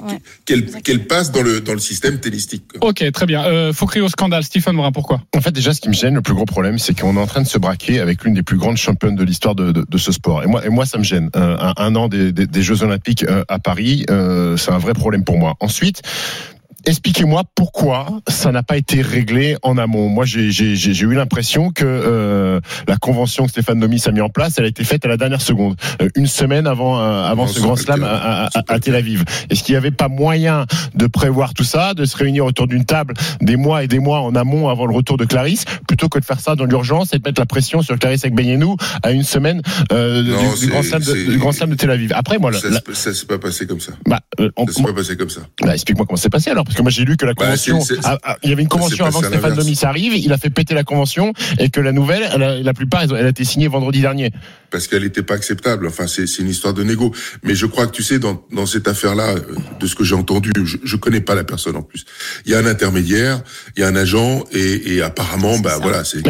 Ouais. 0.07 0.81
Qu'elle 0.83 1.05
passe 1.07 1.31
dans 1.31 1.41
le 1.41 1.61
dans 1.61 1.73
le 1.73 1.79
système 1.79 2.19
tennistique. 2.19 2.63
quoi. 2.79 2.89
Ok, 2.89 3.03
très 3.11 3.25
bien. 3.25 3.43
Euh, 3.45 3.73
faut 3.73 3.85
crier 3.87 4.03
au 4.03 4.09
scandale. 4.09 4.43
Stephen 4.43 4.75
Brun, 4.75 4.91
pourquoi? 4.91 5.21
En 5.35 5.41
fait, 5.41 5.51
déjà, 5.51 5.73
ce 5.73 5.81
qui 5.81 5.89
me 5.89 5.93
gêne, 5.93 6.15
le 6.15 6.21
plus 6.21 6.33
gros 6.33 6.45
problème, 6.45 6.77
c'est 6.77 6.99
qu'on 6.99 7.15
est 7.17 7.19
en 7.19 7.27
train 7.27 7.41
de 7.41 7.47
se 7.47 7.57
braquer 7.57 7.99
avec 7.99 8.23
l'une 8.23 8.33
des 8.35 8.43
plus 8.43 8.57
grandes 8.57 8.77
championnes 8.77 9.15
de 9.15 9.23
l'histoire 9.23 9.55
de, 9.55 9.71
de, 9.71 9.85
de 9.87 9.97
ce 9.97 10.11
sport. 10.11 10.43
Et 10.43 10.47
moi, 10.47 10.65
et 10.65 10.69
moi, 10.69 10.85
ça 10.85 10.97
me 10.97 11.03
gêne. 11.03 11.29
Euh, 11.35 11.57
un, 11.59 11.73
un 11.77 11.95
an 11.95 12.07
des, 12.07 12.31
des, 12.31 12.45
des 12.45 12.61
Jeux 12.61 12.83
Olympiques 12.83 13.23
euh, 13.23 13.43
à 13.47 13.59
Paris, 13.59 14.05
euh, 14.09 14.55
c'est 14.57 14.71
un 14.71 14.77
vrai 14.77 14.93
problème 14.93 15.23
pour 15.23 15.37
moi. 15.37 15.55
Ensuite. 15.59 16.01
Expliquez-moi 16.85 17.43
pourquoi 17.55 18.07
ça 18.27 18.51
n'a 18.51 18.63
pas 18.63 18.77
été 18.77 19.01
réglé 19.01 19.57
en 19.63 19.77
amont. 19.77 20.07
Moi, 20.09 20.25
j'ai 20.25 20.49
eu 20.49 21.13
l'impression 21.13 21.71
que 21.71 21.83
euh, 21.85 22.59
la 22.87 22.95
convention 22.97 23.45
que 23.45 23.51
Stéphane 23.51 23.79
Domis 23.79 24.01
a 24.05 24.11
mis 24.11 24.21
en 24.21 24.29
place, 24.29 24.55
elle 24.57 24.65
a 24.65 24.67
été 24.69 24.83
faite 24.83 25.03
à 25.05 25.07
la 25.07 25.17
dernière 25.17 25.41
seconde, 25.41 25.75
euh, 26.01 26.07
une 26.15 26.27
semaine 26.27 26.67
avant 26.67 26.99
euh, 26.99 27.23
avant 27.25 27.47
ce 27.47 27.59
grand 27.59 27.75
slam 27.75 28.03
à, 28.03 28.07
à- 28.07 28.45
à- 28.47 28.63
à 28.67 28.79
Tel 28.79 28.95
Aviv. 28.95 29.23
Est-ce 29.49 29.63
qu'il 29.63 29.73
n'y 29.73 29.77
avait 29.77 29.91
pas 29.91 30.07
moyen 30.07 30.65
de 30.95 31.07
prévoir 31.07 31.53
tout 31.53 31.63
ça, 31.63 31.93
de 31.93 32.05
se 32.05 32.15
réunir 32.17 32.45
autour 32.45 32.67
d'une 32.67 32.85
table 32.85 33.13
des 33.41 33.55
mois 33.57 33.83
et 33.83 33.87
des 33.87 33.99
mois 33.99 34.21
en 34.21 34.33
amont 34.35 34.69
avant 34.69 34.85
le 34.85 34.95
retour 34.95 35.17
de 35.17 35.25
Clarisse, 35.25 35.65
plutôt 35.87 36.07
que 36.09 36.19
de 36.19 36.25
faire 36.25 36.39
ça 36.39 36.55
dans 36.55 36.65
l'urgence 36.65 37.13
et 37.13 37.19
de 37.19 37.23
mettre 37.27 37.41
la 37.41 37.45
pression 37.45 37.81
sur 37.81 37.97
Clarisse 37.99 38.23
Agbenienou 38.25 38.77
à 39.03 39.11
une 39.11 39.23
semaine 39.23 39.61
euh, 39.91 40.23
du- 40.23 40.29
Non, 40.31 40.51
du, 40.51 40.57
c'est- 40.57 40.67
grand 40.67 40.83
slam 40.83 40.99
de, 41.01 41.05
c'est- 41.05 41.25
du 41.25 41.37
grand 41.37 41.51
slam 41.51 41.69
de 41.69 41.75
Tel 41.75 41.91
Aviv? 41.91 42.13
Après, 42.15 42.37
moi, 42.39 42.51
Ça, 42.53 42.69
ça 42.93 43.13
s'est 43.13 43.25
pas 43.25 43.37
passé 43.37 43.67
comme 43.67 43.79
ça. 43.81 43.91
bah, 44.07 44.21
euh, 44.39 44.49
on- 44.57 44.65
Ça 44.67 44.73
s'est 44.73 44.83
pas 44.83 44.93
passé 44.93 45.17
comme 45.17 45.29
ça. 45.29 45.41
bah, 45.61 45.73
explique-moi 45.73 46.05
comment 46.07 46.17
c'est 46.17 46.29
passé 46.29 46.49
alors, 46.51 46.65
parce 46.69 46.77
que 46.77 46.81
moi 46.83 46.91
j'ai 46.91 47.03
lu 47.03 47.17
que 47.17 47.25
la 47.25 47.33
Bah, 47.33 47.45
convention, 47.45 47.79
il 48.43 48.49
y 48.51 48.53
avait 48.53 48.61
une 48.61 48.67
convention 48.67 49.05
avant 49.05 49.21
que 49.21 49.25
Stéphane. 49.27 49.55
Domis 49.55 49.79
arrive, 49.81 50.15
il 50.15 50.31
a 50.31 50.37
fait 50.37 50.51
péter 50.51 50.75
la 50.75 50.83
convention 50.83 51.33
et 51.57 51.71
que 51.71 51.81
la 51.81 51.91
nouvelle, 51.91 52.29
elle 52.31 52.43
a- 52.43 52.59
la 52.61 52.73
plupart, 52.75 53.01
elle 53.01 53.25
a 53.25 53.29
été 53.29 53.43
signée 53.43 53.67
vendredi 53.67 54.01
dernier. 54.01 54.31
Parce 54.71 54.87
qu'elle 54.87 55.03
n'était 55.03 55.23
pas 55.23 55.35
acceptable. 55.35 55.87
Enfin, 55.87 56.07
c'est 56.07 56.27
c'est 56.27 56.41
une 56.41 56.49
histoire 56.49 56.73
de 56.73 56.83
négo. 56.83 57.13
Mais 57.43 57.55
je 57.55 57.65
crois 57.65 57.87
que 57.87 57.91
tu 57.91 58.03
sais, 58.03 58.19
dans, 58.19 58.43
dans 58.51 58.65
cette 58.65 58.87
affaire-là, 58.87 59.29
euh, 59.35 59.39
de 59.79 59.87
ce 59.87 59.95
que 59.95 60.03
j'ai 60.03 60.15
entendu, 60.15 60.51
je, 60.63 60.77
je 60.83 60.95
connais 60.95 61.21
pas 61.21 61.35
la 61.35 61.43
personne 61.43 61.75
en 61.75 61.81
plus. 61.81 62.05
Il 62.45 62.51
y 62.51 62.55
a 62.55 62.59
un 62.59 62.65
intermédiaire, 62.65 63.41
il 63.75 63.81
y 63.81 63.83
a 63.83 63.87
un 63.87 63.95
agent, 63.95 64.43
et, 64.51 64.95
et 64.95 65.01
apparemment, 65.01 65.59
bah 65.59 65.77
voilà, 65.81 66.03
c'est 66.03 66.21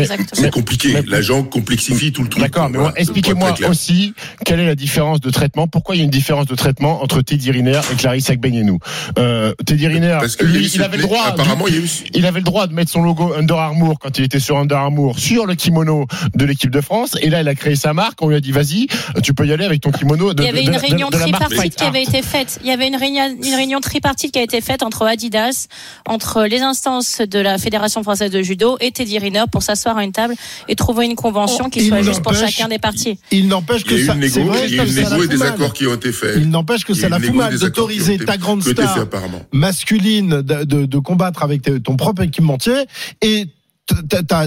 compliqué. 0.52 1.02
L'agent 1.08 1.44
complexifie 1.44 2.12
tout 2.12 2.24
le 2.24 2.30
truc. 2.30 2.44
D'accord, 2.44 2.70
mais 2.70 2.78
Voilà, 2.78 2.94
expliquez-moi 2.98 3.54
aussi 3.68 4.14
quelle 4.46 4.60
est 4.60 4.66
la 4.68 4.76
différence 4.76 5.20
de 5.22 5.30
traitement. 5.30 5.68
Pourquoi 5.68 5.96
il 5.96 6.00
y 6.00 6.02
a 6.02 6.06
une 6.06 6.10
différence 6.10 6.46
de 6.46 6.56
traitement 6.56 7.04
entre 7.04 7.22
Teddy 7.22 7.52
Riner 7.52 7.82
et 7.92 7.96
Clarisse 7.96 8.30
Agbenienou 8.30 8.80
euh, 9.18 9.54
Teddy 9.66 9.88
Riner, 9.88 10.18
Parce 10.20 10.36
que 10.36 10.46
il 10.46 10.52
lui, 10.52 10.82
avait 10.84 10.98
le 10.98 11.04
droit. 11.04 11.24
apparemment, 11.28 11.66
de- 11.66 11.70
il 11.70 11.76
y 11.76 11.80
a 11.80 11.82
eu- 11.82 11.90
il 12.14 12.26
avait 12.26 12.40
le 12.40 12.46
droit 12.46 12.68
de 12.68 12.74
mettre 12.74 12.92
son 12.92 13.02
logo 13.04 13.34
Under 13.34 13.58
Armour 13.58 13.98
quand 14.00 14.18
il 14.18 14.24
était 14.26 14.40
sur 14.40 14.58
Under 14.58 14.78
Armour 14.78 15.20
sur 15.20 15.46
le 15.46 15.56
kimono 15.56 16.06
de 16.36 16.46
l'équipe 16.46 16.72
de 16.72 16.82
France. 16.82 17.16
Et 17.22 17.30
là, 17.30 17.42
il 17.42 17.48
a 17.48 17.56
créé 17.56 17.76
sa 17.76 17.94
marque. 17.94 18.22
On 18.22 18.29
lui 18.30 18.36
a 18.36 18.40
dit, 18.40 18.52
vas-y, 18.52 18.88
tu 19.24 19.34
peux 19.34 19.46
y 19.46 19.52
aller 19.54 19.66
avec 19.66 19.82
ton 19.82 19.92
kimono 19.92 20.34
de, 20.34 20.44
Il 20.44 20.46
y 20.46 20.50
avait 20.50 20.64
une 20.64 20.72
de- 20.74 20.78
réunion 20.78 21.10
de 21.10 21.18
tripartite 21.18 21.76
qui 21.76 21.84
avait 21.84 22.04
été 22.04 22.22
faite. 22.22 22.60
Il 22.64 22.68
y 22.68 22.72
avait 22.72 22.88
une 22.88 22.96
réunion, 22.96 23.36
une 23.44 23.56
réunion 23.56 23.80
tripartite 23.80 24.32
qui 24.32 24.40
a 24.40 24.44
été 24.44 24.62
faite 24.62 24.84
entre 24.84 25.06
Adidas, 25.06 25.68
entre 26.08 26.44
les 26.46 26.62
instances 26.62 27.20
de 27.22 27.40
la 27.40 27.58
Fédération 27.58 28.04
française 28.04 28.32
de 28.32 28.42
judo 28.42 28.78
et 28.80 28.92
Teddy 28.92 29.20
Riner 29.20 29.44
pour 29.52 29.64
s'asseoir 29.64 29.98
à 29.98 30.04
une 30.04 30.12
table 30.12 30.36
et 30.68 30.76
trouver 30.76 31.06
une 31.06 31.16
convention 31.16 31.70
qui 31.70 31.80
Il 31.80 31.88
soit 31.88 32.02
juste 32.02 32.22
pour 32.22 32.34
chacun 32.34 32.68
des 32.68 32.80
parties. 32.80 33.20
Il 33.32 33.48
n'empêche 33.48 33.82
Il 33.86 33.92
y 33.94 33.96
que 33.98 34.04
a 34.04 34.06
ça, 34.08 34.16
négo, 34.16 34.44
vrai, 34.46 34.66
il 34.68 34.76
y 34.76 34.80
a 34.80 34.84
une 34.84 34.94
négo 34.96 35.24
et 35.24 35.28
des 35.28 35.38
mal. 35.38 35.50
accords 35.50 35.74
qui 35.74 35.88
ont 35.88 35.96
été 35.96 36.12
faits. 36.12 36.36
Il 36.38 36.50
n'empêche 36.50 36.86
que 36.86 36.94
ça 36.94 37.10
la 37.10 37.20
fout 37.20 37.34
mal 37.34 37.54
qui 37.54 37.60
d'autoriser 37.60 38.18
ta 38.18 38.38
grande 38.38 38.62
qui 38.64 38.70
star 38.72 39.08
masculine 39.52 40.42
de, 40.42 40.64
de, 40.64 40.86
de 40.86 41.00
combattre 41.00 41.44
avec 41.44 41.84
ton 41.84 41.96
propre 41.96 42.24
équipementier 42.24 42.86
et 43.22 43.48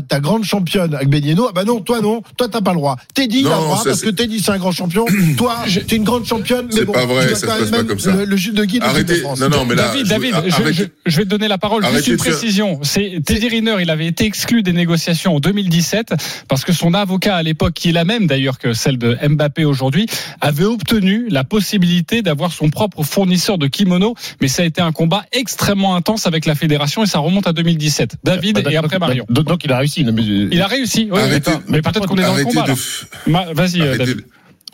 ta, 0.09 0.21
grande 0.21 0.45
championne 0.45 0.95
Agbenienou, 0.95 1.47
ah 1.49 1.53
bah 1.55 1.65
non, 1.65 1.81
toi 1.81 2.01
non, 2.01 2.23
toi 2.37 2.49
t'as 2.49 2.61
pas 2.61 2.73
le 2.73 2.79
droit. 2.79 2.97
Teddy 3.15 3.41
il 3.41 3.47
a 3.47 3.51
le 3.57 3.63
droit 3.63 3.77
ça, 3.79 3.85
parce 3.85 4.01
que 4.03 4.11
Teddy 4.11 4.41
c'est 4.41 4.51
un 4.53 4.59
grand 4.59 4.73
champion. 4.73 5.05
toi, 5.37 5.57
t'es 5.87 5.97
une 5.97 6.05
grande 6.05 6.25
championne, 6.27 6.67
mais 6.69 6.73
C'est 6.81 6.85
bon, 6.85 6.93
pas 6.93 7.07
vrai, 7.07 7.29
ça 7.29 7.37
se 7.37 7.47
passe 7.47 7.71
pas 7.71 7.85
comme 7.85 7.99
ça. 7.99 8.13
Le, 8.15 8.25
le 8.25 8.37
juge 8.37 8.55
de 8.55 8.65
guide 8.65 8.83
de 8.83 8.87
Arrêtez. 8.87 9.23
Non, 9.23 9.49
non, 9.49 9.65
mais 9.65 9.75
là, 9.75 9.89
David, 9.89 10.05
je- 10.05 10.11
David, 10.11 10.35
je, 10.47 10.55
arrêtez- 10.55 10.73
je- 10.75 10.85
je 11.11 11.17
vais 11.17 11.25
te 11.25 11.29
donner 11.29 11.49
la 11.49 11.59
parole. 11.59 11.85
Juste 11.93 12.07
une 12.09 12.17
précision. 12.17 12.81
C'est 12.83 13.21
Teddy 13.25 13.49
Riner, 13.49 13.77
il 13.81 13.91
avait 13.91 14.07
été 14.07 14.25
exclu 14.25 14.63
des 14.63 14.73
négociations 14.73 15.37
en 15.37 15.41
2017 15.41 16.15
parce 16.49 16.65
que 16.65 16.73
son 16.73 16.95
avocat 16.95 17.37
à 17.37 17.43
l'époque, 17.43 17.75
qui 17.75 17.89
est 17.91 17.93
la 17.93 18.05
même 18.05 18.27
d'ailleurs 18.27 18.59
que 18.59 18.73
celle 18.73 18.99
de 18.99 19.17
Mbappé 19.29 19.65
aujourd'hui, 19.65 20.07
avait 20.41 20.65
obtenu 20.65 21.27
la 21.29 21.45
possibilité 21.45 22.23
d'avoir 22.23 22.53
son 22.53 22.71
propre 22.71 23.03
fournisseur 23.03 23.59
de 23.59 23.67
kimono. 23.67 24.15
Mais 24.41 24.49
ça 24.49 24.63
a 24.63 24.67
été 24.67 24.81
un 24.81 24.93
combat 24.93 25.25
extrêmement 25.33 25.95
intense 25.97 26.27
avec 26.27 26.47
la 26.47 26.55
fédération 26.55 27.03
et 27.05 27.07
ça 27.07 27.19
remonte 27.19 27.47
à 27.47 27.53
2017. 27.53 28.17
David 28.25 28.55
Bah, 28.57 28.61
et 28.71 28.75
donc- 28.75 28.85
après 28.85 28.99
Marion. 28.99 29.25
Donc, 29.33 29.47
donc 29.47 29.65
il 29.65 29.73
a 29.73 29.79
réussi. 29.79 30.05
Non, 30.05 30.13
mais- 30.13 30.23
Il 30.23 30.61
a 30.61 30.67
réussi. 30.67 31.09
oui, 31.11 31.19
Arrêtez- 31.21 31.51
mais 31.69 31.83
peut-être 31.83 32.07
qu'on 32.07 32.17
est 32.17 32.23
dans 32.23 32.37
le 32.37 32.45
combat. 32.45 32.67
de 32.67 33.31
Ma- 33.31 33.53
Vas-y, 33.53 33.81
euh, 33.81 33.87
Arrêtez 33.89 33.99
David. 33.99 34.17
de- 34.19 34.25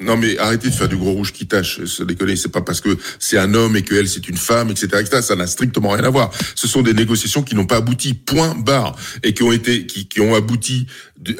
Non 0.01 0.16
mais 0.16 0.38
arrêtez 0.38 0.68
de 0.68 0.75
faire 0.75 0.87
du 0.88 0.97
gros 0.97 1.11
rouge 1.11 1.33
qui 1.33 1.47
tâche. 1.49 1.85
Se 1.85 2.05
déconner, 2.05 2.37
c'est 2.37 2.51
pas 2.53 2.61
parce 2.62 2.81
que 2.81 2.97
c'est 3.18 3.37
un 3.37 3.53
homme 3.55 3.75
et 3.77 3.83
que 3.83 3.97
elle 3.97 4.09
c'est 4.09 4.29
une 4.29 4.37
femme, 4.37 4.71
etc., 4.71 4.87
etc. 5.01 5.23
Ça 5.23 5.35
n'a 5.35 5.49
strictement 5.49 5.88
rien 5.88 6.05
à 6.05 6.11
voir. 6.11 6.31
Ce 6.55 6.68
sont 6.68 6.83
des 6.83 6.94
négociations 6.94 7.42
qui 7.42 7.57
n'ont 7.57 7.66
pas 7.66 7.79
abouti, 7.79 8.14
point 8.14 8.55
barre, 8.55 8.94
et 9.25 9.33
qui 9.35 9.42
ont 9.42 9.51
été, 9.51 9.87
qui, 9.87 10.07
qui 10.07 10.21
ont 10.21 10.37
abouti 10.37 10.87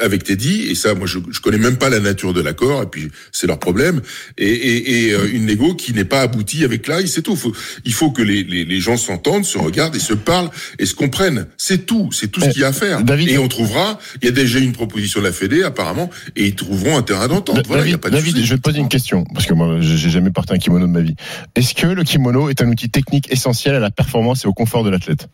avec 0.01 0.25
Teddy. 0.25 0.69
Et 0.71 0.75
ça, 0.75 0.95
moi, 0.95 1.07
je, 1.07 1.19
je 1.31 1.41
connais 1.41 1.59
même 1.59 1.77
pas 1.77 1.89
la 1.89 2.01
nature 2.01 2.33
de 2.33 2.41
l'accord. 2.41 2.83
Et 2.83 2.87
puis 2.87 3.11
c'est 3.33 3.47
leur 3.47 3.59
problème. 3.59 4.01
Et, 4.37 4.49
et, 4.49 5.07
et 5.07 5.15
euh, 5.15 5.31
une 5.33 5.47
négo 5.47 5.75
qui 5.75 5.93
n'est 5.93 6.05
pas 6.05 6.23
aboutie 6.23 6.65
avec 6.65 6.83
Clarisse, 6.83 7.13
c'est 7.15 7.23
tout. 7.23 7.37
Faut, 7.37 7.55
il 7.85 7.93
faut 7.93 8.11
que 8.11 8.23
les, 8.23 8.45
les, 8.45 8.65
les 8.65 8.81
gens 8.81 8.97
s'entendent, 8.97 9.45
se 9.45 9.59
regardent 9.59 9.97
et 9.97 10.01
se 10.01 10.15
parlent 10.15 10.51
et 10.79 10.87
se 10.87 10.95
comprennent. 10.95 11.47
C'est 11.57 11.87
tout. 11.87 12.11
C'est 12.13 12.29
tout 12.29 12.41
ce 12.41 12.49
qu'il 12.51 12.63
y 12.63 12.65
a 12.65 12.69
à 12.69 12.73
faire. 12.73 13.03
David- 13.03 13.29
et 13.29 13.39
on 13.39 13.49
trouvera. 13.49 13.99
Il 14.21 14.27
y 14.27 14.29
a 14.29 14.33
déjà 14.33 14.59
une 14.59 14.73
proposition 14.73 15.21
de 15.21 15.27
la 15.27 15.33
Fédé 15.33 15.63
apparemment, 15.63 16.11
et 16.37 16.47
ils 16.47 16.55
trouveront 16.55 16.97
un 16.97 17.03
terrain 17.03 17.29
d'entente. 17.29 17.67
Voilà, 17.67 17.85
il 17.85 17.91
y 17.91 17.95
a 17.95 17.97
David, 17.97 18.01
pas 18.01 18.11
de 18.11 18.15
David, 18.15 18.45
je 18.45 18.51
vais 18.51 18.57
te 18.57 18.63
poser 18.63 18.79
une 18.79 18.89
question, 18.89 19.25
parce 19.33 19.47
que 19.47 19.55
moi, 19.55 19.79
j'ai 19.81 20.11
jamais 20.11 20.31
porté 20.31 20.55
un 20.55 20.59
kimono 20.59 20.87
de 20.87 20.93
ma 20.93 21.01
vie. 21.01 21.15
Est-ce 21.55 21.75
que 21.75 21.87
le 21.87 22.05
kimono 22.05 22.49
est 22.49 22.61
un 22.63 22.69
outil 22.69 22.91
technique 22.91 23.31
essentiel 23.33 23.75
à 23.75 23.81
la 23.81 23.91
performance 23.91 24.45
et 24.45 24.49
au 24.49 24.53
confort 24.53 24.85
de 24.85 24.91
l'athlète? 24.91 25.29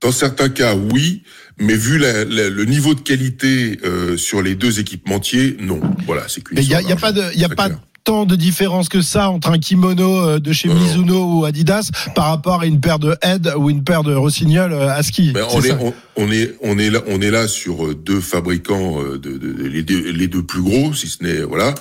Dans 0.00 0.12
certains 0.12 0.48
cas, 0.48 0.74
oui, 0.76 1.22
mais 1.58 1.74
vu 1.74 1.98
la- 1.98 2.24
la- 2.24 2.48
le 2.50 2.64
niveau 2.66 2.94
de 2.94 3.00
qualité 3.00 3.80
euh, 3.84 4.16
sur 4.16 4.42
les 4.42 4.54
deux 4.54 4.78
équipementiers, 4.78 5.56
non. 5.60 5.80
Voilà, 6.06 6.22
c'est 6.28 6.40
qu'une 6.42 6.56
Mais 6.56 6.62
il 6.64 6.70
y 6.70 6.74
a, 6.76 6.82
y 6.82 6.92
a 6.92 6.96
pas 6.96 7.10
de, 7.10 7.36
y 7.36 7.42
a 7.44 7.48
pas 7.48 7.66
clair. 7.66 7.80
tant 8.04 8.24
de 8.24 8.36
différence 8.36 8.88
que 8.88 9.02
ça 9.02 9.28
entre 9.28 9.50
un 9.50 9.58
kimono 9.58 10.16
euh, 10.24 10.38
de 10.38 10.52
chez 10.52 10.68
Non, 10.68 10.74
non. 10.74 10.80
Mizuno 10.82 11.24
ou 11.40 11.44
Adidas 11.44 11.90
par 12.14 12.26
rapport 12.26 12.60
à 12.60 12.66
une 12.66 12.78
paire 12.80 13.00
de 13.00 13.16
Head 13.22 13.52
ou 13.56 13.70
une 13.70 13.82
paire 13.82 14.04
de 14.04 14.14
Rossignol 14.14 14.72
euh, 14.72 14.88
à 14.88 15.02
ski. 15.02 15.32
Ben, 15.32 15.44
on, 15.50 15.60
est, 15.62 15.72
on, 15.72 15.92
on 16.18 16.30
est 16.30 16.54
on 16.62 16.78
est 16.78 16.90
là 16.90 17.00
on 17.06 17.20
est 17.22 17.30
là 17.30 17.48
sur 17.48 17.86
euh, 17.86 17.94
deux 17.94 18.20
fabricants 18.20 19.00
euh, 19.00 19.18
de, 19.18 19.38
de- 19.38 19.52
de- 19.52 19.62
les, 19.68 19.82
deux, 19.82 20.10
les 20.10 20.26
deux 20.28 20.42
plus 20.42 20.60
gros 20.62 20.92
si 20.92 21.08
ce 21.08 21.22
n'est 21.24 21.40
voilà 21.42 21.74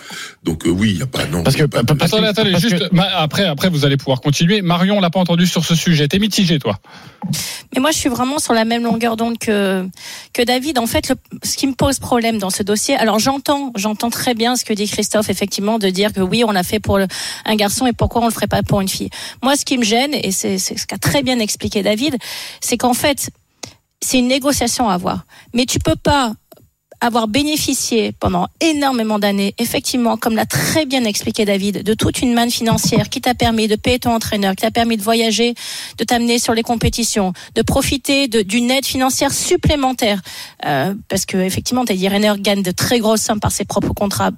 donc 0.43 0.65
euh, 0.65 0.69
oui 0.69 0.91
il 0.91 0.99
y 0.99 1.01
a 1.01 1.07
pas 1.07 1.25
non 1.25 1.43
Parce 1.43 1.55
que- 1.55 1.63
pas 1.63 1.83
parce 1.83 2.13
Attendez, 2.13 2.27
attendez, 2.27 2.51
parce 2.51 2.63
juste, 2.63 2.91
ma- 2.93 3.07
après, 3.17 3.45
après, 3.45 3.69
vous 3.69 3.83
allez 3.85 3.97
pouvoir 3.97 4.21
continuer. 4.21 4.61
Marion, 4.61 4.97
on 4.97 5.01
l'a 5.01 5.09
pas 5.09 5.19
entendu 5.19 5.45
sur 5.47 5.65
ce 5.65 5.75
sujet. 5.75 6.07
T'es 6.07 6.19
mitigé, 6.19 6.57
toi. 6.59 6.77
Mais 7.73 7.81
moi, 7.81 7.91
je 7.91 7.97
suis 7.97 8.09
vraiment 8.09 8.39
sur 8.39 8.53
la 8.53 8.63
même 8.63 8.83
longueur 8.83 9.17
d'onde 9.17 9.37
que 9.37 9.85
que 10.33 10.41
David. 10.43 10.77
En 10.77 10.87
fait, 10.87 11.09
le, 11.09 11.15
ce 11.43 11.57
qui 11.57 11.67
me 11.67 11.73
pose 11.73 11.99
problème 11.99 12.37
dans 12.37 12.49
ce 12.49 12.63
dossier, 12.63 12.95
alors 12.95 13.19
j'entends, 13.19 13.73
j'entends 13.75 14.09
très 14.09 14.33
bien 14.35 14.55
ce 14.55 14.63
que 14.63 14.73
dit 14.73 14.87
Christophe, 14.87 15.29
effectivement, 15.29 15.79
de 15.79 15.89
dire 15.89 16.13
que 16.13 16.21
oui, 16.21 16.43
on 16.45 16.51
l'a 16.51 16.63
fait 16.63 16.79
pour 16.79 16.97
le- 16.97 17.07
un 17.45 17.55
garçon 17.55 17.87
et 17.87 17.93
pourquoi 17.93 18.21
on 18.21 18.25
le 18.27 18.33
ferait 18.33 18.47
pas 18.47 18.63
pour 18.63 18.79
une 18.81 18.89
fille. 18.89 19.09
Moi, 19.43 19.55
ce 19.57 19.65
qui 19.65 19.77
me 19.77 19.83
gêne, 19.83 20.13
et 20.13 20.31
c'est 20.31 20.57
c'est 20.57 20.77
ce 20.77 20.85
qu'a 20.87 20.97
très 20.97 21.23
bien 21.23 21.39
expliqué 21.39 21.83
David, 21.83 22.17
c'est 22.61 22.77
qu'en 22.77 22.93
fait, 22.93 23.29
c'est 24.01 24.19
une 24.19 24.27
négociation 24.27 24.89
à 24.89 24.93
avoir. 24.93 25.25
Mais 25.53 25.65
tu 25.65 25.79
peux 25.79 25.95
pas 25.95 26.33
avoir 26.99 27.27
bénéficié 27.27 28.11
pendant 28.11 28.47
énormément 28.59 29.19
d'années, 29.19 29.53
effectivement, 29.59 30.17
comme 30.17 30.35
l'a 30.35 30.45
très 30.45 30.85
bien 30.85 31.03
expliqué 31.03 31.45
David, 31.45 31.83
de 31.83 31.93
toute 31.93 32.21
une 32.21 32.33
manne 32.33 32.49
financière 32.49 33.09
qui 33.09 33.21
t'a 33.21 33.35
permis 33.35 33.67
de 33.67 33.75
payer 33.75 33.99
ton 33.99 34.11
entraîneur, 34.13 34.55
qui 34.55 34.63
t'a 34.63 34.71
permis 34.71 34.97
de 34.97 35.03
voyager, 35.03 35.53
de 35.97 36.03
t'amener 36.03 36.39
sur 36.39 36.53
les 36.53 36.63
compétitions, 36.63 37.33
de 37.55 37.61
profiter 37.61 38.27
d'une 38.27 38.71
aide 38.71 38.85
financière 38.85 39.31
supplémentaire, 39.31 40.21
euh, 40.65 40.95
parce 41.07 41.25
que 41.25 41.37
effectivement, 41.37 41.85
Teddy 41.85 42.07
Riner 42.07 42.33
gagne 42.39 42.63
de 42.63 42.71
très 42.71 42.99
grosses 42.99 43.21
sommes 43.21 43.39
par 43.39 43.51
ses 43.51 43.65
propres 43.65 43.93
contrats 43.93 44.31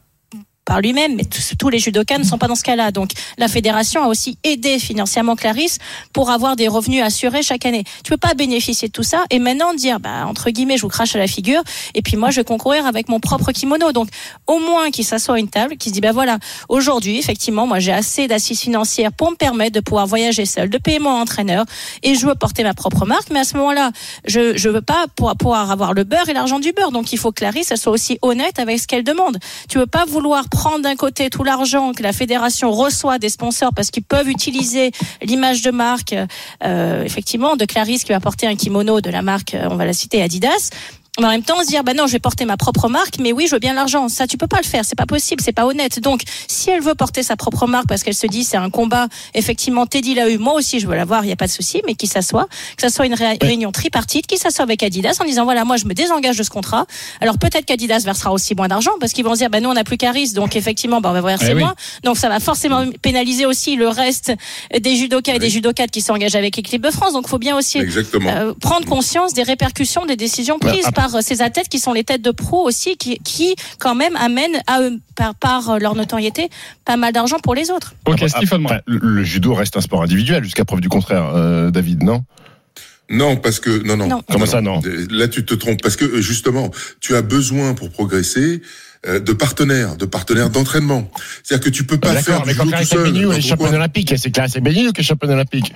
par 0.70 0.82
lui-même, 0.82 1.16
mais 1.16 1.26
tous, 1.26 1.70
les 1.70 1.80
judokas 1.80 2.20
ne 2.20 2.24
sont 2.24 2.38
pas 2.38 2.48
dans 2.48 2.54
ce 2.54 2.62
cas-là. 2.62 2.92
Donc, 2.92 3.10
la 3.40 3.48
fédération 3.48 4.04
a 4.04 4.08
aussi 4.08 4.38
aidé 4.44 4.78
financièrement 4.78 5.36
Clarisse 5.36 5.80
pour 6.14 6.30
avoir 6.30 6.56
des 6.56 6.68
revenus 6.68 7.02
assurés 7.02 7.42
chaque 7.42 7.66
année. 7.66 7.84
Tu 8.04 8.12
peux 8.12 8.18
pas 8.18 8.36
bénéficier 8.36 8.88
de 8.88 8.92
tout 8.94 9.02
ça 9.02 9.24
et 9.32 9.40
maintenant 9.40 9.74
dire, 9.74 10.00
bah, 10.00 10.28
entre 10.28 10.52
guillemets, 10.52 10.78
je 10.78 10.84
vous 10.84 10.90
crache 10.90 11.16
à 11.16 11.18
la 11.18 11.26
figure 11.26 11.64
et 11.96 12.04
puis 12.04 12.18
moi, 12.18 12.30
je 12.30 12.42
vais 12.42 12.44
concourir 12.44 12.86
avec 12.86 13.10
mon 13.10 13.20
propre 13.20 13.52
kimono. 13.52 13.92
Donc, 13.94 14.10
au 14.46 14.60
moins 14.60 14.92
qu'il 14.92 15.06
s'assoit 15.06 15.38
à 15.38 15.40
une 15.40 15.50
table, 15.50 15.76
qu'il 15.76 15.90
se 15.90 15.96
dit, 15.96 16.02
bah 16.02 16.12
voilà, 16.12 16.38
aujourd'hui, 16.68 17.18
effectivement, 17.18 17.66
moi, 17.66 17.80
j'ai 17.80 17.92
assez 17.92 18.28
d'assises 18.28 18.60
financières 18.60 19.12
pour 19.12 19.32
me 19.32 19.36
permettre 19.36 19.74
de 19.74 19.80
pouvoir 19.80 20.06
voyager 20.06 20.46
seul, 20.46 20.70
de 20.70 20.78
payer 20.78 21.00
mon 21.00 21.10
entraîneur 21.10 21.66
et 22.04 22.14
je 22.14 22.28
veux 22.28 22.36
porter 22.36 22.62
ma 22.62 22.76
propre 22.76 23.08
marque. 23.08 23.32
Mais 23.32 23.40
à 23.40 23.44
ce 23.44 23.58
moment-là, 23.58 23.92
je, 24.26 24.56
je 24.56 24.70
veux 24.70 24.82
pas 24.82 25.08
pouvoir 25.16 25.72
avoir 25.72 25.94
le 25.94 26.04
beurre 26.04 26.30
et 26.30 26.34
l'argent 26.34 26.60
du 26.60 26.74
beurre. 26.74 26.92
Donc, 26.92 27.12
il 27.12 27.18
faut 27.18 27.32
que 27.32 27.40
Clarisse, 27.40 27.72
elle 27.72 27.78
soit 27.78 27.92
aussi 27.92 28.20
honnête 28.22 28.60
avec 28.60 28.80
ce 28.80 28.86
qu'elle 28.86 29.04
demande. 29.04 29.40
Tu 29.68 29.80
veux 29.80 29.88
pas 29.88 30.06
vouloir 30.06 30.48
prendre 30.60 30.84
d'un 30.84 30.98
côté 30.98 31.30
tout 31.30 31.46
l'argent 31.46 31.94
que 31.94 32.04
la 32.04 32.12
fédération 32.12 32.70
reçoit 32.74 33.18
des 33.18 33.30
sponsors 33.30 33.72
parce 33.74 33.92
qu'ils 33.92 34.04
peuvent 34.04 34.28
utiliser 34.28 34.92
l'image 35.22 35.62
de 35.62 35.72
marque, 35.72 36.14
euh, 36.66 37.02
effectivement, 37.06 37.56
de 37.56 37.64
Clarisse 37.64 38.04
qui 38.04 38.12
va 38.12 38.20
porter 38.20 38.46
un 38.46 38.58
kimono 38.58 39.00
de 39.00 39.10
la 39.10 39.22
marque, 39.22 39.54
euh, 39.54 39.70
on 39.72 39.78
va 39.78 39.86
la 39.86 39.94
citer, 39.94 40.22
Adidas. 40.22 40.70
Mais 41.20 41.26
en 41.26 41.30
même 41.30 41.44
temps, 41.44 41.62
se 41.64 41.68
dire, 41.68 41.84
bah 41.84 41.94
non, 41.94 42.08
je 42.08 42.14
vais 42.14 42.20
porter 42.20 42.46
ma 42.46 42.56
propre 42.56 42.88
marque, 42.88 43.16
mais 43.20 43.34
oui, 43.34 43.46
je 43.48 43.54
veux 43.56 43.60
bien 43.60 43.74
l'argent. 43.74 44.08
Ça, 44.08 44.26
tu 44.28 44.38
peux 44.38 44.48
pas 44.48 44.60
le 44.62 44.68
faire. 44.68 44.86
C'est 44.86 44.96
pas 44.96 45.06
possible. 45.06 45.42
C'est 45.44 45.52
pas 45.52 45.66
honnête. 45.66 46.00
Donc, 46.00 46.22
si 46.48 46.70
elle 46.70 46.82
veut 46.82 46.96
porter 46.96 47.24
sa 47.24 47.36
propre 47.36 47.68
marque 47.68 47.88
parce 47.88 48.04
qu'elle 48.04 48.14
se 48.16 48.28
dit, 48.28 48.44
c'est 48.46 48.56
un 48.58 48.70
combat, 48.70 49.08
effectivement, 49.34 49.86
Teddy 49.86 50.14
l'a 50.16 50.30
eu. 50.30 50.38
Moi 50.38 50.54
aussi, 50.54 50.80
je 50.80 50.88
veux 50.88 50.96
l'avoir. 50.96 51.26
Il 51.26 51.30
y 51.30 51.34
a 51.34 51.36
pas 51.36 51.48
de 51.48 51.52
souci, 51.52 51.82
mais 51.86 51.96
qu'il 51.96 52.08
s'assoit, 52.10 52.48
que 52.78 52.82
ça 52.82 52.90
soit 52.90 53.06
une 53.06 53.16
ré- 53.16 53.38
réunion 53.42 53.72
tripartite, 53.74 54.28
qu'il 54.28 54.38
s'assoit 54.38 54.64
avec 54.64 54.82
Adidas 54.82 55.18
en 55.20 55.26
disant, 55.26 55.44
voilà, 55.44 55.66
moi, 55.66 55.76
je 55.78 55.86
me 55.86 55.94
désengage 55.94 56.38
de 56.38 56.44
ce 56.44 56.50
contrat. 56.50 56.86
Alors, 57.20 57.38
peut-être 57.38 57.66
qu'Adidas 57.66 58.04
versera 58.06 58.32
aussi 58.32 58.56
moins 58.56 58.68
d'argent 58.70 58.92
parce 59.02 59.12
qu'ils 59.12 59.26
vont 59.26 59.34
se 59.34 59.40
dire, 59.40 59.50
bah 59.50 59.60
nous, 59.60 59.70
on 59.70 59.74
n'a 59.74 59.84
plus 59.84 59.98
Caris. 59.98 60.32
Donc, 60.34 60.56
effectivement, 60.56 61.02
bah, 61.02 61.10
on 61.10 61.14
va 61.14 61.22
verser 61.22 61.48
Eh 61.50 61.54
oui. 61.56 61.62
moins. 61.64 61.76
Donc, 62.04 62.18
ça 62.18 62.30
va 62.30 62.40
forcément 62.40 62.86
pénaliser 63.02 63.46
aussi 63.46 63.76
le 63.76 63.90
reste 63.90 64.32
des 64.80 64.96
judokas 64.96 65.34
et 65.34 65.40
des 65.40 65.50
judokates 65.50 65.92
qui 65.92 66.02
s'engagent 66.02 66.36
avec 66.36 66.56
l'équipe 66.56 66.82
de 66.82 66.92
France. 66.92 67.12
Donc, 67.14 67.26
il 67.28 67.30
faut 67.30 67.40
bien 67.40 67.58
aussi 67.58 67.80
euh, 67.80 68.54
prendre 68.62 68.86
conscience 68.86 69.34
des 69.34 69.44
répercussions 69.44 70.06
des 70.06 70.16
décisions 70.16 70.60
prises 70.60 70.86
après- 70.86 70.99
par 71.00 71.16
euh, 71.16 71.22
ces 71.22 71.42
athlètes 71.42 71.70
qui 71.70 71.80
sont 71.80 71.94
les 71.94 72.04
têtes 72.04 72.22
de 72.22 72.32
pro 72.32 72.66
aussi, 72.68 72.98
qui, 72.98 73.20
qui 73.20 73.56
quand 73.80 73.96
même 73.96 74.16
amènent 74.18 74.60
à 74.68 74.82
eux, 74.82 75.00
par, 75.16 75.34
par 75.36 75.70
euh, 75.70 75.78
leur 75.80 75.96
notoriété, 75.96 76.50
pas 76.86 76.98
mal 76.98 77.14
d'argent 77.14 77.40
pour 77.40 77.56
les 77.56 77.72
autres. 77.72 77.94
Ok, 78.06 78.16
Après- 78.16 78.30
Stephen 78.30 78.62
Moore. 78.62 78.74
après, 78.74 78.84
le, 78.88 79.00
le 79.02 79.24
judo 79.24 79.54
reste 79.54 79.78
un 79.78 79.82
sport 79.82 80.04
individuel 80.04 80.44
jusqu'à 80.44 80.66
preuve 80.66 80.82
du 80.82 80.90
contraire, 80.90 81.32
euh, 81.36 81.72
David, 81.72 82.04
non? 82.04 82.24
Non 83.12 83.38
parce 83.38 83.60
que 83.60 83.72
non 83.88 83.98
non, 83.98 84.08
Non. 84.08 84.22
Comment 84.32 84.46
ça, 84.46 84.62
non 84.62 84.82
là 85.10 85.28
tu 85.28 85.44
te 85.44 85.56
trompes 85.56 85.82
parce 85.82 85.96
que 85.96 86.22
justement 86.22 86.70
tu 87.00 87.16
as 87.16 87.24
besoin 87.24 87.74
pour 87.74 87.90
progresser 87.90 88.62
euh, 89.08 89.20
de 89.20 89.34
partenaires 89.34 89.96
de 89.96 90.06
partenaires 90.06 90.52
d'entraînement 90.52 91.10
c'est-à-dire 91.44 91.66
que 91.66 91.70
tu 91.72 91.86
peux 91.86 91.98
pas 91.98 92.14
Bah, 92.14 92.22
faire 92.22 92.42
D'accord, 92.42 92.46
mais 92.46 92.54
du 92.54 92.60
quand 92.60 92.66
judo 92.66 92.78
tout 92.78 92.86
seul 92.86 93.04
Beignou 93.12 93.30
dans 93.30 93.34
est 93.34 93.42
ton 93.42 93.48
championne 93.48 93.68
coin. 93.70 93.78
olympique, 93.78 94.14
c'est 94.16 94.30
Clarisse 94.30 94.58
Beignou 94.58 94.92
qui 94.92 95.02
est 95.02 95.04
championne 95.04 95.32
olympique. 95.32 95.74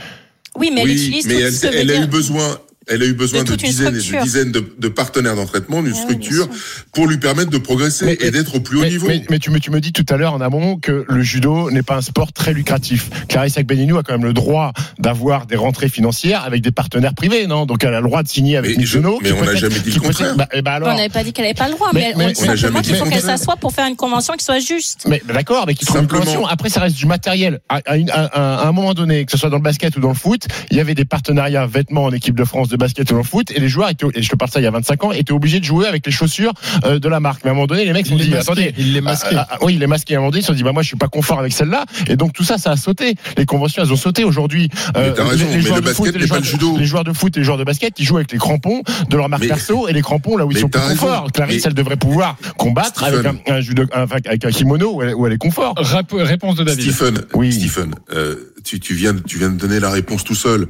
Oui, 0.60 0.70
mais 0.76 0.82
elle 0.82 0.90
oui, 0.90 0.94
utilise 0.94 1.26
mais 1.26 1.34
tout 1.34 1.40
elle, 1.42 1.54
ce 1.54 1.62
que 1.66 1.68
veut 1.72 1.78
elle 1.80 1.92
a 1.92 1.96
eu 2.04 2.06
besoin. 2.08 2.60
Elle 2.88 3.02
a 3.04 3.06
eu 3.06 3.14
besoin 3.14 3.44
De 3.44 3.52
de, 3.52 3.56
dizaines 3.56 3.96
et 3.96 4.00
de 4.00 4.22
dizaines 4.24 4.52
de, 4.52 4.64
de 4.78 4.88
partenaires 4.88 5.36
d'entraînement, 5.36 5.82
d'une 5.84 5.94
Ah 5.94 5.96
oui, 5.98 6.02
structure, 6.02 6.48
pour 6.94 7.08
lui 7.08 7.18
permettre 7.18 7.50
de 7.50 7.58
progresser 7.58 8.06
Mais- 8.06 8.18
et 8.20 8.32
d'être 8.32 8.56
au 8.56 8.60
plus 8.60 8.78
haut 8.78 8.82
Mais, 8.82 8.90
niveau. 8.90 9.08
mais- 9.08 9.24
mais 9.30 9.40
tu, 9.40 9.52
me, 9.52 9.60
tu 9.60 9.72
me 9.72 9.80
dis 9.80 9.94
tout 9.94 10.06
à 10.10 10.18
l'heure 10.18 10.34
en 10.34 10.42
amont 10.42 10.78
que 10.78 11.06
le 11.08 11.22
judo 11.22 11.72
n'est 11.72 11.84
pas 11.84 11.96
un 11.96 12.02
sport 12.02 12.34
très 12.34 12.54
lucratif. 12.54 13.10
Clarisse 13.30 13.56
Beignou 13.58 13.98
a 13.98 14.04
quand 14.04 14.14
même 14.14 14.26
le 14.26 14.34
droit 14.34 14.74
d'avoir 15.00 15.46
des 15.46 15.56
rentrées 15.56 15.90
financières 15.90 16.44
avec 16.44 16.62
des 16.62 16.72
partenaires 16.72 17.14
privés, 17.14 17.48
non? 17.48 17.66
Donc 17.66 17.84
elle 17.84 17.94
a 17.94 18.02
le 18.02 18.08
droit 18.08 18.24
de 18.24 18.28
signer 18.28 18.58
avec 18.58 18.78
Mais 18.78 18.86
je- 18.86 18.98
Mizuno. 18.98 19.20
mais 19.22 19.32
on 19.32 19.44
n'a 19.44 19.56
jamais 19.56 19.80
dit 19.80 19.92
le 19.92 20.00
contraire. 20.02 20.36
Bah, 20.36 20.48
ben 20.54 20.66
alors. 20.72 20.90
on 20.90 20.96
n'avait 20.96 21.10
pas 21.10 21.24
dit 21.24 21.32
qu'elle 21.34 21.46
n'avait 21.46 21.54
pas 21.54 21.68
le 21.68 21.74
droit, 21.76 21.90
Mais- 21.94 22.14
mais, 22.18 22.26
mais- 22.26 22.26
on 22.26 22.28
on 22.28 22.32
dit 22.32 22.48
n'a 22.48 22.56
jamais 22.56 22.58
simplement 22.58 22.82
dit 22.82 22.88
qu'il 22.90 22.98
faut 22.98 23.06
le 23.06 23.12
qu'elle 23.12 23.22
s'assoie 23.22 23.56
pour 23.56 23.72
faire 23.74 23.88
une 23.88 23.96
convention 23.96 24.34
qui 24.36 24.44
soit 24.46 24.60
juste. 24.60 25.06
Mais 25.08 25.22
bah, 25.26 25.34
d'accord, 25.34 25.66
mais 25.68 25.74
qui 25.76 25.86
trouve 25.86 25.98
une 25.98 26.04
Simplement. 26.04 26.22
convention. 26.26 26.48
Après, 26.48 26.70
ça 26.70 26.82
reste 26.82 26.96
du 26.98 27.06
matériel. 27.06 27.60
À, 27.70 27.80
à 27.86 27.98
une- 27.98 28.10
à- 28.10 28.26
à 28.64 28.68
un 28.68 28.72
moment 28.72 28.94
donné, 28.94 29.26
que 29.26 29.32
ce 29.32 29.38
soit 29.38 29.50
dans 29.50 29.58
le 29.58 29.64
basket 29.64 29.96
ou 29.96 30.00
dans 30.00 30.10
le 30.10 30.14
foot, 30.16 30.48
il 30.72 30.78
y 30.78 30.80
avait 30.80 30.96
des 30.96 31.06
partenariats 31.06 31.66
vêtements 31.66 32.04
en 32.06 32.12
équipe 32.12 32.36
de 32.36 32.44
France 32.44 32.68
de 32.74 32.78
basket 32.78 33.10
ou 33.12 33.16
le 33.16 33.24
foot, 33.24 33.52
et 33.52 33.60
les 33.60 33.70
joueurs 33.70 33.90
étaient, 33.90 34.06
et 34.16 34.22
je 34.24 34.30
te 34.30 34.36
parle 34.36 34.50
ça 34.52 34.60
il 34.60 34.64
y 34.64 34.68
a 34.68 34.72
25 34.72 35.04
ans, 35.06 35.12
étaient 35.12 35.32
obligés 35.32 35.60
de 35.60 35.66
jouer 35.66 35.86
avec 35.88 36.06
les 36.06 36.12
chaussures 36.12 36.52
euh, 36.86 36.98
de 37.00 37.08
la 37.08 37.20
marque. 37.20 37.44
Mais 37.44 37.50
à 37.50 37.52
un 37.52 37.56
moment 37.56 37.68
donné, 37.68 37.86
les 37.86 37.94
mecs 37.94 38.06
se 38.08 38.12
sont 38.12 38.18
dit, 38.18 38.30
masquait, 38.32 38.52
attendez, 38.52 38.74
il 38.78 38.94
les 38.94 39.02
masquait. 39.02 39.36
ah, 39.36 39.48
ah, 39.50 39.58
ah, 39.62 39.66
oui, 39.66 39.76
il 39.76 39.80
les 39.80 39.88
masquait. 39.88 40.16
À 40.16 40.18
un 40.18 40.22
moment 40.22 40.32
donné, 40.32 40.40
ils 40.40 40.44
se 40.44 40.48
sont 40.48 40.54
dit, 40.54 40.64
bah 40.64 40.72
moi, 40.74 40.82
je 40.82 40.88
suis 40.88 40.98
pas 40.98 41.08
confort 41.08 41.40
avec 41.40 41.54
celle-là, 41.54 41.86
et 42.08 42.16
donc 42.16 42.34
tout 42.34 42.44
ça, 42.44 42.58
ça 42.58 42.72
a 42.72 42.78
sauté. 42.78 43.16
Les 43.38 43.46
conventions, 43.46 43.84
elles 43.84 43.94
ont 43.94 43.98
sauté 43.98 44.24
aujourd'hui. 44.24 44.70
Euh, 44.98 45.14
joueurs 45.62 45.78
le 45.78 45.82
de 45.82 45.94
foot 45.94 46.14
les 46.16 46.26
joueurs 46.28 46.40
le 46.40 46.46
de- 46.46 46.50
judo. 46.50 46.78
Les 46.78 46.86
joueurs 46.86 47.04
de 47.04 47.14
foot 47.14 47.36
et 47.38 47.40
les 47.40 47.46
joueurs 47.46 47.58
de 47.60 47.64
basket, 47.64 48.00
ils 48.00 48.06
jouent 48.06 48.18
avec 48.18 48.32
les 48.32 48.38
crampons 48.40 48.82
de 49.10 49.16
leur 49.18 49.30
marque 49.30 49.44
Mais- 49.44 49.50
perso 49.50 49.88
et 49.88 49.94
les 49.94 50.02
crampons 50.02 50.36
là 50.38 50.46
où 50.46 50.52
ils 50.52 50.58
sont 50.58 50.70
plus 50.70 50.82
confort. 50.82 51.32
Clarisse, 51.32 51.64
Mais- 51.64 51.68
elle 51.70 51.74
devrait 51.76 51.98
pouvoir 51.98 52.38
combattre 52.58 53.04
avec 53.04 53.26
un, 53.26 53.36
un 53.48 53.62
judo, 53.62 53.84
enfin, 53.94 54.18
avec 54.26 54.44
un 54.46 54.50
kimono 54.52 54.96
où 54.96 55.02
elle, 55.04 55.14
où 55.14 55.28
elle 55.28 55.34
est 55.34 55.38
confort. 55.38 55.74
Rap- 55.78 56.12
réponse 56.14 56.56
de 56.56 56.64
David. 56.64 56.92
Stephen, 56.92 57.22
Oui. 57.36 57.52
Stephen, 57.54 57.94
euh, 58.14 58.36
tu, 58.64 58.80
tu 58.80 58.94
viens, 58.96 59.14
tu 59.16 59.38
viens 59.38 59.50
de 59.50 59.58
donner 59.58 59.80
la 59.80 59.90
réponse 59.90 60.24
tout 60.24 60.36
seul. 60.36 60.68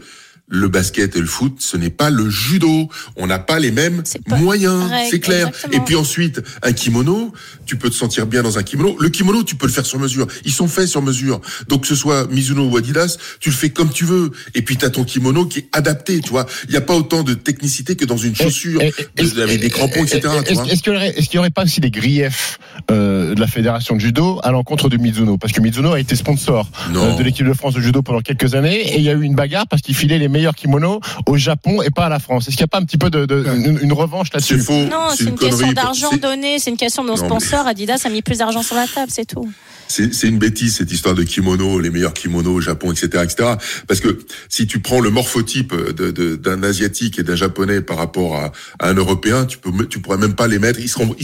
Le 0.56 0.68
basket 0.68 1.16
et 1.16 1.20
le 1.20 1.26
foot, 1.26 1.56
ce 1.58 1.78
n'est 1.78 1.90
pas 1.90 2.12
le 2.12 2.30
judo. 2.30 2.88
On 3.16 3.26
n'a 3.26 3.40
pas 3.40 3.58
les 3.58 3.72
mêmes 3.72 4.04
pas 4.30 4.36
moyens, 4.38 4.84
c'est 5.10 5.20
clair. 5.20 5.48
exactement. 5.48 5.74
Et 5.82 5.86
puis 5.86 5.96
ensuite, 5.96 6.42
un 6.62 6.74
kimono, 6.74 7.34
tu 7.66 7.76
peux 7.76 7.90
te 7.90 7.96
sentir 7.96 8.28
bien 8.28 8.44
dans 8.44 8.60
un 8.60 8.64
kimono. 8.64 8.96
Le 9.00 9.10
kimono, 9.10 9.44
tu 9.44 9.56
peux 9.56 9.66
le 9.66 9.72
faire 9.72 9.86
sur 9.88 9.98
mesure. 9.98 10.28
Ils 10.46 10.52
sont 10.52 10.68
faits 10.68 10.88
sur 10.88 11.02
mesure. 11.02 11.42
Donc 11.70 11.82
que 11.82 11.88
ce 11.88 11.96
soit 11.96 12.28
Mizuno 12.32 12.68
ou 12.70 12.78
Adidas, 12.78 13.18
tu 13.40 13.50
le 13.50 13.56
fais 13.56 13.72
comme 13.72 13.90
tu 13.90 14.06
veux. 14.06 14.30
Et 14.54 14.62
puis 14.62 14.78
tu 14.78 14.86
as 14.86 14.92
ton 14.92 15.04
kimono 15.04 15.48
qui 15.48 15.60
est 15.60 15.68
adapté, 15.72 16.20
tu 16.20 16.30
vois. 16.30 16.46
Il 16.66 16.72
n'y 16.72 16.78
a 16.78 16.82
pas 16.82 16.94
autant 16.94 17.24
de 17.24 17.34
technicité 17.34 17.96
que 17.96 18.06
dans 18.06 18.18
une 18.18 18.36
chaussure, 18.36 18.80
Et- 18.84 18.94
et- 19.18 19.24
de- 19.24 19.42
avec 19.42 19.60
des 19.60 19.72
crampons, 19.72 20.04
etc. 20.04 20.22
Est-ce 20.46 20.84
qu'il 20.84 21.36
y 21.36 21.40
aurait, 21.40 21.50
pas 21.50 21.64
aussi 21.64 21.82
des 21.82 21.90
griefs 21.90 22.60
euh, 22.92 23.34
de 23.34 23.40
la 23.40 23.48
fédération 23.48 23.96
de 23.96 24.02
judo 24.02 24.40
à 24.44 24.52
l'encontre 24.52 24.88
de 24.88 24.98
Mizuno? 24.98 25.40
Parce 25.40 25.52
que 25.52 25.62
Mizuno 25.62 25.94
a 25.94 26.00
été 26.00 26.16
sponsor 26.16 26.70
Non. 26.92 27.14
euh, 27.14 27.18
de 27.18 27.24
l'équipe 27.24 27.48
de 27.48 27.54
France 27.54 27.74
de 27.74 27.82
judo 27.82 28.04
pendant 28.04 28.22
quelques 28.22 28.54
années 28.54 28.94
et 28.94 28.98
il 28.98 29.04
y 29.04 29.10
a 29.10 29.14
eu 29.14 29.24
une 29.24 29.34
bagarre 29.36 29.66
parce 29.68 29.82
qu'il 29.82 29.96
filait 29.96 30.20
les 30.20 30.28
meilleurs 30.28 30.43
kimonos 30.52 31.00
au 31.28 31.38
Japon 31.38 31.82
et 31.82 31.90
pas 31.90 32.06
à 32.06 32.10
la 32.10 32.20
France. 32.20 32.48
Est-ce 32.48 32.58
qu'il 32.58 32.64
n'y 32.64 32.66
a 32.66 32.68
pas 32.68 32.80
un 32.80 32.86
petit 32.86 32.98
peu 32.98 33.10
de, 33.10 33.26
de 33.26 33.46
une, 33.56 33.80
une, 33.82 33.94
revanche 33.94 34.34
là-dessus? 34.34 34.58
Non, 34.92 35.10
c'est 35.16 35.26
une, 35.26 35.36
question 35.36 35.72
d'argent 35.72 36.12
donné, 36.22 36.60
c'est 36.60 36.72
une 36.72 36.78
question 36.78 37.04
de 37.04 37.10
nos 37.10 37.18
sponsors. 37.18 37.66
Adidas 37.68 38.02
a 38.06 38.10
mis 38.10 38.22
plus 38.22 38.40
d'argent 38.40 38.64
sur 38.64 38.76
la 38.76 38.88
table, 38.88 39.10
c'est 39.10 39.26
tout 39.26 39.50
c'est 39.88 40.28
une 40.28 40.40
bêtise 40.40 40.76
cette 40.78 40.92
histoire 40.92 41.16
de 41.16 41.24
kimono, 41.24 41.80
les 41.80 41.90
meilleurs 41.90 42.14
kimonos 42.14 42.56
au 42.56 42.62
Japon, 42.62 42.92
etc., 42.92 43.24
etc. 43.24 43.56
Parce 43.88 44.00
que 44.00 44.20
si 44.50 44.68
tu 44.68 44.80
prends 44.80 45.00
le 45.00 45.10
morphotype 45.10 45.74
d'un 45.74 46.58
de, 46.58 46.66
asiatique 46.66 47.20
et 47.20 47.24
d'un 47.24 47.36
japonais 47.36 47.82
par 47.82 47.98
rapport 47.98 48.36
à, 48.36 48.52
un 48.80 48.94
européen, 48.94 49.46
tu 49.46 49.58
peux, 49.58 49.72
tu 49.88 50.00
pourrais 50.00 50.18
même 50.18 50.34
pas 50.34 50.48
les 50.48 50.60
mettre. 50.60 50.80
Ils 50.80 50.90
seront, 50.90 51.16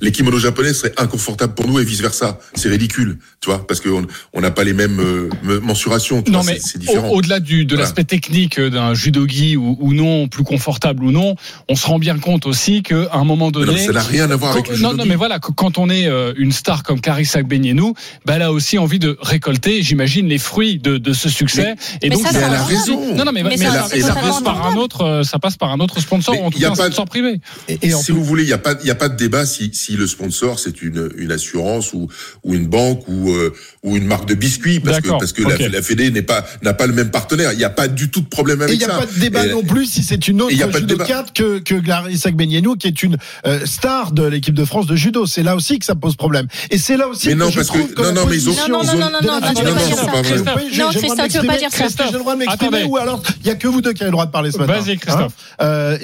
les 0.00 0.12
kimonos 0.12 0.40
japonais 0.40 0.72
seraient 0.72 0.94
inconfortables 0.98 1.54
pour 1.54 1.66
nous 1.66 1.78
et 1.78 1.84
vice 1.84 2.00
versa. 2.00 2.38
C'est 2.54 2.68
ridicule, 2.68 3.18
tu 3.40 3.50
vois, 3.50 3.66
parce 3.66 3.80
qu'on 3.80 4.06
on 4.32 4.40
n'a 4.40 4.50
pas 4.50 4.64
les 4.64 4.72
mêmes 4.72 5.00
euh, 5.00 5.60
mensurations. 5.60 6.22
Tu 6.22 6.30
non, 6.30 6.42
mais 6.42 6.58
c'est 6.60 6.78
différent. 6.78 7.08
Au-delà 7.10 7.40
du 7.40 7.64
de 7.64 7.76
l'aspect 7.76 8.04
technique 8.04 8.60
d'un 8.60 8.94
judogi 8.94 9.56
ou, 9.56 9.76
ou, 9.80 9.92
non, 9.92 10.28
plus 10.28 10.44
confortable 10.44 11.04
ou 11.04 11.10
non, 11.10 11.36
on 11.68 11.76
se 11.76 11.86
rend 11.86 11.98
bien 11.98 12.18
compte 12.18 12.46
aussi 12.46 12.82
qu'à 12.82 13.10
un 13.12 13.24
moment 13.24 13.50
donné, 13.50 13.72
non, 13.72 13.78
ça 13.78 13.92
n'a 13.92 14.02
rien 14.02 14.30
à 14.30 14.36
voir 14.36 14.52
avec 14.52 14.68
le 14.68 14.78
Non, 14.78 14.94
non, 14.94 15.04
mais 15.06 15.16
voilà, 15.16 15.38
quand 15.38 15.78
on 15.78 15.88
est 15.90 16.06
euh, 16.06 16.32
une 16.36 16.52
star 16.52 16.82
comme 16.82 17.00
Carissa 17.00 17.42
Benienou, 17.42 17.94
bah, 18.24 18.34
elle 18.36 18.42
a 18.42 18.52
aussi 18.52 18.78
envie 18.78 18.98
de 18.98 19.16
récolter, 19.20 19.82
j'imagine, 19.82 20.28
les 20.28 20.38
fruits 20.38 20.78
de, 20.78 20.98
de 20.98 21.12
ce 21.12 21.28
succès. 21.28 21.74
Et 22.02 22.10
donc, 22.10 22.22
elle 22.28 22.42
a 22.42 22.64
raison. 22.64 23.14
Non, 23.14 23.24
non, 23.24 23.32
mais, 23.32 23.42
mais, 23.42 23.56
ça, 23.56 23.88
ça, 23.88 24.14
passe 24.14 24.42
par 24.42 24.66
un 24.66 24.76
autre, 24.76 25.02
euh, 25.02 25.22
ça 25.22 25.38
passe 25.38 25.56
par 25.56 25.70
un 25.72 25.80
autre 25.80 26.00
sponsor, 26.00 26.40
en 26.42 26.50
tout 26.50 26.58
cas 26.58 26.70
un 26.70 26.74
sponsor 26.74 27.06
privé. 27.06 27.40
Et, 27.68 27.90
si 27.90 28.12
vous 28.12 28.24
voulez, 28.24 28.44
il 28.44 28.48
n'y 28.48 28.52
a 28.52 28.58
pas, 28.58 28.74
il 28.80 28.86
y 28.86 28.90
a 28.90 28.94
pas 28.94 29.08
de 29.08 29.16
débat 29.16 29.46
si, 29.46 29.70
si 29.72 29.96
le 29.96 30.06
sponsor 30.06 30.58
c'est 30.58 30.82
une, 30.82 31.10
une 31.16 31.32
assurance 31.32 31.92
ou, 31.92 32.08
ou 32.44 32.54
une 32.54 32.66
banque 32.66 33.06
ou, 33.08 33.30
euh, 33.30 33.54
ou 33.82 33.96
une 33.96 34.06
marque 34.06 34.28
de 34.28 34.34
biscuits, 34.34 34.80
parce 34.80 35.00
que, 35.00 35.08
parce 35.08 35.32
que 35.32 35.42
la, 35.42 35.68
la 35.68 35.82
Fédé 35.82 36.10
n'est 36.10 36.22
pas, 36.22 36.44
n'a 36.62 36.74
pas 36.74 36.86
le 36.86 36.92
même 36.92 37.10
partenaire. 37.10 37.52
Il 37.52 37.58
n'y 37.58 37.64
a 37.64 37.70
pas 37.70 37.88
du 37.88 38.10
tout 38.10 38.20
de 38.20 38.28
problème 38.28 38.62
avec 38.62 38.80
ça. 38.80 38.86
Il 38.86 38.88
n'y 38.88 38.94
a 38.94 38.98
pas 38.98 39.12
de 39.12 39.18
débat 39.18 39.46
non 39.46 39.62
plus 39.62 39.86
si 39.86 40.02
c'est 40.02 40.28
une 40.28 40.42
autre 40.42 40.78
judocate 40.78 41.32
que, 41.32 41.58
que 41.58 41.74
Benienou, 42.36 42.76
qui 42.76 42.86
est 42.86 43.02
une 43.02 43.16
euh, 43.46 43.64
star 43.66 44.12
de 44.12 44.24
l'équipe 44.24 44.54
de 44.54 44.64
France 44.64 44.86
de 44.86 44.96
judo. 44.96 45.26
C'est 45.26 45.42
là 45.42 45.56
aussi 45.56 45.78
que 45.78 45.84
ça 45.84 45.94
pose 45.94 46.16
problème. 46.16 46.46
Et 46.70 46.78
c'est 46.78 46.96
là 46.96 47.08
aussi 47.08 47.28
mais 47.28 47.34
que 47.34 47.38
non, 47.38 47.50
je 47.50 47.56
parce 47.56 47.68
trouve 47.68 47.92
que, 47.92 47.95
non, 48.02 48.12
non, 48.12 48.26
mais 48.26 48.36
ils 48.36 48.48
ont, 48.48 48.54
non, 48.68 48.84
non, 48.84 48.84
non, 48.84 49.10
non, 49.10 49.20
non, 49.22 49.40
non, 49.40 49.54
tu 49.54 49.62
peux 49.62 49.72
pas 49.72 49.82
dire 49.82 49.96
ça. 49.96 50.04
Non, 50.78 50.88
Christophe, 50.90 51.28
tu 51.28 51.38
peux 51.40 51.46
pas 51.46 51.58
dire 51.58 51.70
ça. 51.70 51.86
J'ai 52.06 52.12
le 52.12 52.18
droit 52.18 52.34
de 52.34 52.38
m'exprimer 52.40 52.84
ou 52.84 52.96
alors 52.96 53.22
il 53.40 53.46
y 53.46 53.50
a 53.50 53.54
que 53.54 53.68
vous 53.68 53.80
deux 53.80 53.92
qui 53.92 54.02
avez 54.02 54.10
le 54.10 54.12
droit 54.12 54.26
de 54.26 54.30
parler 54.30 54.50
ce 54.50 54.58
matin. 54.58 54.80
Vas-y, 54.80 54.96
Christophe. 54.98 55.32
Euh, 55.60 55.98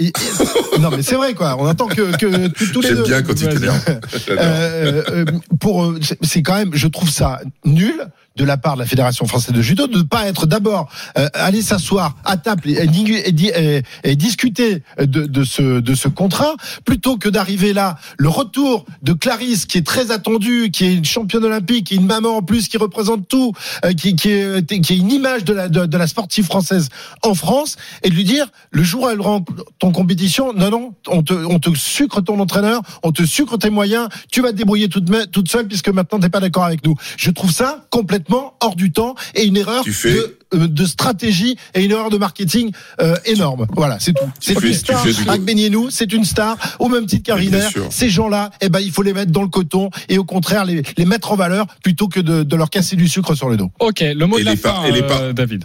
non, 0.80 0.90
mais 0.90 1.02
c'est 1.02 1.16
vrai, 1.16 1.34
quoi. 1.34 1.56
On 1.58 1.66
attend 1.66 1.86
que, 1.86 2.16
tous 2.72 2.80
les 2.80 2.90
deux. 2.90 2.96
J'aime 2.96 3.04
bien 3.04 3.22
quand 3.22 3.34
tu 3.34 3.46
t'énerves. 3.46 3.82
Euh, 4.30 5.24
pour, 5.60 5.94
c'est 6.22 6.42
quand 6.42 6.54
même, 6.54 6.70
je 6.72 6.86
trouve 6.88 7.10
ça 7.10 7.40
nul 7.64 8.06
de 8.36 8.44
la 8.44 8.56
part 8.56 8.74
de 8.74 8.80
la 8.80 8.86
Fédération 8.86 9.26
française 9.26 9.54
de 9.54 9.62
judo 9.62 9.86
de 9.86 9.98
ne 9.98 10.02
pas 10.02 10.26
être 10.26 10.46
d'abord 10.46 10.88
euh, 11.18 11.28
aller 11.34 11.62
s'asseoir 11.62 12.16
à 12.24 12.36
table 12.36 12.62
et, 12.68 14.16
discuter 14.16 14.82
de, 14.98 15.44
ce, 15.44 15.80
de 15.80 15.94
ce 15.94 16.08
contrat 16.08 16.54
plutôt 16.84 17.16
que 17.16 17.28
d'arriver 17.28 17.72
là. 17.72 17.98
Le 18.18 18.28
retour 18.28 18.84
de 19.02 19.12
Clarisse 19.12 19.66
qui 19.66 19.78
est 19.78 19.86
très 19.86 20.10
attendue 20.10 20.70
qui 20.70 20.84
est 20.84 20.94
une 20.94 21.04
championne 21.04 21.44
olympique 21.44 21.88
qui 21.88 21.94
est 21.94 21.98
une 21.98 22.06
maman 22.06 22.36
en 22.36 22.42
plus 22.42 22.68
qui 22.68 22.78
représente 22.78 23.28
tout 23.28 23.52
euh, 23.84 23.92
qui, 23.92 24.16
qui, 24.16 24.30
est, 24.30 24.66
qui 24.66 24.92
est 24.92 24.96
une 24.96 25.10
image 25.10 25.44
de 25.44 25.52
la, 25.52 25.68
de, 25.68 25.96
la 25.96 26.06
sportive 26.06 26.46
française 26.46 26.88
en 27.22 27.34
France 27.34 27.76
et 28.02 28.10
de 28.10 28.14
lui 28.14 28.24
dire 28.24 28.46
le 28.70 28.82
jour 28.82 29.02
où 29.04 29.08
elle 29.08 29.20
rentre 29.20 29.52
en 29.82 29.92
compétition 29.92 30.52
non 30.52 30.70
non 30.70 30.94
on 31.08 31.22
te, 31.22 31.34
on 31.34 31.58
te 31.58 31.74
sucre 31.74 32.20
ton 32.20 32.38
entraîneur 32.40 32.82
on 33.02 33.12
te 33.12 33.24
sucre 33.24 33.56
tes 33.58 33.70
moyens 33.70 34.08
tu 34.30 34.40
vas 34.40 34.52
te 34.52 34.56
débrouiller 34.56 34.88
toute, 34.88 35.10
toute 35.30 35.50
seule 35.50 35.66
puisque 35.66 35.88
maintenant 35.88 36.18
t'es 36.18 36.28
pas 36.28 36.40
d'accord 36.40 36.64
avec 36.64 36.84
nous. 36.84 36.94
Je 37.16 37.30
trouve 37.30 37.50
ça 37.50 37.86
complètement 37.90 38.21
hors 38.30 38.76
du 38.76 38.92
temps 38.92 39.14
et 39.34 39.44
une 39.44 39.56
erreur 39.56 39.84
de, 39.84 40.36
euh, 40.54 40.66
de, 40.66 40.84
stratégie 40.86 41.56
et 41.74 41.84
une 41.84 41.90
erreur 41.90 42.10
de 42.10 42.18
marketing 42.18 42.72
euh, 43.00 43.16
énorme. 43.24 43.66
Voilà, 43.74 43.98
c'est 44.00 44.12
tout. 44.12 44.30
C'est 44.40 44.60
une 44.62 44.74
star. 44.74 45.04
Benienou, 45.40 45.90
c'est 45.90 46.12
une 46.12 46.24
star. 46.24 46.56
Au 46.78 46.88
même 46.88 47.06
titre 47.06 47.24
qu'Ariner, 47.24 47.68
ces 47.90 48.10
gens-là, 48.10 48.50
eh 48.60 48.68
ben, 48.68 48.80
il 48.80 48.92
faut 48.92 49.02
les 49.02 49.12
mettre 49.12 49.32
dans 49.32 49.42
le 49.42 49.48
coton 49.48 49.90
et 50.08 50.18
au 50.18 50.24
contraire 50.24 50.64
les, 50.64 50.82
les 50.96 51.04
mettre 51.04 51.32
en 51.32 51.36
valeur 51.36 51.66
plutôt 51.82 52.08
que 52.08 52.20
de, 52.20 52.42
de, 52.42 52.56
leur 52.56 52.70
casser 52.70 52.96
du 52.96 53.08
sucre 53.08 53.34
sur 53.34 53.48
le 53.48 53.56
dos. 53.56 53.70
Ok, 53.80 54.00
le 54.00 54.26
mot 54.26 54.38
de 54.38 54.44
la 54.44 54.56
fin, 54.56 54.84
et 54.84 54.92
les 54.92 55.02
euh, 55.02 55.32
David. 55.32 55.64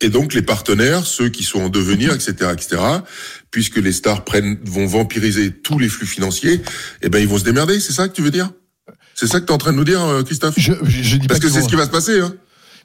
Et 0.00 0.08
donc 0.08 0.34
les 0.34 0.42
partenaires, 0.42 1.06
ceux 1.06 1.28
qui 1.28 1.44
sont 1.44 1.62
en 1.62 1.68
devenir, 1.68 2.12
etc., 2.12 2.50
etc., 2.52 2.82
puisque 3.50 3.76
les 3.76 3.92
stars 3.92 4.24
prennent, 4.24 4.58
vont 4.64 4.86
vampiriser 4.86 5.52
tous 5.52 5.78
les 5.78 5.88
flux 5.88 6.06
financiers, 6.06 6.60
eh 7.02 7.08
ben 7.08 7.20
ils 7.20 7.28
vont 7.28 7.38
se 7.38 7.44
démerder. 7.44 7.78
C'est 7.78 7.92
ça 7.92 8.08
que 8.08 8.14
tu 8.14 8.22
veux 8.22 8.30
dire? 8.30 8.50
C'est 9.22 9.28
ça 9.28 9.40
que 9.40 9.46
tu 9.46 9.52
es 9.52 9.54
en 9.54 9.58
train 9.58 9.70
de 9.70 9.76
nous 9.76 9.84
dire, 9.84 10.02
euh, 10.02 10.24
Christophe 10.24 10.54
je, 10.56 10.72
je, 10.82 11.16
dis 11.16 11.28
Parce 11.28 11.38
que 11.38 11.48
c'est 11.48 11.62
ce 11.62 11.68
qui 11.68 11.76
va 11.76 11.84
se 11.84 11.90
passer. 11.90 12.18
Hein. 12.18 12.34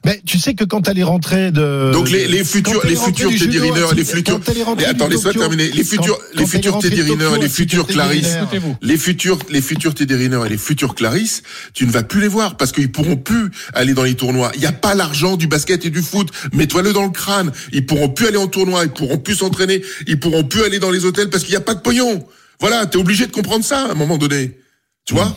Mais 0.04 0.22
tu 0.24 0.38
sais 0.38 0.54
que 0.54 0.62
quand 0.62 0.86
elle 0.88 1.00
est 1.00 1.04
rentrée 1.04 1.50
de 1.50 1.90
donc 1.92 2.08
les, 2.12 2.28
les 2.28 2.44
futurs 2.44 2.80
les 2.86 2.94
futurs 2.94 3.30
Teddy 3.30 3.58
Riner, 3.58 3.86
les 3.96 4.04
futurs 4.04 4.40
attends 4.86 5.08
laisse-moi 5.08 5.32
terminer 5.32 5.68
les 5.72 5.82
futurs 5.82 6.16
les 6.34 6.46
futurs 6.46 6.78
Teddy 6.78 7.02
Riner 7.02 7.30
les 7.40 7.48
futurs 7.48 7.88
Clarisse. 7.88 8.36
Les 8.80 8.96
futurs 8.96 9.40
les 9.50 9.60
futurs 9.60 9.94
Teddy 9.96 10.14
Riner 10.14 10.42
et 10.46 10.50
les 10.50 10.58
futurs 10.58 10.94
Clarisse 10.94 11.42
tu 11.74 11.84
ne 11.84 11.90
vas 11.90 12.04
plus 12.04 12.20
les 12.20 12.28
voir 12.28 12.56
parce 12.56 12.70
qu'ils 12.70 12.92
pourront 12.92 13.16
plus 13.16 13.50
aller 13.74 13.92
dans 13.92 14.04
les 14.04 14.14
tournois. 14.14 14.52
Il 14.54 14.62
y 14.62 14.66
a 14.66 14.72
pas 14.72 14.94
l'argent 14.94 15.36
du 15.36 15.48
basket 15.48 15.84
et 15.84 15.90
du 15.90 16.02
foot. 16.02 16.28
Mets-toi-le 16.52 16.92
dans 16.92 17.04
le 17.04 17.10
crâne. 17.10 17.50
Ils 17.72 17.84
pourront 17.84 18.08
plus 18.08 18.28
aller 18.28 18.36
en 18.36 18.46
tournoi. 18.46 18.84
Ils 18.84 18.90
pourront 18.90 19.18
plus 19.18 19.34
s'entraîner. 19.34 19.82
Ils 20.06 20.20
pourront 20.20 20.44
plus 20.44 20.62
aller 20.62 20.78
dans 20.78 20.92
les 20.92 21.06
hôtels 21.06 21.28
parce 21.28 21.42
qu'il 21.42 21.54
y 21.54 21.56
a 21.56 21.60
pas 21.60 21.74
de 21.74 21.80
pognon. 21.80 22.24
Voilà 22.60 22.86
t'es 22.86 22.98
obligé 22.98 23.26
de 23.26 23.32
comprendre 23.32 23.64
ça 23.64 23.86
à 23.86 23.90
un 23.90 23.94
moment 23.94 24.16
donné. 24.16 24.58
Tu 25.04 25.14
vois? 25.14 25.36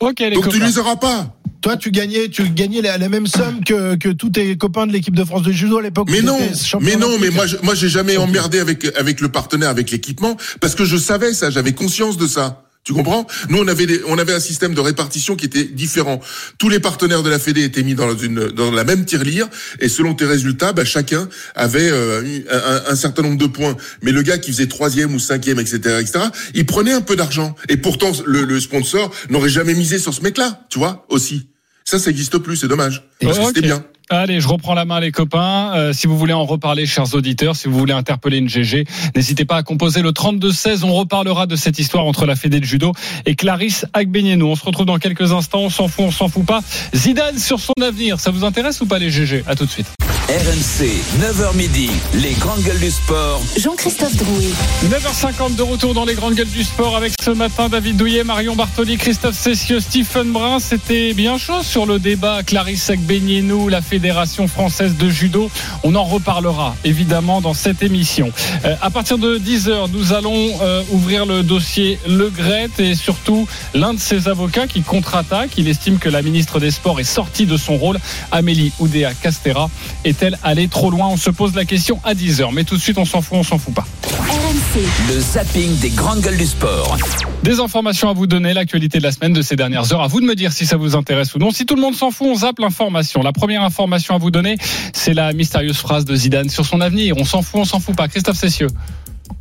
Ok, 0.00 0.20
les 0.20 0.30
Donc 0.30 0.48
tu 0.48 0.60
les 0.60 0.78
auras 0.78 0.96
pas. 0.96 1.34
Toi, 1.60 1.76
tu 1.76 1.90
gagnais, 1.90 2.28
tu 2.28 2.48
gagnais 2.50 2.80
la, 2.80 3.08
même 3.08 3.26
somme 3.26 3.64
que, 3.64 3.96
que 3.96 4.10
tous 4.10 4.30
tes 4.30 4.56
copains 4.56 4.86
de 4.86 4.92
l'équipe 4.92 5.14
de 5.14 5.24
France 5.24 5.42
de 5.42 5.50
judo 5.50 5.78
à 5.78 5.82
l'époque. 5.82 6.08
Mais 6.10 6.22
non, 6.22 6.38
mais 6.80 6.94
non, 6.94 7.18
mais 7.18 7.30
moi, 7.30 7.46
je, 7.46 7.56
moi, 7.62 7.74
j'ai 7.74 7.88
jamais 7.88 8.16
emmerdé 8.16 8.60
avec 8.60 8.84
avec 8.96 9.20
le 9.20 9.28
partenaire, 9.28 9.68
avec 9.68 9.90
l'équipement, 9.90 10.36
parce 10.60 10.76
que 10.76 10.84
je 10.84 10.96
savais 10.96 11.34
ça, 11.34 11.50
j'avais 11.50 11.72
conscience 11.72 12.16
de 12.16 12.28
ça. 12.28 12.62
Tu 12.88 12.94
comprends? 12.94 13.26
Nous, 13.50 13.58
on 13.58 13.68
avait 13.68 13.84
des, 13.84 14.00
on 14.06 14.16
avait 14.16 14.32
un 14.32 14.40
système 14.40 14.72
de 14.72 14.80
répartition 14.80 15.36
qui 15.36 15.44
était 15.44 15.64
différent. 15.64 16.22
Tous 16.56 16.70
les 16.70 16.80
partenaires 16.80 17.22
de 17.22 17.28
la 17.28 17.38
Fédé 17.38 17.62
étaient 17.62 17.82
mis 17.82 17.94
dans 17.94 18.16
une 18.16 18.46
dans 18.46 18.70
la 18.70 18.82
même 18.82 19.04
tirelire 19.04 19.46
et 19.78 19.90
selon 19.90 20.14
tes 20.14 20.24
résultats, 20.24 20.72
bah, 20.72 20.86
chacun 20.86 21.28
avait 21.54 21.90
euh, 21.90 22.22
un, 22.50 22.90
un, 22.90 22.96
certain 22.96 23.20
nombre 23.20 23.36
de 23.36 23.44
points. 23.44 23.76
Mais 24.00 24.10
le 24.10 24.22
gars 24.22 24.38
qui 24.38 24.52
faisait 24.52 24.68
troisième 24.68 25.14
ou 25.14 25.18
cinquième, 25.18 25.60
etc., 25.60 25.98
etc., 26.00 26.24
il 26.54 26.64
prenait 26.64 26.92
un 26.94 27.02
peu 27.02 27.14
d'argent. 27.14 27.54
Et 27.68 27.76
pourtant, 27.76 28.10
le, 28.24 28.44
le 28.44 28.58
sponsor 28.58 29.14
n'aurait 29.28 29.50
jamais 29.50 29.74
misé 29.74 29.98
sur 29.98 30.14
ce 30.14 30.22
mec-là, 30.22 30.64
tu 30.70 30.78
vois 30.78 31.04
aussi. 31.10 31.46
Ça, 31.84 31.98
ça 31.98 32.08
n'existe 32.08 32.38
plus, 32.38 32.56
c'est 32.56 32.68
dommage. 32.68 33.06
Parce 33.20 33.38
que 33.38 33.44
c'était 33.48 33.60
bien. 33.60 33.84
Allez, 34.10 34.40
je 34.40 34.48
reprends 34.48 34.72
la 34.72 34.86
main 34.86 35.00
les 35.00 35.12
copains. 35.12 35.72
Euh, 35.74 35.92
si 35.92 36.06
vous 36.06 36.16
voulez 36.16 36.32
en 36.32 36.46
reparler, 36.46 36.86
chers 36.86 37.14
auditeurs, 37.14 37.56
si 37.56 37.68
vous 37.68 37.78
voulez 37.78 37.92
interpeller 37.92 38.38
une 38.38 38.48
GG, 38.48 38.86
n'hésitez 39.14 39.44
pas 39.44 39.56
à 39.56 39.62
composer 39.62 40.00
le 40.00 40.12
32-16. 40.12 40.84
On 40.84 40.94
reparlera 40.94 41.46
de 41.46 41.56
cette 41.56 41.78
histoire 41.78 42.06
entre 42.06 42.24
la 42.24 42.34
Fédé 42.34 42.58
de 42.58 42.64
judo 42.64 42.92
et 43.26 43.34
Clarisse 43.34 43.84
Agbenienou. 43.92 44.46
On 44.46 44.56
se 44.56 44.64
retrouve 44.64 44.86
dans 44.86 44.96
quelques 44.96 45.32
instants. 45.32 45.60
On 45.60 45.68
s'en 45.70 45.88
fout, 45.88 46.06
on 46.06 46.10
s'en 46.10 46.28
fout 46.28 46.46
pas. 46.46 46.60
Zidane 46.94 47.38
sur 47.38 47.60
son 47.60 47.74
avenir, 47.82 48.18
ça 48.18 48.30
vous 48.30 48.44
intéresse 48.44 48.80
ou 48.80 48.86
pas 48.86 48.98
les 48.98 49.10
GG 49.10 49.44
À 49.46 49.54
tout 49.54 49.66
de 49.66 49.70
suite. 49.70 49.88
RMC, 50.28 50.84
9h 51.20 51.56
midi, 51.56 51.90
les 52.14 52.34
grandes 52.34 52.60
gueules 52.60 52.80
du 52.80 52.90
sport. 52.90 53.40
Jean-Christophe 53.58 54.14
Drouet. 54.16 54.52
9h50 54.90 55.56
de 55.56 55.62
retour 55.62 55.94
dans 55.94 56.04
les 56.04 56.14
grandes 56.14 56.34
gueules 56.34 56.50
du 56.50 56.64
sport 56.64 56.96
avec 56.96 57.14
ce 57.18 57.30
matin 57.30 57.70
David 57.70 57.96
Douillet, 57.96 58.24
Marion 58.24 58.54
Bartoli, 58.54 58.98
Christophe 58.98 59.36
Cessieux, 59.36 59.80
Stephen 59.80 60.30
Brun. 60.32 60.58
C'était 60.60 61.14
bien 61.14 61.38
chaud 61.38 61.62
sur 61.62 61.86
le 61.86 61.98
débat 61.98 62.42
Clarisse 62.42 62.90
Agbenienou, 62.90 63.68
la 63.68 63.80
Fédération 63.98 64.46
française 64.46 64.96
de 64.96 65.10
judo. 65.10 65.50
On 65.82 65.96
en 65.96 66.04
reparlera 66.04 66.76
évidemment 66.84 67.40
dans 67.40 67.52
cette 67.52 67.82
émission. 67.82 68.30
Euh, 68.64 68.76
à 68.80 68.90
partir 68.90 69.18
de 69.18 69.38
10h, 69.38 69.90
nous 69.92 70.12
allons 70.12 70.50
euh, 70.62 70.84
ouvrir 70.92 71.26
le 71.26 71.42
dossier 71.42 71.98
Le 72.06 72.30
Gret 72.30 72.70
et 72.78 72.94
surtout 72.94 73.48
l'un 73.74 73.94
de 73.94 73.98
ses 73.98 74.28
avocats 74.28 74.68
qui 74.68 74.82
contre-attaque. 74.82 75.50
Il 75.56 75.66
estime 75.66 75.98
que 75.98 76.08
la 76.08 76.22
ministre 76.22 76.60
des 76.60 76.70
Sports 76.70 77.00
est 77.00 77.02
sortie 77.02 77.44
de 77.44 77.56
son 77.56 77.76
rôle. 77.76 77.98
Amélie 78.30 78.70
Oudéa 78.78 79.14
Castera 79.14 79.68
est 80.04 80.18
est-elle 80.18 80.38
allée 80.44 80.68
trop 80.68 80.90
loin? 80.90 81.08
On 81.08 81.16
se 81.16 81.30
pose 81.30 81.56
la 81.56 81.64
question 81.64 82.00
à 82.04 82.14
10h. 82.14 82.50
Mais 82.52 82.62
tout 82.62 82.76
de 82.76 82.80
suite, 82.80 82.98
on 82.98 83.04
s'en 83.04 83.20
fout, 83.20 83.38
on 83.38 83.42
s'en 83.42 83.58
fout 83.58 83.74
pas. 83.74 83.86
RMC. 84.04 85.14
Le 85.14 85.20
zapping 85.20 85.78
des 85.80 85.90
grandes 85.90 86.20
gueules 86.20 86.36
du 86.36 86.46
sport. 86.46 86.96
Des 87.42 87.60
informations 87.60 88.10
à 88.10 88.12
vous 88.12 88.26
donner, 88.26 88.52
l'actualité 88.52 88.98
de 88.98 89.02
la 89.04 89.12
semaine 89.12 89.32
de 89.32 89.42
ces 89.42 89.56
dernières 89.56 89.92
heures. 89.92 90.02
À 90.02 90.08
vous 90.08 90.20
de 90.20 90.26
me 90.26 90.34
dire 90.34 90.52
si 90.52 90.66
ça 90.66 90.76
vous 90.76 90.96
intéresse 90.96 91.34
ou 91.34 91.38
non. 91.38 91.50
Si 91.50 91.66
tout 91.66 91.74
le 91.74 91.80
monde 91.80 91.94
s'en 91.94 92.10
fout, 92.10 92.28
on 92.30 92.34
zappe 92.36 92.58
l'information. 92.58 93.22
La 93.22 93.32
première 93.32 93.62
information 93.62 93.87
à 93.92 94.18
vous 94.18 94.30
donner, 94.30 94.56
c'est 94.92 95.14
la 95.14 95.32
mystérieuse 95.32 95.76
phrase 95.76 96.04
de 96.04 96.14
Zidane 96.14 96.48
sur 96.48 96.64
son 96.64 96.80
avenir. 96.80 97.16
On 97.18 97.24
s'en 97.24 97.42
fout, 97.42 97.60
on 97.60 97.64
s'en 97.64 97.80
fout 97.80 97.96
pas. 97.96 98.08
Christophe 98.08 98.38
Cessieux. 98.38 98.68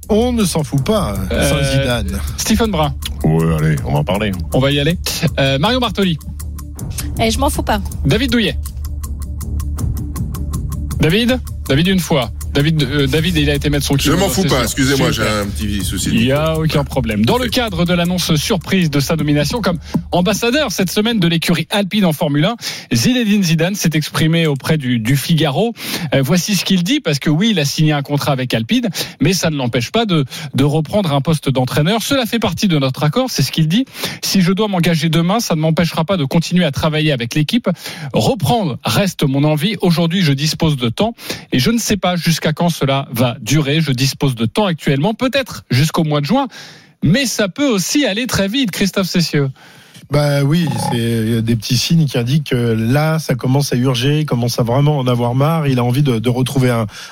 On 0.10 0.32
ne 0.32 0.46
s'en 0.46 0.64
fout 0.64 0.84
pas 0.84 1.16
euh, 1.32 1.50
sans 1.50 1.72
Zidane. 1.72 2.20
Stephen 2.38 2.72
Brun. 2.72 2.96
Ouais, 3.24 3.56
allez, 3.58 3.76
on 3.86 3.94
va 3.94 4.00
en 4.00 4.04
parler. 4.04 4.32
On 4.54 4.60
va 4.60 4.72
y 4.72 4.80
aller. 4.80 4.98
Euh, 5.40 5.60
Marion 5.60 5.80
Bartoli. 5.80 6.18
Et 7.20 7.28
eh, 7.28 7.32
je 7.32 7.40
m'en 7.40 7.50
fous 7.50 7.64
pas. 7.64 7.82
David 8.06 8.32
Douillet. 8.32 8.58
David? 11.00 11.40
David 11.68 11.88
une 11.88 12.00
fois. 12.00 12.32
David, 12.58 12.82
euh, 12.82 13.06
David, 13.06 13.38
il 13.38 13.52
a 13.52 13.54
été 13.54 13.70
mettre 13.70 13.86
son 13.86 13.94
Je 13.94 14.00
kilo. 14.00 14.18
m'en 14.18 14.30
fous 14.30 14.44
pas, 14.44 14.64
excusez-moi, 14.64 15.12
j'ai 15.12 15.22
un 15.22 15.46
petit 15.46 15.86
souci. 15.86 16.10
Il 16.12 16.22
n'y 16.22 16.32
a 16.32 16.58
aucun 16.58 16.84
problème. 16.84 17.24
Dans 17.24 17.38
le 17.38 17.50
cadre 17.50 17.86
de 17.86 17.94
l'annonce 17.94 18.34
surprise 18.34 18.90
de 18.90 19.00
sa 19.00 19.16
nomination 19.16 19.62
comme 19.62 19.78
ambassadeur 20.12 20.72
cette 20.72 20.90
semaine 20.90 21.20
de 21.20 21.28
l'écurie 21.28 21.68
Alpine 21.70 22.04
en 22.04 22.14
Formule 22.14 22.46
1, 22.46 22.56
Zinedine 22.92 23.44
Zidane 23.44 23.76
s'est 23.76 23.92
exprimé 23.94 24.48
auprès 24.48 24.80
du, 24.80 24.98
du 24.98 25.16
Figaro. 25.16 25.74
Euh, 26.16 26.24
voici 26.24 26.56
ce 26.56 26.66
qu'il 26.66 26.82
dit, 26.82 27.00
parce 27.00 27.20
que 27.20 27.30
oui, 27.30 27.50
il 27.52 27.60
a 27.60 27.66
signé 27.66 27.92
un 27.94 28.02
contrat 28.02 28.32
avec 28.32 28.52
Alpine, 28.56 28.90
mais 29.22 29.34
ça 29.34 29.52
ne 29.52 29.56
l'empêche 29.56 29.92
pas 29.92 30.08
de, 30.08 30.26
de 30.56 30.64
reprendre 30.64 31.14
un 31.14 31.22
poste 31.22 31.50
d'entraîneur. 31.52 32.02
Cela 32.02 32.26
fait 32.26 32.40
partie 32.40 32.68
de 32.68 32.80
notre 32.80 33.04
accord, 33.04 33.30
c'est 33.30 33.44
ce 33.44 33.52
qu'il 33.52 33.68
dit. 33.68 33.86
Si 34.24 34.42
je 34.42 34.52
dois 34.52 34.68
m'engager 34.68 35.10
demain, 35.10 35.40
ça 35.40 35.54
ne 35.54 35.62
m'empêchera 35.62 36.06
pas 36.06 36.18
de 36.18 36.26
continuer 36.26 36.66
à 36.66 36.72
travailler 36.72 37.12
avec 37.12 37.36
l'équipe. 37.36 37.70
Reprendre 38.14 38.80
reste 38.84 39.26
mon 39.26 39.44
envie. 39.44 39.76
Aujourd'hui, 39.82 40.24
je 40.24 40.34
dispose 40.34 40.76
de 40.76 40.90
temps 40.90 41.14
et 41.52 41.60
je 41.60 41.70
ne 41.70 41.78
sais 41.78 41.98
pas 41.98 42.16
jusqu'à 42.16 42.47
quand 42.54 42.70
cela 42.70 43.08
va 43.12 43.38
durer? 43.42 43.82
Je 43.82 43.92
dispose 43.92 44.36
de 44.36 44.46
temps 44.46 44.66
actuellement, 44.66 45.14
peut-être 45.14 45.64
jusqu'au 45.70 46.04
mois 46.04 46.22
de 46.22 46.26
juin, 46.26 46.48
mais 47.04 47.26
ça 47.26 47.50
peut 47.50 47.68
aussi 47.68 48.06
aller 48.06 48.28
très 48.28 48.48
vite, 48.48 48.72
Christophe 48.72 49.08
Cessieux. 49.08 49.50
Bah 50.10 50.42
oui, 50.44 50.70
c'est 50.90 51.42
des 51.42 51.56
petits 51.58 51.78
signes 51.78 52.06
qui 52.06 52.18
indiquent 52.18 52.52
que 52.52 52.56
là, 52.56 53.20
ça 53.20 53.36
commence 53.36 53.74
à 53.74 53.76
urger, 53.76 54.22
il 54.22 54.26
commence 54.26 54.58
à 54.58 54.64
vraiment 54.64 54.98
en 54.98 55.08
avoir 55.08 55.36
marre. 55.36 55.68
Il 55.68 55.80
a 55.80 55.84
envie 55.84 56.02
de, 56.02 56.30
retrouver 56.30 56.70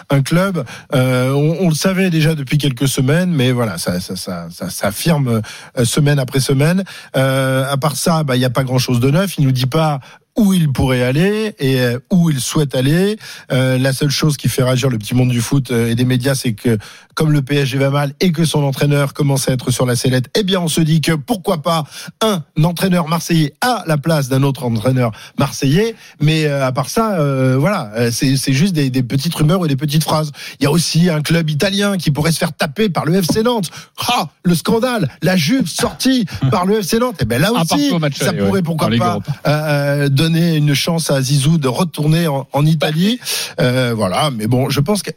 un, 0.10 0.22
club. 0.22 0.64
Euh, 0.94 1.32
on, 1.34 1.68
le 1.68 1.76
savait 1.76 2.10
déjà 2.10 2.36
depuis 2.36 2.58
quelques 2.58 2.88
semaines, 2.88 3.32
mais 3.32 3.52
voilà, 3.52 3.78
ça, 3.78 4.00
ça, 4.00 4.48
s'affirme 4.70 5.42
euh, 5.78 5.86
semaine 5.86 6.20
après 6.20 6.40
semaine. 6.40 6.84
Euh, 7.18 7.70
à 7.70 7.76
part 7.76 7.98
ça, 7.98 8.24
bah 8.24 8.38
il 8.38 8.40
n'y 8.40 8.46
a 8.46 8.50
pas 8.50 8.64
grand-chose 8.64 9.02
de 9.02 9.12
neuf. 9.12 9.38
Il 9.38 9.44
nous 9.44 9.52
dit 9.52 9.66
pas 9.66 10.00
où 10.38 10.54
il 10.54 10.72
pourrait 10.72 11.04
aller 11.04 11.56
et 11.60 11.80
euh, 11.80 12.00
où 12.12 12.30
il 12.30 12.40
souhaite 12.40 12.76
aller. 12.76 13.18
Euh, 13.52 13.78
la 13.78 13.94
seule 13.94 14.10
chose 14.10 14.38
qui 14.38 14.50
fait 14.50 14.64
réagir 14.64 14.90
le 14.90 14.98
petit 14.98 15.16
monde 15.16 15.30
du 15.30 15.42
foot 15.42 15.72
euh, 15.72 15.90
et 15.90 15.96
des 15.96 16.06
médias, 16.06 16.36
c'est 16.36 16.54
que 16.54 16.78
comme 17.16 17.32
le 17.32 17.42
PSG 17.42 17.78
va 17.78 17.90
mal 17.90 18.14
et 18.20 18.32
que 18.32 18.46
son 18.46 18.62
entraîneur 18.64 19.14
commence 19.14 19.50
à 19.50 19.54
être 19.54 19.72
sur 19.72 19.86
la 19.86 19.96
sellette, 19.96 20.26
eh 20.38 20.44
bien 20.44 20.60
on 20.60 20.68
se 20.68 20.82
dit 20.82 21.02
que 21.02 21.14
pourquoi 21.14 21.62
pas 21.62 21.86
un 22.22 22.44
entraîneur 22.64 23.08
marseillais 23.08 23.54
à 23.62 23.84
la 23.88 23.98
place 23.98 24.28
d'un 24.28 24.44
autre 24.44 24.66
entraîneur 24.66 25.12
marseillais. 25.40 25.96
Mais 26.22 26.46
euh, 26.46 26.66
à 26.66 26.72
part 26.74 26.90
ça, 26.90 27.18
euh, 27.20 27.56
voilà, 27.58 28.12
c'est 28.12 28.54
juste 28.54 28.74
des, 28.74 28.90
des 28.90 29.04
petites 29.04 29.34
rumeurs 29.34 29.64
et 29.66 29.70
des 29.70 29.78
petites 29.78 30.04
phrases. 30.04 30.32
Il 30.60 30.64
y 30.64 30.68
a 30.68 30.72
aussi 30.72 31.10
un 31.10 31.22
club 31.22 31.50
italien 31.50 31.98
qui 31.98 32.12
pourrait 32.12 32.34
se 32.34 32.38
faire 32.38 32.54
taper 32.54 32.90
par 32.90 33.06
le 33.06 33.16
FC 33.16 33.44
Nantes. 33.44 33.72
Ah, 34.10 34.28
le 34.44 34.54
scandale, 34.54 35.10
la 35.22 35.38
Juve 35.38 35.68
sortie 35.68 36.26
par 36.52 36.66
le 36.66 36.80
FC 36.80 37.00
Nantes. 37.00 37.16
Eh 37.22 37.26
ben 37.26 37.42
là 37.42 37.54
aussi, 37.54 37.92
ça 38.16 38.34
pourrait 38.34 38.62
pourquoi 38.62 38.90
pas 38.90 39.20
euh, 39.48 40.10
donner 40.26 40.56
une 40.56 40.74
chance 40.74 41.12
à 41.12 41.22
Zizou 41.22 41.58
de 41.60 41.68
retourner 41.68 42.28
en, 42.28 42.66
Italie. 42.66 43.20
Euh, 43.60 43.94
voilà, 43.96 44.32
mais 44.32 44.48
bon, 44.48 44.70
je 44.70 44.80
pense 44.80 45.04
que 45.04 45.12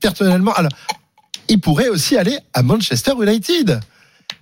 personnellement, 0.00 0.52
alors, 0.52 0.70
il 1.48 1.60
pourrait 1.60 1.88
aussi 1.88 2.16
aller 2.16 2.38
à 2.54 2.62
Manchester 2.62 3.12
United. 3.20 3.80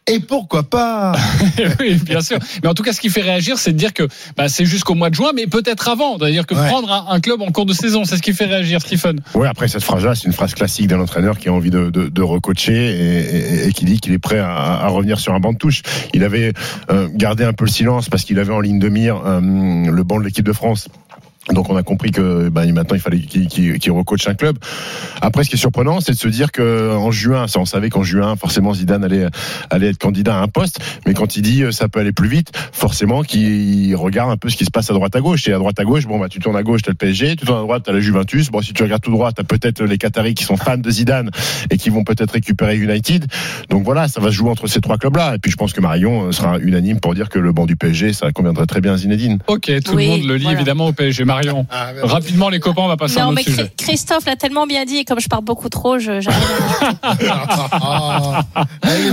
Et 0.07 0.19
pourquoi 0.21 0.65
pas 0.69 1.13
oui, 1.81 1.95
bien 2.05 2.21
sûr. 2.21 2.39
Mais 2.63 2.69
en 2.69 2.75
tout 2.75 2.83
cas, 2.83 2.93
ce 2.93 3.01
qui 3.01 3.11
fait 3.11 3.21
réagir, 3.21 3.59
c'est 3.59 3.73
de 3.73 3.77
dire 3.79 3.93
que 3.93 4.09
bah, 4.37 4.49
c'est 4.49 4.65
jusqu'au 4.65 4.95
mois 4.95 5.09
de 5.11 5.15
juin, 5.15 5.31
mais 5.35 5.47
peut-être 5.47 5.89
avant. 5.89 6.19
C'est-à-dire 6.19 6.47
que 6.47 6.55
Ouais. 6.55 6.67
prendre 6.69 6.91
un, 6.93 7.07
un 7.15 7.21
club 7.21 7.41
en 7.43 7.51
cours 7.53 7.65
de 7.67 7.73
saison, 7.73 8.05
c'est 8.05 8.17
ce 8.17 8.23
qui 8.23 8.33
fait 8.33 8.45
réagir, 8.47 8.81
Stephen. 8.81 9.21
Ouais, 9.35 9.47
après 9.49 9.69
cette 9.69 9.85
phrase-là, 9.85 10.15
c'est 10.15 10.25
une 10.25 10.33
phrase 10.33 10.55
classique 10.55 10.89
d'un 10.89 11.01
entraîneur 11.01 11.39
qui 11.39 11.49
a 11.49 11.53
envie 11.53 11.71
de, 11.71 11.91
de, 11.91 12.09
de 12.09 12.23
recoacher 12.23 12.75
et, 12.75 13.65
et- 13.65 13.69
et 13.69 13.73
qui 13.73 13.85
dit 13.85 14.01
qu'il 14.01 14.13
est 14.13 14.19
prêt 14.19 14.39
à, 14.41 14.51
à 14.53 14.89
revenir 14.89 15.19
sur 15.21 15.33
un 15.33 15.41
banc 15.41 15.53
de 15.53 15.59
touche. 15.59 15.83
Il 16.13 16.25
avait 16.25 16.53
euh, 16.91 17.09
gardé 17.15 17.45
un 17.45 17.53
peu 17.53 17.65
le 17.65 17.71
silence 17.71 18.09
parce 18.09 18.25
qu'il 18.25 18.39
avait 18.39 18.53
en 18.53 18.61
ligne 18.61 18.79
de 18.81 18.89
mire 18.89 19.23
euh, 19.25 19.41
le 19.41 20.03
banc 20.03 20.19
de 20.19 20.25
l'équipe 20.25 20.45
de 20.45 20.53
France. 20.53 20.89
Donc 21.53 21.69
on 21.71 21.77
a 21.77 21.83
compris 21.83 22.11
que 22.11 22.49
ben, 22.49 22.73
maintenant 22.73 22.95
il 22.97 23.01
fallait 23.01 23.19
qu'il 23.21 23.47
qu'il- 23.49 23.79
qu'il 23.79 23.93
recoache 23.93 24.29
un 24.29 24.35
club. 24.35 24.57
Après, 25.21 25.45
ce 25.45 25.51
qui 25.51 25.57
est 25.57 25.59
surprenant, 25.59 26.01
c'est 26.01 26.13
de 26.13 26.17
se 26.19 26.29
dire 26.29 26.53
que 26.53 26.95
en 26.97 27.11
juin, 27.11 27.47
ça 27.49 27.59
on 27.61 27.65
savait 27.65 27.89
qu'en 27.91 28.03
juin, 28.03 28.37
forcément 28.37 28.73
Zidane 28.75 29.05
allait 29.05 29.27
allait 29.71 29.89
être 29.89 29.99
candidat 29.99 30.37
à 30.37 30.43
un 30.43 30.49
poste, 30.49 30.79
mais 31.07 31.15
quand 31.15 31.37
il 31.37 31.43
dit 31.43 31.63
euh, 31.63 31.73
ça 31.73 31.89
peut 31.89 32.01
aller 32.01 32.13
plus 32.13 32.29
vite, 32.29 32.53
forcément 32.73 33.23
qu'il 33.23 33.95
regarde 33.97 34.31
un 34.31 34.37
peu 34.37 34.49
ce 34.49 34.57
qui 34.57 34.65
se 34.65 34.71
passe 34.71 34.91
à 34.91 34.95
droite 34.95 35.15
à 35.17 35.21
gauche. 35.21 35.47
Et 35.49 35.53
à 35.53 35.59
droite 35.59 35.79
à 35.81 35.85
gauche, 35.85 36.07
bon 36.07 36.19
bah 36.19 36.29
tu 36.29 36.39
tournes 36.39 36.57
à 36.57 36.63
gauche, 36.63 36.83
t'as 36.83 36.93
le 36.93 36.97
PSG, 36.97 37.37
tu 37.37 37.47
tournes 37.47 37.59
à 37.59 37.63
droite, 37.63 37.83
t'as 37.85 37.93
la 37.93 38.01
Juventus. 38.01 38.51
Bon 38.51 38.61
si 38.63 38.73
tu 38.73 38.83
regardes 38.83 39.03
tout 39.03 39.11
droit, 39.11 39.33
t'as 39.33 39.43
peut-être 39.45 39.83
les 39.85 39.99
Qataris 39.99 40.35
qui 40.35 40.45
sont 40.45 40.57
fans 40.57 40.77
de 40.79 40.91
Zidane 40.91 41.31
et 41.71 41.77
qui 41.77 41.91
vont 41.91 42.05
peut-être 42.05 42.31
récupérer 42.33 42.77
United. 42.77 43.27
Donc 43.69 43.85
voilà, 43.85 44.09
ça 44.09 44.21
va 44.21 44.29
se 44.29 44.35
jouer 44.37 44.51
entre 44.51 44.67
ces 44.67 44.81
trois 44.81 44.99
clubs-là. 44.99 45.35
Et 45.35 45.39
puis 45.39 45.51
je 45.51 45.57
pense 45.57 45.73
que 45.73 45.81
Marion 45.81 46.27
euh, 46.29 46.33
sera 46.33 46.59
unanime 46.59 47.01
pour 47.01 47.15
dire 47.15 47.29
que 47.29 47.39
le 47.39 47.53
banc 47.53 47.67
du 47.67 47.77
PSG, 47.77 48.13
ça 48.13 48.31
conviendrait 48.33 48.67
très 48.67 48.81
bien 48.81 48.95
à 48.95 48.97
Zinedine. 48.97 49.39
Ok, 49.49 49.71
tout 49.85 49.95
Oui, 49.95 50.05
le 50.05 50.11
monde 50.11 50.25
le 50.27 50.37
lit 50.37 50.43
voilà. 50.45 50.59
évidemment 50.59 50.87
au 50.89 50.93
PSG. 50.93 51.25
Marion, 51.25 51.40
rapidement 52.03 52.49
les 52.49 52.61
copains, 52.61 52.83
on 52.83 52.89
va 52.89 52.97
passer 52.97 53.19
à 53.19 53.25
un 53.25 53.29
autre 53.29 53.35
mais 53.37 53.43
sujet. 53.43 53.73
Christophe 53.77 54.27
l'a 54.27 54.37
tellement 54.37 54.67
bien 54.67 54.85
dit, 54.85 54.97
et 54.99 55.05
comme 55.05 55.21
je 55.21 55.29
parle 55.29 55.45
beaucoup 55.45 55.69
trop, 55.69 55.99
je, 55.99 56.21
j'arrive 56.21 56.49
Ah, 57.33 58.43
elle 58.83 59.07
est. 59.09 59.13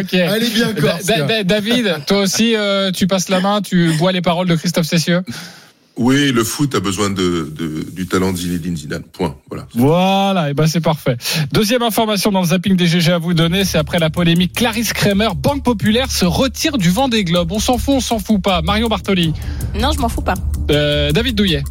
Ok. 0.00 0.14
Elle 0.14 0.42
est 0.42 0.54
bien 0.54 0.72
corse. 0.74 1.04
Da- 1.06 1.22
Da- 1.22 1.42
David, 1.44 1.96
toi 2.06 2.18
aussi, 2.18 2.54
euh, 2.54 2.90
tu 2.92 3.06
passes 3.06 3.28
la 3.28 3.40
main, 3.40 3.60
tu 3.62 3.88
vois 3.88 4.12
les 4.12 4.20
paroles 4.22 4.46
de 4.48 4.54
Christophe 4.56 4.86
Cessieux. 4.86 5.22
Oui, 5.98 6.30
le 6.32 6.44
foot 6.44 6.74
a 6.76 6.80
besoin 6.80 7.10
de, 7.10 7.52
de- 7.58 7.86
du 7.92 8.06
talent 8.06 8.32
de 8.32 8.36
Zinedine 8.38 8.76
Zidane. 8.76 9.02
Point. 9.02 9.34
Voilà. 9.50 9.66
Voilà, 9.74 10.50
et 10.50 10.54
ben 10.54 10.66
c'est 10.68 10.80
parfait. 10.80 11.16
Deuxième 11.52 11.82
information 11.82 12.30
dans 12.30 12.40
le 12.40 12.46
zapping 12.46 12.76
des 12.76 12.86
GG 12.86 13.10
à 13.12 13.18
vous 13.18 13.34
donner, 13.34 13.64
c'est 13.64 13.78
après 13.78 13.98
la 13.98 14.08
polémique 14.08 14.52
Clarisse 14.54 14.92
Kremer, 14.92 15.28
Banque 15.36 15.64
Populaire 15.64 16.10
se 16.10 16.24
retire 16.24 16.78
du 16.78 16.90
vent 16.90 17.08
des 17.08 17.24
globes. 17.24 17.50
On 17.52 17.58
s'en 17.58 17.78
fout, 17.78 17.94
on 17.96 18.00
s'en 18.00 18.18
fout 18.20 18.40
pas. 18.40 18.62
Marion 18.62 18.88
Bartoli, 18.88 19.32
Non, 19.80 19.90
je 19.92 19.98
m'en 19.98 20.08
fous 20.08 20.22
pas. 20.22 20.34
euh, 20.70 21.10
David 21.10 21.34
Douillet. 21.34 21.64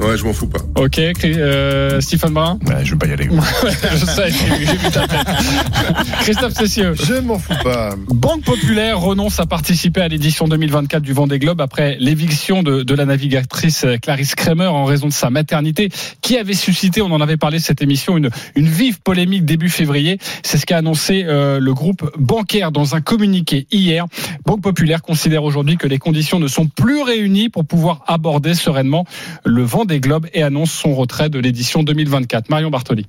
Ouais, 0.00 0.16
je 0.16 0.24
m'en 0.24 0.32
fous 0.32 0.46
pas. 0.46 0.60
Ok, 0.76 0.98
euh, 0.98 2.00
Stephen 2.00 2.32
Brun. 2.32 2.58
Ouais, 2.66 2.84
je 2.84 2.92
veux 2.92 2.98
pas 2.98 3.06
y 3.06 3.12
aller. 3.12 3.28
je 3.92 4.06
sais, 4.06 4.30
j'ai 4.30 4.56
vu, 4.56 4.66
j'ai 4.66 4.76
vu 4.76 4.90
ta 4.90 5.06
tête. 5.06 5.26
Christophe 6.20 6.54
Cessieux. 6.54 6.94
Je 6.94 7.14
m'en 7.20 7.38
fous 7.38 7.52
pas. 7.62 7.94
Banque 8.08 8.44
Populaire 8.44 8.98
renonce 8.98 9.40
à 9.40 9.46
participer 9.46 10.00
à 10.00 10.08
l'édition 10.08 10.48
2024 10.48 11.02
du 11.02 11.12
Vendée 11.12 11.38
Globe 11.38 11.60
après 11.60 11.96
l'éviction 12.00 12.62
de, 12.62 12.82
de 12.82 12.94
la 12.94 13.04
navigatrice 13.04 13.84
Clarisse 14.00 14.34
Kremer 14.34 14.68
en 14.68 14.84
raison 14.84 15.08
de 15.08 15.12
sa 15.12 15.28
maternité 15.28 15.90
qui 16.22 16.38
avait 16.38 16.54
suscité, 16.54 17.02
on 17.02 17.12
en 17.12 17.20
avait 17.20 17.36
parlé 17.36 17.58
cette 17.58 17.82
émission, 17.82 18.16
une, 18.16 18.30
une 18.54 18.68
vive 18.68 19.00
polémique 19.00 19.44
début 19.44 19.68
février. 19.68 20.18
C'est 20.42 20.56
ce 20.56 20.64
qu'a 20.64 20.78
annoncé 20.78 21.24
euh, 21.26 21.60
le 21.60 21.74
groupe 21.74 22.10
bancaire 22.18 22.72
dans 22.72 22.94
un 22.94 23.00
communiqué 23.00 23.66
hier. 23.70 24.06
Banque 24.46 24.62
Populaire 24.62 25.02
considère 25.02 25.44
aujourd'hui 25.44 25.76
que 25.76 25.86
les 25.86 25.98
conditions 25.98 26.38
ne 26.38 26.48
sont 26.48 26.66
plus 26.68 27.02
réunies 27.02 27.50
pour 27.50 27.66
pouvoir 27.66 28.02
aborder 28.06 28.54
sereinement 28.54 29.04
le 29.44 29.62
Vendée 29.62 29.89
Globe 29.98 30.28
et 30.32 30.42
annonce 30.44 30.70
son 30.70 30.94
retrait 30.94 31.28
de 31.30 31.38
l'édition 31.40 31.82
2024. 31.82 32.48
Marion 32.50 32.70
Bartoli. 32.70 33.06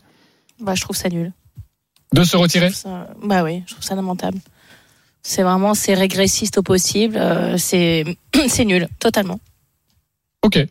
Bah, 0.60 0.74
je 0.74 0.82
trouve 0.82 0.96
ça 0.96 1.10
nul. 1.10 1.32
De 2.14 2.24
se 2.24 2.36
retirer 2.38 2.72
ça- 2.72 3.08
Bah 3.24 3.44
oui, 3.44 3.62
je 3.68 3.74
trouve 3.74 3.84
ça 3.86 3.94
lamentable. 3.96 4.40
C'est 5.22 5.44
vraiment, 5.44 5.76
c'est 5.76 5.94
régressiste 5.94 6.58
au 6.58 6.64
possible. 6.64 7.16
euh, 7.18 7.58
c'est, 7.58 8.06
c'est 8.48 8.66
nul, 8.66 8.88
totalement. 9.00 9.40
Ok. 10.44 10.66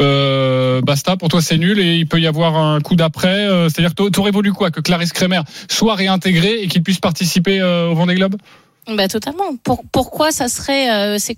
Euh, 0.00 0.80
basta, 0.80 1.16
pour 1.16 1.28
toi 1.28 1.40
c'est 1.40 1.56
nul 1.56 1.78
et 1.78 1.94
il 1.96 2.06
peut 2.08 2.20
y 2.20 2.26
avoir 2.26 2.56
un 2.56 2.80
coup 2.80 2.96
d'après. 2.96 3.46
euh, 3.48 3.68
C'est-à-dire 3.68 3.94
t'aurais 3.94 4.32
voulu 4.32 4.52
quoi 4.52 4.70
Que 4.72 4.80
Clarisse 4.80 5.12
Kremer 5.12 5.40
soit 5.70 5.94
réintégrée 5.94 6.62
et 6.62 6.68
qu'il 6.68 6.82
puisse 6.82 6.98
participer 6.98 7.60
euh, 7.60 7.88
au 7.90 7.94
Vendée 7.94 8.16
Globe? 8.16 8.36
Bah 8.88 9.08
totalement. 9.08 9.56
Pour- 9.62 9.84
pourquoi 9.90 10.30
ça 10.32 10.48
serait, 10.48 10.90
euh, 10.90 11.18
c'est, 11.18 11.36